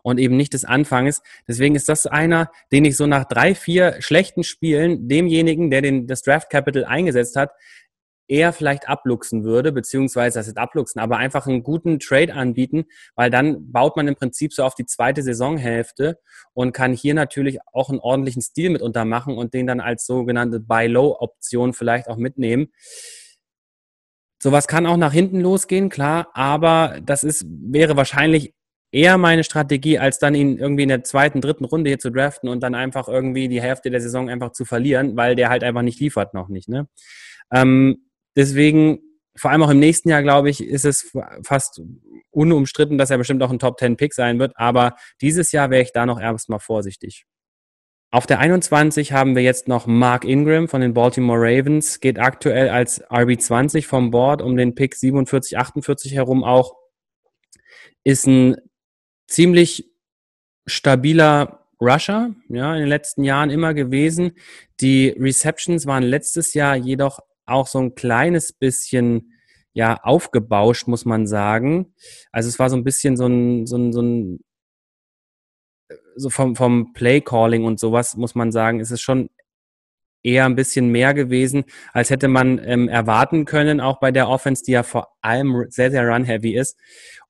und 0.02 0.18
eben 0.18 0.36
nicht 0.36 0.52
des 0.52 0.66
Anfanges. 0.66 1.22
Deswegen 1.48 1.74
ist 1.74 1.88
das 1.88 2.06
einer, 2.06 2.50
den 2.72 2.84
ich 2.84 2.98
so 2.98 3.06
nach 3.06 3.24
drei, 3.24 3.54
vier 3.54 3.96
schlechten 4.00 4.44
Spielen 4.44 5.08
demjenigen, 5.08 5.70
der 5.70 5.80
den, 5.80 6.06
das 6.06 6.20
Draft 6.20 6.50
Capital 6.50 6.84
eingesetzt 6.84 7.36
hat, 7.36 7.52
eher 8.28 8.52
vielleicht 8.52 8.88
abluchsen 8.88 9.44
würde, 9.44 9.72
beziehungsweise 9.72 10.38
das 10.38 10.48
ist 10.48 10.58
abluchsen, 10.58 11.00
aber 11.00 11.18
einfach 11.18 11.46
einen 11.46 11.62
guten 11.62 11.98
Trade 11.98 12.34
anbieten, 12.34 12.84
weil 13.14 13.30
dann 13.30 13.70
baut 13.70 13.96
man 13.96 14.08
im 14.08 14.14
Prinzip 14.14 14.52
so 14.52 14.64
auf 14.64 14.74
die 14.74 14.86
zweite 14.86 15.22
Saisonhälfte 15.22 16.18
und 16.52 16.72
kann 16.72 16.92
hier 16.92 17.14
natürlich 17.14 17.58
auch 17.72 17.90
einen 17.90 18.00
ordentlichen 18.00 18.42
Stil 18.42 18.70
mit 18.70 18.82
untermachen 18.82 19.36
und 19.36 19.54
den 19.54 19.66
dann 19.66 19.80
als 19.80 20.06
sogenannte 20.06 20.60
Buy-Low-Option 20.60 21.74
vielleicht 21.74 22.08
auch 22.08 22.16
mitnehmen. 22.16 22.68
Sowas 24.42 24.68
kann 24.68 24.86
auch 24.86 24.96
nach 24.96 25.12
hinten 25.12 25.40
losgehen, 25.40 25.88
klar, 25.88 26.28
aber 26.34 27.00
das 27.02 27.24
ist, 27.24 27.46
wäre 27.48 27.96
wahrscheinlich 27.96 28.52
eher 28.94 29.18
meine 29.18 29.42
Strategie, 29.42 29.98
als 29.98 30.18
dann 30.18 30.34
ihn 30.34 30.56
irgendwie 30.56 30.84
in 30.84 30.88
der 30.88 31.02
zweiten, 31.02 31.40
dritten 31.40 31.64
Runde 31.64 31.90
hier 31.90 31.98
zu 31.98 32.10
draften 32.10 32.48
und 32.48 32.62
dann 32.62 32.76
einfach 32.76 33.08
irgendwie 33.08 33.48
die 33.48 33.60
Hälfte 33.60 33.90
der 33.90 34.00
Saison 34.00 34.30
einfach 34.30 34.52
zu 34.52 34.64
verlieren, 34.64 35.16
weil 35.16 35.34
der 35.34 35.48
halt 35.48 35.64
einfach 35.64 35.82
nicht 35.82 35.98
liefert 35.98 36.32
noch 36.32 36.48
nicht. 36.48 36.68
Ne? 36.68 36.86
Ähm, 37.52 38.04
Deswegen, 38.36 39.00
vor 39.36 39.50
allem 39.50 39.62
auch 39.62 39.70
im 39.70 39.80
nächsten 39.80 40.08
Jahr, 40.08 40.22
glaube 40.22 40.50
ich, 40.50 40.62
ist 40.62 40.84
es 40.84 41.10
fast 41.42 41.80
unumstritten, 42.30 42.98
dass 42.98 43.10
er 43.10 43.18
bestimmt 43.18 43.42
auch 43.42 43.50
ein 43.50 43.58
Top 43.58 43.78
10 43.78 43.96
Pick 43.96 44.14
sein 44.14 44.38
wird. 44.38 44.52
Aber 44.56 44.96
dieses 45.20 45.52
Jahr 45.52 45.70
wäre 45.70 45.82
ich 45.82 45.92
da 45.92 46.06
noch 46.06 46.20
erstmal 46.20 46.60
vorsichtig. 46.60 47.24
Auf 48.10 48.26
der 48.26 48.38
21 48.38 49.12
haben 49.12 49.34
wir 49.34 49.42
jetzt 49.42 49.66
noch 49.66 49.86
Mark 49.86 50.24
Ingram 50.24 50.68
von 50.68 50.80
den 50.80 50.94
Baltimore 50.94 51.40
Ravens, 51.40 51.98
geht 51.98 52.20
aktuell 52.20 52.68
als 52.68 53.04
RB20 53.06 53.84
vom 53.84 54.12
Board 54.12 54.40
um 54.40 54.56
den 54.56 54.76
Pick 54.76 54.94
47, 54.94 55.58
48 55.58 56.14
herum 56.14 56.44
auch. 56.44 56.76
Ist 58.04 58.28
ein 58.28 58.56
ziemlich 59.26 59.90
stabiler 60.64 61.66
Rusher, 61.80 62.34
ja, 62.48 62.74
in 62.74 62.82
den 62.82 62.88
letzten 62.88 63.24
Jahren 63.24 63.50
immer 63.50 63.74
gewesen. 63.74 64.36
Die 64.80 65.08
Receptions 65.08 65.86
waren 65.86 66.04
letztes 66.04 66.54
Jahr 66.54 66.76
jedoch 66.76 67.18
auch 67.46 67.66
so 67.66 67.78
ein 67.78 67.94
kleines 67.94 68.52
bisschen 68.52 69.32
ja 69.72 69.98
aufgebauscht, 70.02 70.86
muss 70.86 71.04
man 71.04 71.26
sagen. 71.26 71.94
Also 72.32 72.48
es 72.48 72.58
war 72.58 72.70
so 72.70 72.76
ein 72.76 72.84
bisschen 72.84 73.16
so 73.16 73.26
ein, 73.26 73.66
so 73.66 73.76
ein, 73.76 73.92
so 73.92 74.02
ein 74.02 74.40
so 76.16 76.30
vom, 76.30 76.54
vom 76.56 76.92
Play-Calling 76.92 77.64
und 77.64 77.80
sowas, 77.80 78.16
muss 78.16 78.34
man 78.34 78.52
sagen, 78.52 78.80
ist 78.80 78.92
es 78.92 79.00
schon 79.00 79.28
eher 80.22 80.46
ein 80.46 80.56
bisschen 80.56 80.88
mehr 80.88 81.12
gewesen, 81.12 81.64
als 81.92 82.10
hätte 82.10 82.28
man 82.28 82.58
ähm, 82.64 82.88
erwarten 82.88 83.44
können, 83.44 83.80
auch 83.80 84.00
bei 84.00 84.10
der 84.10 84.28
Offense, 84.28 84.62
die 84.64 84.72
ja 84.72 84.82
vor 84.82 85.08
allem 85.20 85.66
sehr, 85.68 85.90
sehr 85.90 86.08
run-heavy 86.08 86.56
ist. 86.56 86.78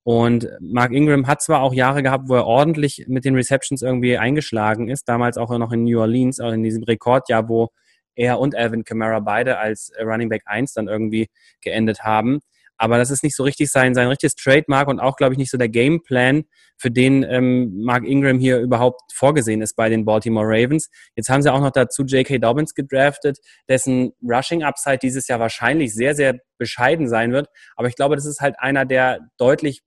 Und 0.03 0.47
Mark 0.61 0.91
Ingram 0.93 1.27
hat 1.27 1.41
zwar 1.41 1.61
auch 1.61 1.73
Jahre 1.73 2.03
gehabt, 2.03 2.29
wo 2.29 2.35
er 2.35 2.45
ordentlich 2.45 3.05
mit 3.07 3.25
den 3.25 3.35
Receptions 3.35 3.81
irgendwie 3.81 4.17
eingeschlagen 4.17 4.87
ist, 4.87 5.09
damals 5.09 5.37
auch 5.37 5.55
noch 5.57 5.71
in 5.71 5.83
New 5.83 5.99
Orleans, 5.99 6.39
auch 6.39 6.53
in 6.53 6.63
diesem 6.63 6.83
Rekordjahr, 6.83 7.49
wo 7.49 7.69
er 8.15 8.39
und 8.39 8.55
Alvin 8.55 8.83
Kamara 8.83 9.19
beide 9.19 9.57
als 9.57 9.89
äh, 9.89 10.03
Running 10.03 10.29
Back 10.29 10.43
1 10.45 10.73
dann 10.73 10.87
irgendwie 10.87 11.27
geendet 11.61 12.01
haben. 12.03 12.39
Aber 12.77 12.97
das 12.97 13.09
ist 13.09 13.23
nicht 13.23 13.35
so 13.35 13.43
richtig 13.43 13.69
sein, 13.71 13.93
sein 13.95 14.07
richtiges 14.07 14.35
Trademark 14.35 14.87
und 14.87 14.99
auch, 14.99 15.15
glaube 15.15 15.33
ich, 15.33 15.37
nicht 15.37 15.51
so 15.51 15.57
der 15.57 15.69
Gameplan, 15.69 16.43
für 16.77 16.91
den 16.91 17.23
ähm, 17.23 17.83
Mark 17.83 18.03
Ingram 18.05 18.39
hier 18.39 18.59
überhaupt 18.59 19.01
vorgesehen 19.13 19.61
ist 19.61 19.75
bei 19.75 19.89
den 19.89 20.05
Baltimore 20.05 20.45
Ravens. 20.45 20.89
Jetzt 21.15 21.29
haben 21.29 21.41
sie 21.41 21.51
auch 21.51 21.61
noch 21.61 21.71
dazu 21.71 22.03
J.K. 22.03 22.39
Dobbins 22.39 22.73
gedraftet, 22.73 23.39
dessen 23.69 24.11
Rushing 24.21 24.63
Upside 24.63 24.97
dieses 24.97 25.27
Jahr 25.27 25.39
wahrscheinlich 25.39 25.93
sehr, 25.93 26.15
sehr 26.15 26.39
bescheiden 26.57 27.07
sein 27.07 27.31
wird. 27.31 27.47
Aber 27.75 27.87
ich 27.87 27.95
glaube, 27.95 28.15
das 28.15 28.25
ist 28.25 28.41
halt 28.41 28.55
einer, 28.59 28.85
der 28.85 29.19
deutlich 29.37 29.83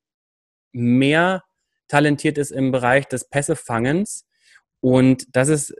mehr 0.73 1.43
talentiert 1.89 2.39
ist 2.39 2.51
im 2.51 2.73
Bereich 2.73 3.07
des 3.07 3.29
Pässefangens. 3.29 4.27
Und 4.81 5.25
das 5.37 5.49
ist 5.49 5.75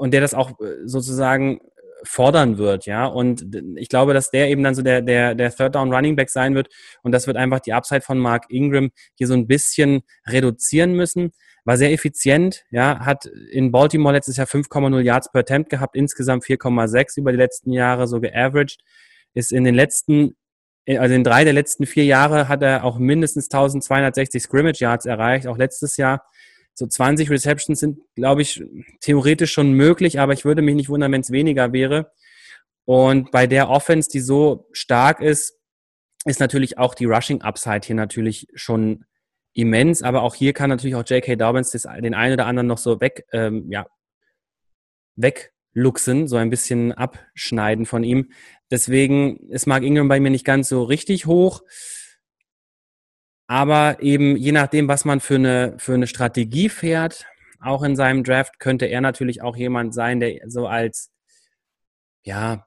und 0.00 0.12
der 0.12 0.22
das 0.22 0.32
auch 0.32 0.58
äh, 0.60 0.86
sozusagen 0.86 1.60
fordern 2.04 2.56
wird, 2.56 2.86
ja. 2.86 3.04
Und 3.04 3.54
ich 3.76 3.90
glaube, 3.90 4.14
dass 4.14 4.30
der 4.30 4.48
eben 4.48 4.62
dann 4.62 4.74
so 4.74 4.80
der, 4.80 5.02
der, 5.02 5.34
der 5.34 5.54
Third 5.54 5.74
Down 5.74 5.92
Running 5.92 6.16
Back 6.16 6.30
sein 6.30 6.54
wird. 6.54 6.68
Und 7.02 7.12
das 7.12 7.26
wird 7.26 7.36
einfach 7.36 7.60
die 7.60 7.74
Upside 7.74 8.00
von 8.00 8.18
Mark 8.18 8.46
Ingram 8.48 8.90
hier 9.16 9.26
so 9.26 9.34
ein 9.34 9.46
bisschen 9.46 10.00
reduzieren 10.26 10.94
müssen. 10.94 11.32
War 11.66 11.76
sehr 11.76 11.92
effizient, 11.92 12.64
ja, 12.70 13.00
hat 13.00 13.26
in 13.26 13.70
Baltimore 13.70 14.14
letztes 14.14 14.38
Jahr 14.38 14.46
5,0 14.46 14.98
Yards 15.00 15.30
per 15.30 15.40
Attempt 15.40 15.68
gehabt, 15.68 15.94
insgesamt 15.94 16.44
4,6 16.44 17.18
über 17.18 17.32
die 17.32 17.38
letzten 17.38 17.70
Jahre 17.70 18.06
so 18.06 18.20
geaveraged. 18.20 18.78
Ist 19.34 19.52
in 19.52 19.64
den 19.64 19.74
letzten, 19.74 20.34
also 20.88 21.14
in 21.14 21.24
drei 21.24 21.44
der 21.44 21.52
letzten 21.52 21.84
vier 21.84 22.06
Jahre 22.06 22.48
hat 22.48 22.62
er 22.62 22.84
auch 22.84 22.98
mindestens 22.98 23.50
1260 23.50 24.42
Scrimmage 24.42 24.80
Yards 24.80 25.04
erreicht, 25.04 25.46
auch 25.46 25.58
letztes 25.58 25.98
Jahr 25.98 26.22
so 26.74 26.86
20 26.86 27.30
Receptions 27.30 27.80
sind, 27.80 28.00
glaube 28.14 28.42
ich, 28.42 28.62
theoretisch 29.00 29.52
schon 29.52 29.72
möglich, 29.72 30.18
aber 30.18 30.32
ich 30.32 30.44
würde 30.44 30.62
mich 30.62 30.74
nicht 30.74 30.88
wundern, 30.88 31.12
wenn 31.12 31.20
es 31.20 31.30
weniger 31.30 31.72
wäre. 31.72 32.12
Und 32.84 33.30
bei 33.30 33.46
der 33.46 33.68
Offense, 33.68 34.08
die 34.10 34.20
so 34.20 34.68
stark 34.72 35.20
ist, 35.20 35.58
ist 36.24 36.40
natürlich 36.40 36.78
auch 36.78 36.94
die 36.94 37.04
Rushing 37.04 37.42
Upside 37.42 37.82
hier 37.84 37.96
natürlich 37.96 38.48
schon 38.54 39.04
immens, 39.52 40.02
aber 40.02 40.22
auch 40.22 40.34
hier 40.34 40.52
kann 40.52 40.70
natürlich 40.70 40.94
auch 40.94 41.04
J.K. 41.04 41.36
Dobbins 41.36 41.70
den 41.70 42.14
einen 42.14 42.34
oder 42.34 42.46
anderen 42.46 42.66
noch 42.66 42.78
so 42.78 43.00
weg, 43.00 43.26
ähm, 43.32 43.70
ja, 43.70 43.86
wegluxen, 45.16 46.28
so 46.28 46.36
ein 46.36 46.50
bisschen 46.50 46.92
abschneiden 46.92 47.86
von 47.86 48.04
ihm. 48.04 48.30
Deswegen 48.70 49.50
ist 49.50 49.66
Mark 49.66 49.82
Ingram 49.82 50.08
bei 50.08 50.20
mir 50.20 50.30
nicht 50.30 50.44
ganz 50.44 50.68
so 50.68 50.84
richtig 50.84 51.26
hoch. 51.26 51.62
Aber 53.50 54.00
eben 54.00 54.36
je 54.36 54.52
nachdem, 54.52 54.86
was 54.86 55.04
man 55.04 55.18
für 55.18 55.34
eine, 55.34 55.74
für 55.78 55.94
eine 55.94 56.06
Strategie 56.06 56.68
fährt, 56.68 57.26
auch 57.60 57.82
in 57.82 57.96
seinem 57.96 58.22
Draft, 58.22 58.60
könnte 58.60 58.86
er 58.86 59.00
natürlich 59.00 59.42
auch 59.42 59.56
jemand 59.56 59.92
sein, 59.92 60.20
der 60.20 60.42
so 60.46 60.68
als, 60.68 61.10
ja, 62.22 62.64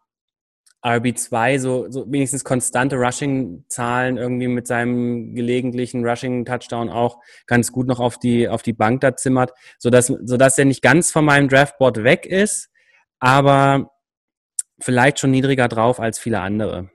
RB2 0.84 1.60
so, 1.60 1.90
so 1.90 2.12
wenigstens 2.12 2.44
konstante 2.44 2.98
Rushing-Zahlen 2.98 4.18
irgendwie 4.18 4.50
mit 4.50 4.68
seinem 4.68 5.34
gelegentlichen 5.34 6.06
Rushing-Touchdown 6.06 6.90
auch 6.90 7.20
ganz 7.48 7.72
gut 7.72 7.88
noch 7.88 8.02
auf 8.02 8.18
die, 8.20 8.50
auf 8.50 8.62
die 8.62 8.74
Bank 8.74 9.00
da 9.00 9.16
zimmert, 9.16 9.54
sodass, 9.80 10.08
sodass 10.08 10.58
er 10.58 10.66
nicht 10.66 10.82
ganz 10.82 11.12
von 11.12 11.24
meinem 11.24 11.48
Draftboard 11.48 12.04
weg 12.04 12.26
ist, 12.26 12.70
aber 13.20 13.94
vielleicht 14.82 15.18
schon 15.18 15.32
niedriger 15.32 15.70
drauf 15.70 16.02
als 16.02 16.20
viele 16.20 16.42
andere. 16.42 16.90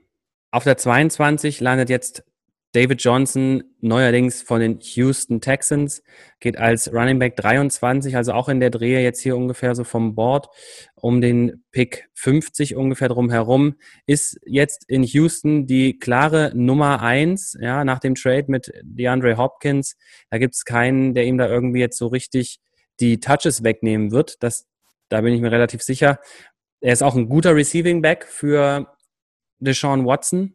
Auf 0.51 0.63
der 0.63 0.77
22 0.77 1.59
landet 1.59 1.89
jetzt 1.89 2.23
David 2.71 3.01
Johnson, 3.01 3.63
neuerdings 3.81 4.43
von 4.43 4.59
den 4.59 4.79
Houston 4.79 5.41
Texans, 5.41 6.03
geht 6.39 6.57
als 6.57 6.93
Running 6.93 7.17
Back 7.17 7.35
23, 7.35 8.15
also 8.15 8.33
auch 8.33 8.47
in 8.47 8.59
der 8.59 8.69
Drehe 8.69 9.01
jetzt 9.01 9.21
hier 9.21 9.35
ungefähr 9.35 9.73
so 9.73 9.83
vom 9.83 10.13
Board 10.13 10.49
um 10.93 11.19
den 11.19 11.63
Pick 11.71 12.09
50 12.13 12.75
ungefähr 12.75 13.07
drum 13.07 13.31
herum, 13.31 13.75
ist 14.05 14.39
jetzt 14.45 14.87
in 14.87 15.01
Houston 15.01 15.65
die 15.65 15.97
klare 15.97 16.51
Nummer 16.53 17.01
eins, 17.01 17.57
ja, 17.59 17.83
nach 17.83 17.99
dem 17.99 18.13
Trade 18.13 18.45
mit 18.49 18.71
DeAndre 18.83 19.37
Hopkins. 19.37 19.97
Da 20.29 20.37
gibt 20.37 20.53
es 20.53 20.63
keinen, 20.63 21.15
der 21.15 21.25
ihm 21.25 21.39
da 21.39 21.47
irgendwie 21.47 21.79
jetzt 21.79 21.97
so 21.97 22.05
richtig 22.05 22.59
die 22.99 23.19
Touches 23.19 23.63
wegnehmen 23.63 24.11
wird. 24.11 24.43
Das, 24.43 24.67
da 25.09 25.21
bin 25.21 25.33
ich 25.33 25.41
mir 25.41 25.51
relativ 25.51 25.81
sicher. 25.81 26.19
Er 26.81 26.93
ist 26.93 27.01
auch 27.01 27.15
ein 27.15 27.29
guter 27.29 27.55
Receiving 27.55 28.03
Back 28.03 28.25
für 28.25 28.95
Deshaun 29.57 30.05
Watson, 30.05 30.53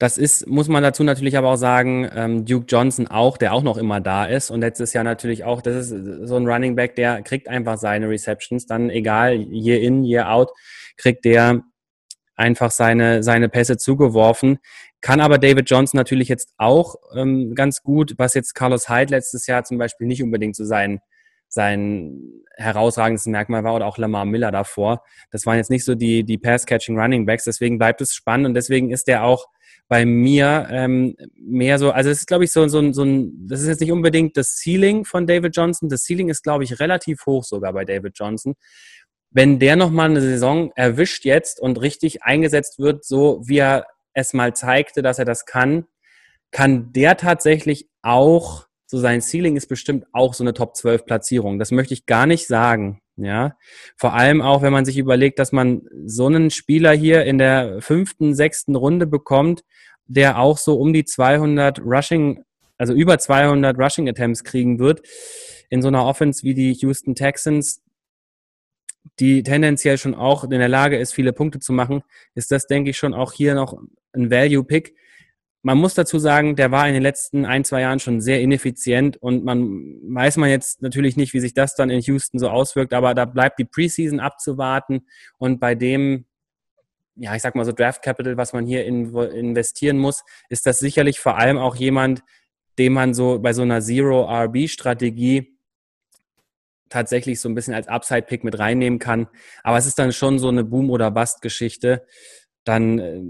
das 0.00 0.16
ist, 0.16 0.46
muss 0.46 0.68
man 0.68 0.82
dazu 0.82 1.04
natürlich 1.04 1.36
aber 1.36 1.50
auch 1.50 1.56
sagen, 1.56 2.08
ähm, 2.14 2.46
Duke 2.46 2.64
Johnson 2.66 3.06
auch, 3.06 3.36
der 3.36 3.52
auch 3.52 3.62
noch 3.62 3.76
immer 3.76 4.00
da 4.00 4.24
ist 4.24 4.50
und 4.50 4.62
letztes 4.62 4.94
Jahr 4.94 5.04
natürlich 5.04 5.44
auch, 5.44 5.60
das 5.60 5.90
ist 5.90 6.26
so 6.26 6.36
ein 6.36 6.48
Running 6.48 6.74
Back, 6.74 6.96
der 6.96 7.20
kriegt 7.20 7.48
einfach 7.48 7.76
seine 7.76 8.08
Receptions, 8.08 8.64
dann 8.64 8.88
egal, 8.88 9.34
year 9.34 9.78
in, 9.78 10.02
year 10.02 10.32
out, 10.32 10.52
kriegt 10.96 11.26
der 11.26 11.60
einfach 12.34 12.70
seine, 12.70 13.22
seine 13.22 13.50
Pässe 13.50 13.76
zugeworfen. 13.76 14.58
Kann 15.02 15.20
aber 15.20 15.36
David 15.36 15.68
Johnson 15.68 15.98
natürlich 15.98 16.28
jetzt 16.28 16.54
auch 16.56 16.94
ähm, 17.14 17.54
ganz 17.54 17.82
gut, 17.82 18.14
was 18.16 18.32
jetzt 18.32 18.54
Carlos 18.54 18.88
Hyde 18.88 19.10
letztes 19.10 19.46
Jahr 19.46 19.64
zum 19.64 19.76
Beispiel 19.76 20.06
nicht 20.06 20.22
unbedingt 20.22 20.56
so 20.56 20.64
sein, 20.64 21.00
sein 21.52 22.42
herausragendes 22.56 23.26
Merkmal 23.26 23.64
war 23.64 23.74
oder 23.74 23.86
auch 23.86 23.98
Lamar 23.98 24.24
Miller 24.24 24.50
davor. 24.50 25.02
Das 25.30 25.46
waren 25.46 25.56
jetzt 25.56 25.70
nicht 25.70 25.84
so 25.84 25.94
die, 25.94 26.24
die 26.24 26.38
Pass-Catching 26.38 26.98
Running 26.98 27.26
Backs, 27.26 27.44
deswegen 27.44 27.78
bleibt 27.78 28.00
es 28.00 28.14
spannend 28.14 28.46
und 28.46 28.54
deswegen 28.54 28.90
ist 28.90 29.08
der 29.08 29.24
auch 29.24 29.46
bei 29.90 30.04
mir 30.04 30.68
ähm, 30.70 31.16
mehr 31.34 31.80
so, 31.80 31.90
also 31.90 32.10
es 32.10 32.18
ist, 32.18 32.28
glaube 32.28 32.44
ich, 32.44 32.52
so, 32.52 32.68
so, 32.68 32.92
so 32.92 33.02
ein, 33.02 33.48
das 33.48 33.60
ist 33.60 33.66
jetzt 33.66 33.80
nicht 33.80 33.90
unbedingt 33.90 34.36
das 34.36 34.56
Ceiling 34.56 35.04
von 35.04 35.26
David 35.26 35.56
Johnson. 35.56 35.88
Das 35.88 36.04
Ceiling 36.04 36.28
ist, 36.28 36.44
glaube 36.44 36.62
ich, 36.62 36.78
relativ 36.78 37.26
hoch 37.26 37.42
sogar 37.42 37.72
bei 37.72 37.84
David 37.84 38.16
Johnson. 38.16 38.54
Wenn 39.32 39.58
der 39.58 39.74
nochmal 39.74 40.10
eine 40.10 40.20
Saison 40.20 40.70
erwischt 40.76 41.24
jetzt 41.24 41.58
und 41.58 41.80
richtig 41.80 42.22
eingesetzt 42.22 42.78
wird, 42.78 43.04
so 43.04 43.40
wie 43.44 43.58
er 43.58 43.84
es 44.12 44.32
mal 44.32 44.54
zeigte, 44.54 45.02
dass 45.02 45.18
er 45.18 45.24
das 45.24 45.44
kann, 45.44 45.86
kann 46.52 46.92
der 46.92 47.16
tatsächlich 47.16 47.88
auch, 48.00 48.66
so 48.90 48.98
sein 48.98 49.22
Ceiling 49.22 49.56
ist 49.56 49.68
bestimmt 49.68 50.04
auch 50.12 50.34
so 50.34 50.42
eine 50.42 50.52
Top 50.52 50.74
12 50.74 51.04
Platzierung. 51.04 51.60
Das 51.60 51.70
möchte 51.70 51.94
ich 51.94 52.06
gar 52.06 52.26
nicht 52.26 52.48
sagen, 52.48 53.00
Ja, 53.16 53.56
vor 53.96 54.14
allem 54.14 54.42
auch, 54.42 54.62
wenn 54.62 54.72
man 54.72 54.84
sich 54.84 54.98
überlegt, 54.98 55.38
dass 55.38 55.52
man 55.52 55.82
so 56.06 56.26
einen 56.26 56.50
Spieler 56.50 56.92
hier 56.92 57.24
in 57.24 57.38
der 57.38 57.80
fünften, 57.82 58.34
sechsten 58.34 58.74
Runde 58.74 59.06
bekommt, 59.06 59.62
der 60.06 60.40
auch 60.40 60.58
so 60.58 60.74
um 60.74 60.92
die 60.92 61.04
200 61.04 61.78
Rushing, 61.80 62.42
also 62.78 62.92
über 62.92 63.18
200 63.18 63.78
Rushing 63.78 64.08
Attempts 64.08 64.42
kriegen 64.42 64.80
wird 64.80 65.02
in 65.68 65.82
so 65.82 65.88
einer 65.88 66.04
Offense 66.04 66.42
wie 66.42 66.54
die 66.54 66.72
Houston 66.72 67.14
Texans, 67.14 67.80
die 69.20 69.44
tendenziell 69.44 69.98
schon 69.98 70.16
auch 70.16 70.42
in 70.42 70.50
der 70.50 70.68
Lage 70.68 70.98
ist, 70.98 71.14
viele 71.14 71.32
Punkte 71.32 71.60
zu 71.60 71.72
machen, 71.72 72.02
ist 72.34 72.50
das, 72.50 72.66
denke 72.66 72.90
ich, 72.90 72.98
schon 72.98 73.14
auch 73.14 73.32
hier 73.32 73.54
noch 73.54 73.80
ein 74.12 74.32
Value-Pick. 74.32 74.96
Man 75.62 75.76
muss 75.76 75.94
dazu 75.94 76.18
sagen, 76.18 76.56
der 76.56 76.70
war 76.70 76.88
in 76.88 76.94
den 76.94 77.02
letzten 77.02 77.44
ein, 77.44 77.64
zwei 77.64 77.82
Jahren 77.82 77.98
schon 77.98 78.20
sehr 78.20 78.40
ineffizient 78.40 79.18
und 79.18 79.44
man 79.44 79.98
weiß 80.02 80.38
man 80.38 80.48
jetzt 80.48 80.80
natürlich 80.80 81.16
nicht, 81.16 81.34
wie 81.34 81.40
sich 81.40 81.52
das 81.52 81.74
dann 81.74 81.90
in 81.90 82.00
Houston 82.00 82.38
so 82.38 82.48
auswirkt, 82.48 82.94
aber 82.94 83.14
da 83.14 83.26
bleibt 83.26 83.58
die 83.58 83.66
Preseason 83.66 84.20
abzuwarten 84.20 85.06
und 85.36 85.60
bei 85.60 85.74
dem, 85.74 86.24
ja, 87.16 87.34
ich 87.34 87.42
sag 87.42 87.54
mal 87.54 87.66
so 87.66 87.72
Draft 87.72 88.02
Capital, 88.02 88.38
was 88.38 88.54
man 88.54 88.64
hier 88.64 88.86
in, 88.86 89.14
investieren 89.14 89.98
muss, 89.98 90.24
ist 90.48 90.64
das 90.64 90.78
sicherlich 90.78 91.20
vor 91.20 91.36
allem 91.36 91.58
auch 91.58 91.76
jemand, 91.76 92.22
den 92.78 92.94
man 92.94 93.12
so 93.12 93.38
bei 93.38 93.52
so 93.52 93.60
einer 93.60 93.82
Zero-RB-Strategie 93.82 95.58
tatsächlich 96.88 97.40
so 97.40 97.48
ein 97.48 97.54
bisschen 97.54 97.74
als 97.74 97.88
Upside-Pick 97.88 98.44
mit 98.44 98.58
reinnehmen 98.58 98.98
kann. 98.98 99.28
Aber 99.62 99.78
es 99.78 99.86
ist 99.86 99.98
dann 99.98 100.12
schon 100.12 100.38
so 100.38 100.48
eine 100.48 100.64
Boom- 100.64 100.90
oder 100.90 101.10
Bust-Geschichte. 101.10 102.06
Dann, 102.64 102.98
äh, 102.98 103.22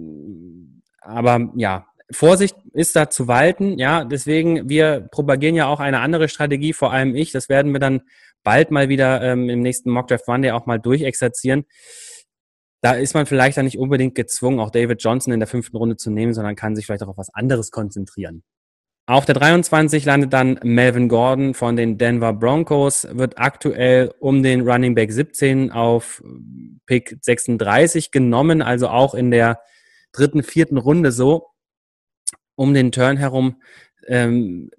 aber 1.01 1.53
ja, 1.57 1.87
Vorsicht 2.13 2.57
ist 2.73 2.97
da 2.97 3.11
zu 3.11 3.29
walten. 3.29 3.79
Ja, 3.79 4.05
deswegen, 4.05 4.69
wir 4.69 5.09
propagieren 5.11 5.55
ja 5.55 5.67
auch 5.67 5.81
eine 5.81 6.01
andere 6.01 6.29
Strategie, 6.29 6.73
vor 6.73 6.93
allem 6.93 7.15
ich. 7.15 7.33
Das 7.33 7.49
werden 7.49 7.73
wir 7.73 7.81
dann 7.81 8.03
bald 8.43 8.71
mal 8.71 8.89
wieder 8.89 9.23
ähm, 9.23 9.49
im 9.49 9.61
nächsten 9.61 9.91
Mock 9.91 10.09
Draft 10.09 10.27
Monday 10.29 10.51
auch 10.51 10.67
mal 10.67 10.79
durchexerzieren. 10.79 11.65
Da 12.83 12.93
ist 12.93 13.15
man 13.15 13.27
vielleicht 13.27 13.59
dann 13.59 13.67
nicht 13.67 13.79
unbedingt 13.79 14.15
gezwungen, 14.15 14.59
auch 14.59 14.71
David 14.71 15.03
Johnson 15.03 15.33
in 15.33 15.41
der 15.41 15.47
fünften 15.47 15.77
Runde 15.77 15.97
zu 15.97 16.11
nehmen, 16.11 16.33
sondern 16.33 16.57
kann 16.57 16.75
sich 16.75 16.87
vielleicht 16.87 17.03
auch 17.03 17.09
auf 17.09 17.19
was 17.19 17.33
anderes 17.35 17.71
konzentrieren. 17.71 18.43
Auf 19.07 19.27
der 19.27 19.35
23 19.35 20.05
landet 20.05 20.33
dann 20.33 20.59
Melvin 20.63 21.09
Gordon 21.09 21.53
von 21.55 21.77
den 21.77 21.99
Denver 21.99 22.33
Broncos, 22.33 23.09
wird 23.11 23.39
aktuell 23.39 24.15
um 24.21 24.43
den 24.43 24.61
Running 24.63 24.95
Back 24.95 25.13
17 25.13 25.73
auf 25.73 26.23
Pick 26.87 27.19
36 27.21 28.13
genommen, 28.13 28.63
also 28.63 28.89
auch 28.89 29.15
in 29.15 29.31
der 29.31 29.61
dritten, 30.13 30.43
vierten 30.43 30.79
Runde 30.79 31.13
so 31.13 31.49
um 32.61 32.75
den 32.75 32.93
Turn 32.93 33.17
herum. 33.17 33.57
Ähm, 34.07 34.71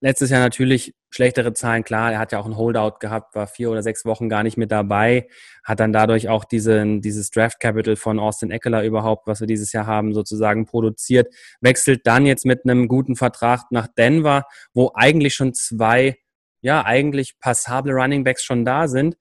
letztes 0.00 0.30
Jahr 0.30 0.40
natürlich 0.40 0.96
schlechtere 1.08 1.52
Zahlen, 1.52 1.84
klar, 1.84 2.10
er 2.12 2.18
hat 2.18 2.32
ja 2.32 2.40
auch 2.40 2.46
ein 2.46 2.56
Holdout 2.56 2.98
gehabt, 2.98 3.36
war 3.36 3.46
vier 3.46 3.70
oder 3.70 3.84
sechs 3.84 4.04
Wochen 4.04 4.28
gar 4.28 4.42
nicht 4.42 4.56
mit 4.56 4.72
dabei, 4.72 5.28
hat 5.62 5.78
dann 5.78 5.92
dadurch 5.92 6.28
auch 6.28 6.44
diesen, 6.44 7.00
dieses 7.00 7.30
Draft 7.30 7.60
Capital 7.60 7.94
von 7.94 8.18
Austin 8.18 8.50
Eckler 8.50 8.82
überhaupt, 8.82 9.28
was 9.28 9.38
wir 9.38 9.46
dieses 9.46 9.72
Jahr 9.72 9.86
haben, 9.86 10.14
sozusagen 10.14 10.66
produziert, 10.66 11.32
wechselt 11.60 12.08
dann 12.08 12.26
jetzt 12.26 12.44
mit 12.44 12.64
einem 12.64 12.88
guten 12.88 13.14
Vertrag 13.14 13.70
nach 13.70 13.86
Denver, 13.86 14.42
wo 14.74 14.90
eigentlich 14.96 15.34
schon 15.34 15.54
zwei, 15.54 16.16
ja, 16.60 16.84
eigentlich 16.84 17.38
passable 17.38 17.92
Running 17.92 18.24
Backs 18.24 18.42
schon 18.42 18.64
da 18.64 18.88
sind, 18.88 19.16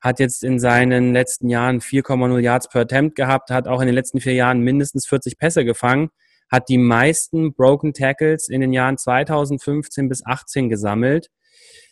hat 0.00 0.20
jetzt 0.20 0.44
in 0.44 0.60
seinen 0.60 1.12
letzten 1.12 1.48
Jahren 1.48 1.80
4,0 1.80 2.38
Yards 2.38 2.68
per 2.68 2.82
Attempt 2.82 3.16
gehabt, 3.16 3.50
hat 3.50 3.66
auch 3.66 3.80
in 3.80 3.86
den 3.86 3.94
letzten 3.96 4.20
vier 4.20 4.34
Jahren 4.34 4.60
mindestens 4.60 5.04
40 5.08 5.36
Pässe 5.36 5.64
gefangen, 5.64 6.10
hat 6.48 6.68
die 6.68 6.78
meisten 6.78 7.54
Broken 7.54 7.92
Tackles 7.92 8.48
in 8.48 8.60
den 8.60 8.72
Jahren 8.72 8.98
2015 8.98 10.08
bis 10.08 10.24
18 10.24 10.68
gesammelt. 10.68 11.28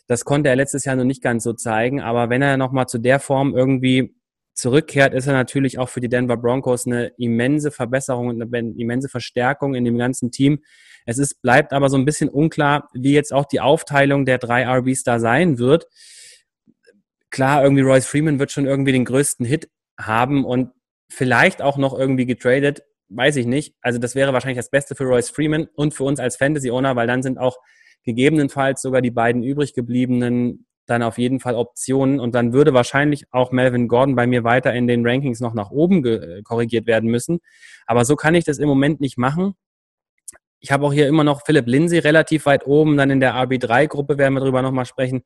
Das 0.07 0.25
konnte 0.25 0.51
er 0.51 0.57
letztes 0.57 0.85
Jahr 0.85 0.97
noch 0.97 1.05
nicht 1.05 1.23
ganz 1.23 1.45
so 1.45 1.53
zeigen, 1.55 2.01
aber 2.01 2.29
wenn 2.29 2.43
er 2.43 2.57
nochmal 2.57 2.87
zu 2.87 2.99
der 2.99 3.21
Form 3.21 3.57
irgendwie 3.57 4.15
zurückkehrt, 4.55 5.15
ist 5.15 5.27
er 5.27 5.33
natürlich 5.33 5.79
auch 5.79 5.89
für 5.89 6.01
die 6.01 6.09
Denver 6.09 6.37
Broncos 6.37 6.87
eine 6.87 7.13
immense 7.19 7.71
Verbesserung 7.71 8.29
und 8.29 8.41
eine 8.41 8.75
immense 8.77 9.09
Verstärkung 9.09 9.75
in 9.75 9.85
dem 9.85 9.99
ganzen 9.99 10.31
Team. 10.31 10.61
Es 11.07 11.19
ist, 11.19 11.43
bleibt 11.43 11.73
aber 11.73 11.89
so 11.89 11.97
ein 11.97 12.05
bisschen 12.05 12.29
unklar, 12.29 12.89
wie 12.95 13.13
jetzt 13.13 13.33
auch 13.33 13.47
die 13.47 13.61
Aufteilung 13.61 14.25
der 14.25 14.39
drei 14.39 14.65
RBs 14.65 15.03
da 15.03 15.19
sein 15.19 15.59
wird. 15.59 15.87
Klar, 17.31 17.65
irgendwie 17.65 17.83
Royce 17.83 18.07
Freeman 18.07 18.39
wird 18.39 18.53
schon 18.53 18.67
irgendwie 18.67 18.93
den 18.93 19.05
größten 19.05 19.45
Hit 19.45 19.69
haben 19.99 20.45
und 20.45 20.71
vielleicht 21.11 21.61
auch 21.61 21.77
noch 21.77 21.99
irgendwie 21.99 22.27
getradet 22.27 22.83
weiß 23.09 23.37
ich 23.37 23.47
nicht. 23.47 23.75
Also 23.81 23.99
das 23.99 24.15
wäre 24.15 24.33
wahrscheinlich 24.33 24.59
das 24.59 24.71
Beste 24.71 24.95
für 24.95 25.05
Royce 25.05 25.31
Freeman 25.31 25.69
und 25.75 25.95
für 25.95 26.05
uns 26.05 26.21
als 26.21 26.37
Fantasy-Owner, 26.37 26.97
weil 26.97 27.07
dann 27.07 27.23
sind 27.23 27.39
auch 27.39 27.59
gegebenenfalls 28.05 28.83
sogar 28.83 29.03
die 29.03 29.11
beiden 29.11 29.43
übrig 29.43 29.75
gebliebenen 29.75 30.67
dann 30.87 31.03
auf 31.03 31.17
jeden 31.17 31.41
Fall 31.41 31.55
Optionen 31.55 32.21
und 32.21 32.35
dann 32.35 32.53
würde 32.53 32.75
wahrscheinlich 32.75 33.25
auch 33.31 33.53
Melvin 33.53 33.89
Gordon 33.89 34.17
bei 34.17 34.27
mir 34.27 34.45
weiter 34.45 34.75
in 34.75 34.87
den 34.87 35.07
Rankings 35.07 35.41
noch 35.41 35.55
nach 35.55 35.71
oben 35.71 36.05
äh, 36.05 36.43
korrigiert 36.43 36.87
werden 36.87 37.11
müssen. 37.11 37.41
Aber 37.87 38.05
so 38.05 38.17
kann 38.17 38.35
ich 38.35 38.45
das 38.45 38.59
im 38.59 38.69
Moment 38.69 39.01
nicht 39.01 39.17
machen. 39.17 39.55
Ich 40.61 40.73
habe 40.73 40.87
auch 40.87 40.93
hier 40.93 41.09
immer 41.09 41.25
noch 41.25 41.43
Philipp 41.45 41.67
Lindsay 41.67 41.99
relativ 41.99 42.47
weit 42.47 42.67
oben, 42.67 42.97
dann 42.97 43.11
in 43.11 43.21
der 43.21 43.35
RB3-Gruppe 43.35 44.19
werden 44.19 44.35
wir 44.35 44.41
drüber 44.41 44.63
nochmal 44.63 44.87
sprechen 44.87 45.23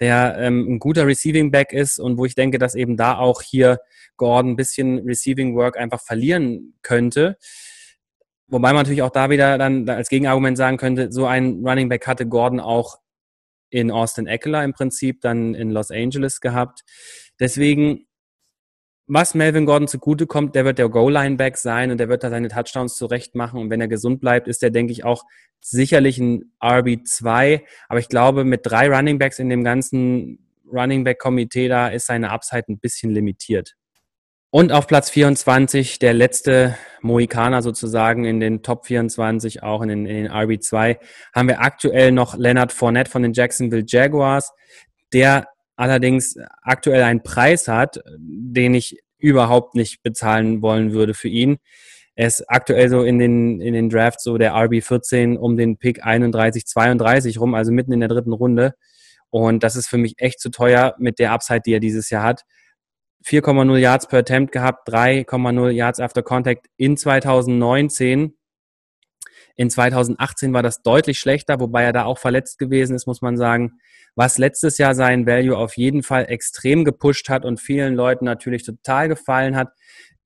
der 0.00 0.36
ähm, 0.38 0.66
ein 0.68 0.78
guter 0.78 1.06
Receiving 1.06 1.50
Back 1.50 1.72
ist 1.72 1.98
und 1.98 2.18
wo 2.18 2.24
ich 2.24 2.34
denke, 2.34 2.58
dass 2.58 2.74
eben 2.74 2.96
da 2.96 3.18
auch 3.18 3.42
hier 3.42 3.78
Gordon 4.16 4.52
ein 4.52 4.56
bisschen 4.56 4.98
Receiving 5.00 5.54
Work 5.56 5.76
einfach 5.78 6.00
verlieren 6.00 6.74
könnte. 6.82 7.36
Wobei 8.48 8.68
man 8.68 8.82
natürlich 8.82 9.02
auch 9.02 9.10
da 9.10 9.30
wieder 9.30 9.58
dann 9.58 9.88
als 9.88 10.08
Gegenargument 10.08 10.56
sagen 10.56 10.76
könnte, 10.76 11.10
so 11.10 11.26
ein 11.26 11.62
Running 11.64 11.88
Back 11.88 12.06
hatte 12.06 12.26
Gordon 12.26 12.60
auch 12.60 12.98
in 13.70 13.90
Austin 13.90 14.26
Eckler 14.26 14.62
im 14.62 14.72
Prinzip 14.72 15.20
dann 15.20 15.54
in 15.54 15.70
Los 15.70 15.90
Angeles 15.90 16.40
gehabt. 16.40 16.82
Deswegen 17.40 18.06
was 19.06 19.34
Melvin 19.34 19.66
Gordon 19.66 19.88
zugute 19.88 20.26
kommt, 20.26 20.54
der 20.54 20.64
wird 20.64 20.78
der 20.78 20.88
Goal-Line-Back 20.88 21.56
sein 21.58 21.90
und 21.90 21.98
der 21.98 22.08
wird 22.08 22.24
da 22.24 22.30
seine 22.30 22.48
Touchdowns 22.48 22.96
zurecht 22.96 23.34
machen. 23.34 23.60
Und 23.60 23.70
wenn 23.70 23.80
er 23.80 23.88
gesund 23.88 24.20
bleibt, 24.20 24.48
ist 24.48 24.62
er, 24.62 24.70
denke 24.70 24.92
ich, 24.92 25.04
auch 25.04 25.24
sicherlich 25.60 26.18
ein 26.18 26.52
RB2. 26.60 27.62
Aber 27.88 27.98
ich 27.98 28.08
glaube, 28.08 28.44
mit 28.44 28.60
drei 28.64 28.88
Running 28.88 29.18
Backs 29.18 29.38
in 29.38 29.50
dem 29.50 29.62
ganzen 29.62 30.38
Running 30.72 31.04
Back-Komitee, 31.04 31.68
da 31.68 31.88
ist 31.88 32.06
seine 32.06 32.30
Upside 32.30 32.64
ein 32.68 32.78
bisschen 32.78 33.10
limitiert. 33.10 33.74
Und 34.50 34.70
auf 34.70 34.86
Platz 34.86 35.10
24, 35.10 35.98
der 35.98 36.14
letzte 36.14 36.78
Mohikaner 37.02 37.60
sozusagen 37.60 38.24
in 38.24 38.38
den 38.38 38.62
Top 38.62 38.86
24, 38.86 39.64
auch 39.64 39.82
in 39.82 39.88
den, 39.88 40.06
in 40.06 40.14
den 40.14 40.32
RB2, 40.32 40.96
haben 41.34 41.48
wir 41.48 41.60
aktuell 41.60 42.12
noch 42.12 42.36
Leonard 42.38 42.72
Fournette 42.72 43.10
von 43.10 43.22
den 43.22 43.32
Jacksonville 43.32 43.84
Jaguars. 43.84 44.52
Der 45.12 45.48
allerdings 45.76 46.36
aktuell 46.62 47.02
einen 47.02 47.22
Preis 47.22 47.68
hat, 47.68 48.00
den 48.18 48.74
ich 48.74 49.02
überhaupt 49.18 49.74
nicht 49.74 50.02
bezahlen 50.02 50.62
wollen 50.62 50.92
würde 50.92 51.14
für 51.14 51.28
ihn. 51.28 51.58
Er 52.14 52.28
ist 52.28 52.44
aktuell 52.48 52.88
so 52.88 53.02
in 53.02 53.18
den, 53.18 53.60
in 53.60 53.74
den 53.74 53.90
Drafts 53.90 54.22
so 54.22 54.38
der 54.38 54.54
RB14 54.54 55.36
um 55.36 55.56
den 55.56 55.78
Pick 55.78 56.04
31, 56.04 56.66
32 56.66 57.40
rum, 57.40 57.54
also 57.54 57.72
mitten 57.72 57.92
in 57.92 58.00
der 58.00 58.08
dritten 58.08 58.32
Runde. 58.32 58.74
Und 59.30 59.64
das 59.64 59.74
ist 59.74 59.88
für 59.88 59.98
mich 59.98 60.14
echt 60.18 60.40
zu 60.40 60.50
teuer 60.50 60.94
mit 60.98 61.18
der 61.18 61.32
Upside, 61.32 61.62
die 61.62 61.72
er 61.72 61.80
dieses 61.80 62.10
Jahr 62.10 62.22
hat. 62.22 62.44
4,0 63.26 63.78
Yards 63.78 64.06
per 64.06 64.20
Attempt 64.20 64.52
gehabt, 64.52 64.88
3,0 64.88 65.70
Yards 65.70 65.98
after 65.98 66.22
Contact 66.22 66.66
in 66.76 66.96
2019. 66.96 68.36
In 69.56 69.70
2018 69.70 70.52
war 70.52 70.62
das 70.62 70.82
deutlich 70.82 71.18
schlechter, 71.18 71.58
wobei 71.58 71.82
er 71.82 71.92
da 71.92 72.04
auch 72.04 72.18
verletzt 72.18 72.58
gewesen 72.58 72.94
ist, 72.94 73.06
muss 73.06 73.22
man 73.22 73.36
sagen 73.36 73.78
was 74.16 74.38
letztes 74.38 74.78
Jahr 74.78 74.94
seinen 74.94 75.26
Value 75.26 75.56
auf 75.56 75.76
jeden 75.76 76.02
Fall 76.02 76.26
extrem 76.28 76.84
gepusht 76.84 77.28
hat 77.28 77.44
und 77.44 77.60
vielen 77.60 77.94
Leuten 77.94 78.24
natürlich 78.24 78.62
total 78.62 79.08
gefallen 79.08 79.56
hat, 79.56 79.72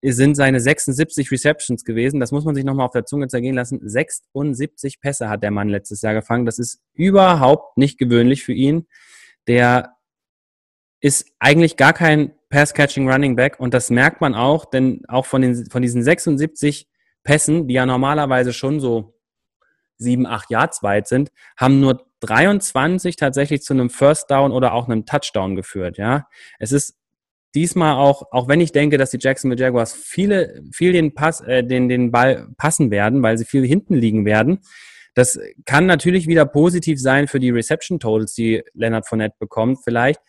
sind 0.02 0.36
seine 0.36 0.60
76 0.60 1.30
Receptions 1.30 1.84
gewesen. 1.84 2.20
Das 2.20 2.30
muss 2.30 2.44
man 2.44 2.54
sich 2.54 2.64
nochmal 2.64 2.86
auf 2.86 2.92
der 2.92 3.04
Zunge 3.04 3.28
zergehen 3.28 3.56
lassen. 3.56 3.80
76 3.82 5.00
Pässe 5.00 5.28
hat 5.28 5.42
der 5.42 5.50
Mann 5.50 5.68
letztes 5.68 6.02
Jahr 6.02 6.14
gefangen. 6.14 6.46
Das 6.46 6.58
ist 6.58 6.80
überhaupt 6.94 7.76
nicht 7.76 7.98
gewöhnlich 7.98 8.44
für 8.44 8.52
ihn. 8.52 8.86
Der 9.48 9.96
ist 11.00 11.30
eigentlich 11.38 11.76
gar 11.76 11.92
kein 11.92 12.32
Pass-Catching 12.50 13.10
Running 13.10 13.36
Back 13.36 13.58
und 13.58 13.74
das 13.74 13.90
merkt 13.90 14.20
man 14.20 14.34
auch, 14.34 14.64
denn 14.64 15.02
auch 15.08 15.26
von, 15.26 15.42
den, 15.42 15.66
von 15.66 15.82
diesen 15.82 16.02
76 16.02 16.88
Pässen, 17.24 17.68
die 17.68 17.74
ja 17.74 17.84
normalerweise 17.84 18.52
schon 18.52 18.80
so 18.80 19.14
sieben, 19.96 20.26
acht 20.26 20.50
Yards 20.50 20.82
weit 20.82 21.08
sind, 21.08 21.30
haben 21.56 21.80
nur 21.80 22.07
23 22.20 23.16
tatsächlich 23.16 23.62
zu 23.62 23.74
einem 23.74 23.90
First 23.90 24.30
Down 24.30 24.52
oder 24.52 24.72
auch 24.72 24.88
einem 24.88 25.06
Touchdown 25.06 25.56
geführt. 25.56 25.98
Ja, 25.98 26.26
es 26.58 26.72
ist 26.72 26.96
diesmal 27.54 27.96
auch, 27.96 28.24
auch 28.30 28.48
wenn 28.48 28.60
ich 28.60 28.72
denke, 28.72 28.98
dass 28.98 29.10
die 29.10 29.18
Jacksonville 29.20 29.60
Jaguars 29.60 29.94
viele, 29.94 30.62
viel 30.72 30.92
den 30.92 31.14
Pass, 31.14 31.40
äh, 31.40 31.64
den, 31.64 31.88
den 31.88 32.10
Ball 32.10 32.48
passen 32.56 32.90
werden, 32.90 33.22
weil 33.22 33.38
sie 33.38 33.44
viel 33.44 33.66
hinten 33.66 33.94
liegen 33.94 34.24
werden. 34.24 34.60
Das 35.14 35.38
kann 35.64 35.86
natürlich 35.86 36.28
wieder 36.28 36.46
positiv 36.46 37.00
sein 37.00 37.26
für 37.26 37.40
die 37.40 37.50
Reception 37.50 37.98
Totals, 37.98 38.34
die 38.34 38.62
Leonard 38.74 39.08
Fournette 39.08 39.36
bekommt, 39.38 39.78
vielleicht. 39.82 40.20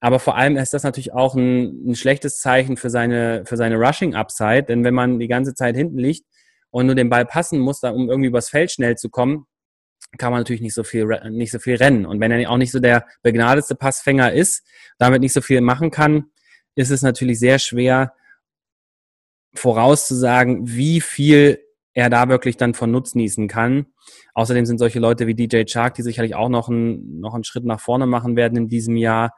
Aber 0.00 0.18
vor 0.18 0.36
allem 0.36 0.56
ist 0.56 0.74
das 0.74 0.82
natürlich 0.82 1.12
auch 1.12 1.34
ein, 1.34 1.90
ein 1.90 1.94
schlechtes 1.94 2.38
Zeichen 2.40 2.76
für 2.76 2.90
seine, 2.90 3.44
für 3.44 3.56
seine 3.56 3.76
Rushing 3.76 4.14
Upside, 4.14 4.64
denn 4.64 4.84
wenn 4.84 4.94
man 4.94 5.18
die 5.18 5.28
ganze 5.28 5.54
Zeit 5.54 5.76
hinten 5.76 5.98
liegt 5.98 6.24
und 6.70 6.86
nur 6.86 6.94
den 6.94 7.10
Ball 7.10 7.24
passen 7.24 7.60
muss, 7.60 7.82
um 7.82 8.08
irgendwie 8.08 8.28
übers 8.28 8.48
Feld 8.48 8.72
schnell 8.72 8.96
zu 8.96 9.10
kommen, 9.10 9.46
kann 10.18 10.30
man 10.32 10.40
natürlich 10.40 10.62
nicht 10.62 10.74
so 10.74 10.84
viel, 10.84 11.06
nicht 11.30 11.52
so 11.52 11.58
viel 11.58 11.76
rennen. 11.76 12.06
Und 12.06 12.20
wenn 12.20 12.30
er 12.30 12.50
auch 12.50 12.58
nicht 12.58 12.72
so 12.72 12.80
der 12.80 13.06
begnadete 13.22 13.74
Passfänger 13.74 14.32
ist, 14.32 14.66
damit 14.98 15.20
nicht 15.20 15.32
so 15.32 15.40
viel 15.40 15.60
machen 15.60 15.90
kann, 15.90 16.26
ist 16.74 16.90
es 16.90 17.02
natürlich 17.02 17.38
sehr 17.38 17.58
schwer 17.58 18.14
vorauszusagen, 19.54 20.68
wie 20.68 21.00
viel 21.00 21.58
er 21.94 22.08
da 22.08 22.28
wirklich 22.28 22.56
dann 22.56 22.74
von 22.74 22.90
nutznießen 22.90 23.48
kann. 23.48 23.86
Außerdem 24.34 24.64
sind 24.64 24.78
solche 24.78 24.98
Leute 24.98 25.26
wie 25.26 25.34
DJ 25.34 25.64
Chark, 25.64 25.94
die 25.94 26.02
sicherlich 26.02 26.34
auch 26.34 26.48
noch, 26.48 26.68
ein, 26.68 27.20
noch 27.20 27.34
einen 27.34 27.44
Schritt 27.44 27.64
nach 27.64 27.80
vorne 27.80 28.06
machen 28.06 28.36
werden 28.36 28.56
in 28.56 28.68
diesem 28.68 28.96
Jahr. 28.96 29.34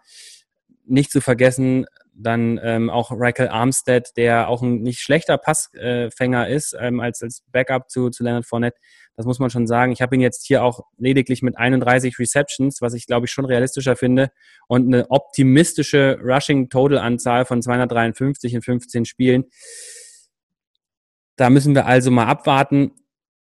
Nicht 0.87 1.11
zu 1.11 1.21
vergessen, 1.21 1.87
dann 2.17 2.61
ähm, 2.63 2.91
auch 2.91 3.11
Raquel 3.13 3.49
Armstead, 3.49 4.17
der 4.17 4.49
auch 4.49 4.63
ein 4.63 4.83
nicht 4.83 5.01
schlechter 5.01 5.39
Passfänger 5.39 6.49
ist 6.49 6.77
ähm, 6.79 7.01
als, 7.01 7.23
als 7.23 7.43
Backup 7.51 7.91
zu, 7.91 8.11
zu 8.11 8.25
Leonard 8.25 8.47
Fournette. 8.47 8.79
Das 9.17 9.27
muss 9.27 9.39
man 9.39 9.51
schon 9.51 9.67
sagen. 9.67 9.93
Ich 9.93 10.03
habe 10.03 10.15
ihn 10.17 10.21
jetzt 10.21 10.47
hier 10.47 10.65
auch 10.65 10.81
lediglich 10.99 11.43
mit 11.43 11.57
31 11.57 12.19
Receptions, 12.19 12.81
was 12.81 12.95
ich 12.95 13.07
glaube 13.07 13.27
ich 13.27 13.33
schon 13.33 13.45
realistischer 13.45 13.97
finde, 13.97 14.31
und 14.67 14.87
eine 14.87 15.11
optimistische 15.11 16.19
Rushing 16.23 16.69
Total 16.69 16.99
Anzahl 16.99 17.45
von 17.45 17.63
253 17.63 18.55
in 18.55 18.63
15 18.63 19.05
Spielen. 19.05 19.45
Da 21.37 21.51
müssen 21.51 21.75
wir 21.75 21.87
also 21.87 22.11
mal 22.11 22.27
abwarten. 22.27 22.93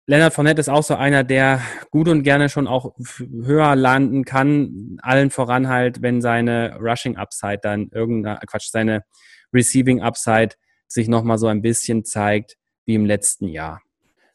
Leonard 0.06 0.34
Fournette 0.34 0.60
ist 0.60 0.70
auch 0.70 0.84
so 0.84 0.96
einer, 0.96 1.24
der 1.24 1.62
gut 1.90 2.10
und 2.10 2.24
gerne 2.24 2.50
schon 2.50 2.68
auch 2.68 2.94
höher 3.18 3.76
landen 3.76 4.26
kann. 4.26 4.98
Allen 5.02 5.30
voran 5.30 5.70
halt, 5.70 6.02
wenn 6.02 6.22
seine 6.22 6.78
Rushing 6.80 7.16
Upside 7.16 7.60
dann 7.62 7.90
irgendeiner, 7.90 8.40
Quatsch, 8.40 8.70
seine 8.70 9.06
Receiving 9.54 10.02
Upside 10.02 10.56
sich 10.88 11.08
nochmal 11.08 11.38
so 11.38 11.48
ein 11.48 11.62
bisschen 11.62 12.04
zeigt 12.04 12.58
wie 12.86 12.96
im 12.96 13.06
letzten 13.06 13.48
Jahr. 13.48 13.82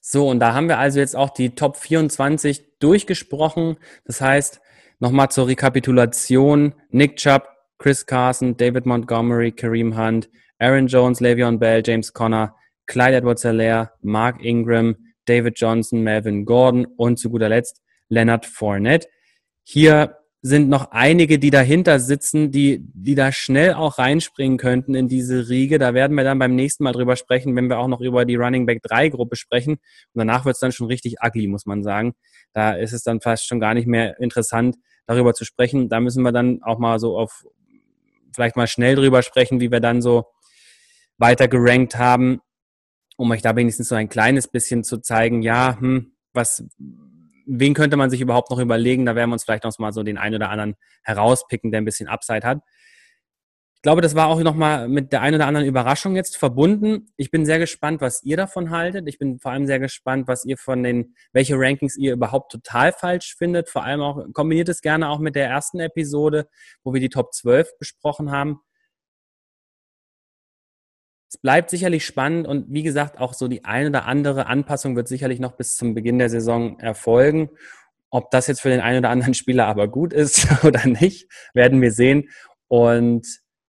So, 0.01 0.29
und 0.31 0.41
da 0.41 0.55
haben 0.55 0.69
wir 0.69 0.79
also 0.79 1.01
jetzt 1.01 1.15
auch 1.15 1.31
die 1.31 1.55
Top 1.55 1.77
24 1.77 2.79
durchgesprochen. 2.79 3.77
Das 4.07 4.23
heißt, 4.23 4.63
nochmal 5.01 5.31
zur 5.31 5.49
Rekapitulation. 5.49 6.73
Nick 6.89 7.17
Chubb, 7.17 7.47
Chris 7.79 8.07
Carson, 8.07 8.57
David 8.57 8.87
Montgomery, 8.87 9.53
Kareem 9.53 9.99
Hunt, 9.99 10.31
Aaron 10.59 10.87
Jones, 10.87 11.21
Le'Veon 11.21 11.59
Bell, 11.59 11.83
James 11.85 12.15
Conner, 12.15 12.57
Clyde 12.87 13.17
Edwards-Helaire, 13.17 13.93
Mark 14.01 14.43
Ingram, 14.43 14.97
David 15.29 15.59
Johnson, 15.59 16.03
Melvin 16.03 16.45
Gordon 16.45 16.87
und 16.97 17.19
zu 17.19 17.31
guter 17.31 17.49
Letzt 17.49 17.83
Leonard 18.09 18.47
Fournette. 18.47 19.09
Hier 19.63 20.17
sind 20.41 20.69
noch 20.69 20.93
einige, 20.93 21.39
die 21.39 21.51
dahinter 21.51 21.99
sitzen, 21.99 22.53
die, 22.53 22.79
die 22.95 23.15
da 23.15 23.33
schnell 23.33 23.75
auch 23.75 23.99
reinspringen 23.99 24.57
könnten 24.57 24.95
in 24.95 25.09
diese 25.09 25.49
Riege. 25.49 25.79
Da 25.79 25.95
werden 25.95 26.17
wir 26.17 26.23
dann 26.25 26.39
beim 26.39 26.55
nächsten 26.55 26.85
Mal 26.85 26.93
drüber 26.93 27.17
sprechen, 27.17 27.57
wenn 27.57 27.69
wir 27.69 27.79
auch 27.79 27.89
noch 27.89 28.01
über 28.01 28.25
die 28.25 28.37
Running 28.37 28.65
Back 28.65 28.83
3 28.83 29.09
Gruppe 29.09 29.37
sprechen. 29.37 29.73
Und 29.75 29.81
danach 30.15 30.45
wird 30.45 30.55
es 30.55 30.61
dann 30.61 30.73
schon 30.73 30.87
richtig 30.87 31.17
ugly, 31.23 31.49
muss 31.49 31.67
man 31.67 31.83
sagen. 31.83 32.15
Da 32.53 32.73
ist 32.73 32.93
es 32.93 33.03
dann 33.03 33.21
fast 33.21 33.47
schon 33.47 33.59
gar 33.59 33.75
nicht 33.75 33.89
mehr 33.89 34.19
interessant, 34.21 34.77
darüber 35.07 35.35
zu 35.35 35.45
sprechen. 35.45 35.89
Da 35.89 35.99
müssen 35.99 36.23
wir 36.23 36.33
dann 36.33 36.63
auch 36.63 36.79
mal 36.79 37.01
so 37.01 37.19
auf, 37.19 37.45
vielleicht 38.33 38.57
mal 38.57 38.69
schnell 38.69 38.95
drüber 38.95 39.23
sprechen, 39.23 39.61
wie 39.61 39.73
wir 39.73 39.81
dann 39.81 40.01
so 40.01 40.27
weiter 41.19 41.49
gerankt 41.49 41.99
haben 41.99 42.41
um 43.19 43.33
euch 43.33 43.43
da 43.43 43.57
wenigstens 43.57 43.89
so 43.89 43.97
ein 43.97 44.09
kleines 44.09 44.47
bisschen 44.47 44.85
zu 44.85 44.99
zeigen, 44.99 45.43
ja, 45.43 45.77
hm, 45.79 46.13
was, 46.33 46.65
wen 47.47 47.75
könnte 47.75 47.97
man 47.97 48.11
sich 48.11 48.21
überhaupt 48.21 48.51
noch 48.51 48.61
überlegen? 48.61 49.05
Da 49.05 49.17
werden 49.17 49.31
wir 49.31 49.35
uns 49.35 49.45
vielleicht 49.45 49.65
noch 49.65 49.77
mal 49.79 49.93
so 49.93 50.05
den 50.05 50.19
einen 50.19 50.37
oder 50.37 50.51
anderen 50.51 50.77
herauspicken, 51.03 51.73
der 51.73 51.81
ein 51.81 51.85
bisschen 51.85 52.09
Upside 52.09 52.47
hat. 52.47 52.61
Ich 53.75 53.83
glaube, 53.83 54.03
das 54.03 54.15
war 54.15 54.29
auch 54.29 54.41
noch 54.41 54.55
mal 54.55 54.89
mit 54.89 55.13
der 55.13 55.23
einen 55.23 55.37
oder 55.37 55.47
anderen 55.47 55.67
Überraschung 55.67 56.15
jetzt 56.15 56.37
verbunden. 56.37 57.13
Ich 57.17 57.31
bin 57.31 57.45
sehr 57.45 57.59
gespannt, 57.59 58.01
was 58.01 58.23
ihr 58.23 58.37
davon 58.37 58.71
haltet. 58.71 59.09
Ich 59.09 59.19
bin 59.19 59.41
vor 59.41 59.53
allem 59.53 59.67
sehr 59.67 59.79
gespannt, 59.81 60.29
was 60.29 60.45
ihr 60.45 60.57
von 60.57 60.83
den, 60.83 61.15
welche 61.33 61.55
Rankings 61.57 61.97
ihr 61.97 62.13
überhaupt 62.13 62.53
total 62.53 62.93
falsch 62.93 63.35
findet. 63.37 63.69
Vor 63.69 63.85
allem 63.85 64.01
auch, 64.01 64.25
kombiniert 64.33 64.69
es 64.69 64.81
gerne 64.81 65.09
auch 65.09 65.19
mit 65.19 65.35
der 65.35 65.49
ersten 65.49 65.81
Episode, 65.81 66.49
wo 66.85 66.93
wir 66.93 67.01
die 67.01 67.09
Top 67.09 67.33
12 67.33 67.79
besprochen 67.79 68.31
haben 68.31 68.61
es 71.29 71.37
bleibt 71.37 71.71
sicherlich 71.71 72.07
spannend 72.07 72.47
und 72.47 72.67
wie 72.73 72.83
gesagt, 72.83 73.19
auch 73.19 73.35
so 73.35 73.49
die 73.49 73.65
eine 73.65 73.91
oder 73.91 74.07
andere 74.07 74.47
Anpassung 74.47 74.97
wird 74.97 75.09
sicherlich 75.09 75.41
noch 75.41 75.53
bis 75.53 75.77
zum 75.77 75.95
Beginn 75.95 76.19
der 76.19 76.31
Saison 76.31 76.79
erfolgen. 76.81 77.51
Ob 78.11 78.31
das 78.31 78.47
jetzt 78.47 78.63
für 78.63 78.71
den 78.71 78.81
einen 78.81 79.01
oder 79.01 79.11
anderen 79.11 79.35
Spieler 79.35 79.67
aber 79.67 79.89
gut 79.89 80.15
ist 80.15 80.47
oder 80.65 80.87
nicht, 80.87 81.31
werden 81.53 81.83
wir 81.83 81.93
sehen. 81.93 82.31
Und 82.69 83.27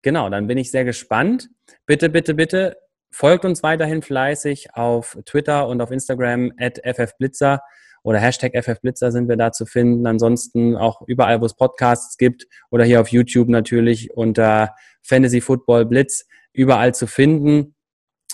genau, 0.00 0.30
dann 0.30 0.46
bin 0.46 0.56
ich 0.56 0.70
sehr 0.70 0.84
gespannt. 0.84 1.50
Bitte, 1.84 2.08
bitte, 2.08 2.34
bitte 2.34 2.76
folgt 3.10 3.44
uns 3.44 3.62
weiterhin 3.62 4.00
fleißig 4.00 4.74
auf 4.74 5.18
Twitter 5.26 5.68
und 5.68 5.82
auf 5.82 5.90
Instagram 5.90 6.52
at 6.58 6.80
ffblitzer 6.82 7.60
oder 8.02 8.18
Hashtag 8.18 8.52
ffblitzer 8.54 9.12
sind 9.12 9.28
wir 9.28 9.36
da 9.36 9.52
zu 9.52 9.66
finden. 9.66 10.06
Ansonsten 10.06 10.76
auch 10.76 11.02
überall, 11.06 11.40
wo 11.40 11.44
es 11.44 11.54
Podcasts 11.54 12.16
gibt 12.16 12.46
oder 12.70 12.84
hier 12.84 13.00
auf 13.00 13.08
YouTube 13.08 13.48
natürlich 13.48 14.10
unter 14.16 14.74
Fantasy 15.02 15.40
Football 15.40 15.84
Blitz 15.84 16.26
überall 16.52 16.94
zu 16.94 17.06
finden. 17.06 17.74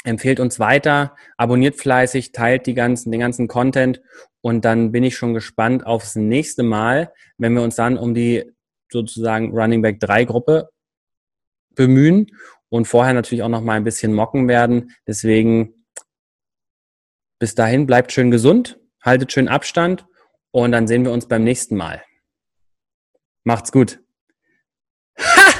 Empfehlt 0.04 0.40
uns 0.40 0.60
weiter, 0.60 1.16
abonniert 1.36 1.76
fleißig, 1.76 2.32
teilt 2.32 2.66
die 2.66 2.74
ganzen, 2.74 3.10
den 3.10 3.20
ganzen 3.20 3.48
Content 3.48 4.00
und 4.40 4.64
dann 4.64 4.92
bin 4.92 5.02
ich 5.02 5.16
schon 5.16 5.34
gespannt 5.34 5.84
aufs 5.86 6.14
nächste 6.14 6.62
Mal, 6.62 7.12
wenn 7.36 7.54
wir 7.54 7.62
uns 7.62 7.76
dann 7.76 7.98
um 7.98 8.14
die 8.14 8.44
sozusagen 8.90 9.50
Running 9.52 9.82
Back 9.82 10.00
3 10.00 10.24
Gruppe 10.24 10.70
bemühen 11.74 12.26
und 12.68 12.86
vorher 12.86 13.14
natürlich 13.14 13.42
auch 13.42 13.48
noch 13.48 13.62
mal 13.62 13.74
ein 13.74 13.84
bisschen 13.84 14.14
mocken 14.14 14.48
werden. 14.48 14.94
Deswegen 15.06 15.84
bis 17.38 17.54
dahin 17.54 17.86
bleibt 17.86 18.12
schön 18.12 18.30
gesund, 18.30 18.80
haltet 19.02 19.32
schön 19.32 19.48
Abstand 19.48 20.06
und 20.50 20.72
dann 20.72 20.86
sehen 20.86 21.04
wir 21.04 21.12
uns 21.12 21.26
beim 21.26 21.44
nächsten 21.44 21.76
Mal. 21.76 22.02
Macht's 23.44 23.72
gut. 23.72 24.00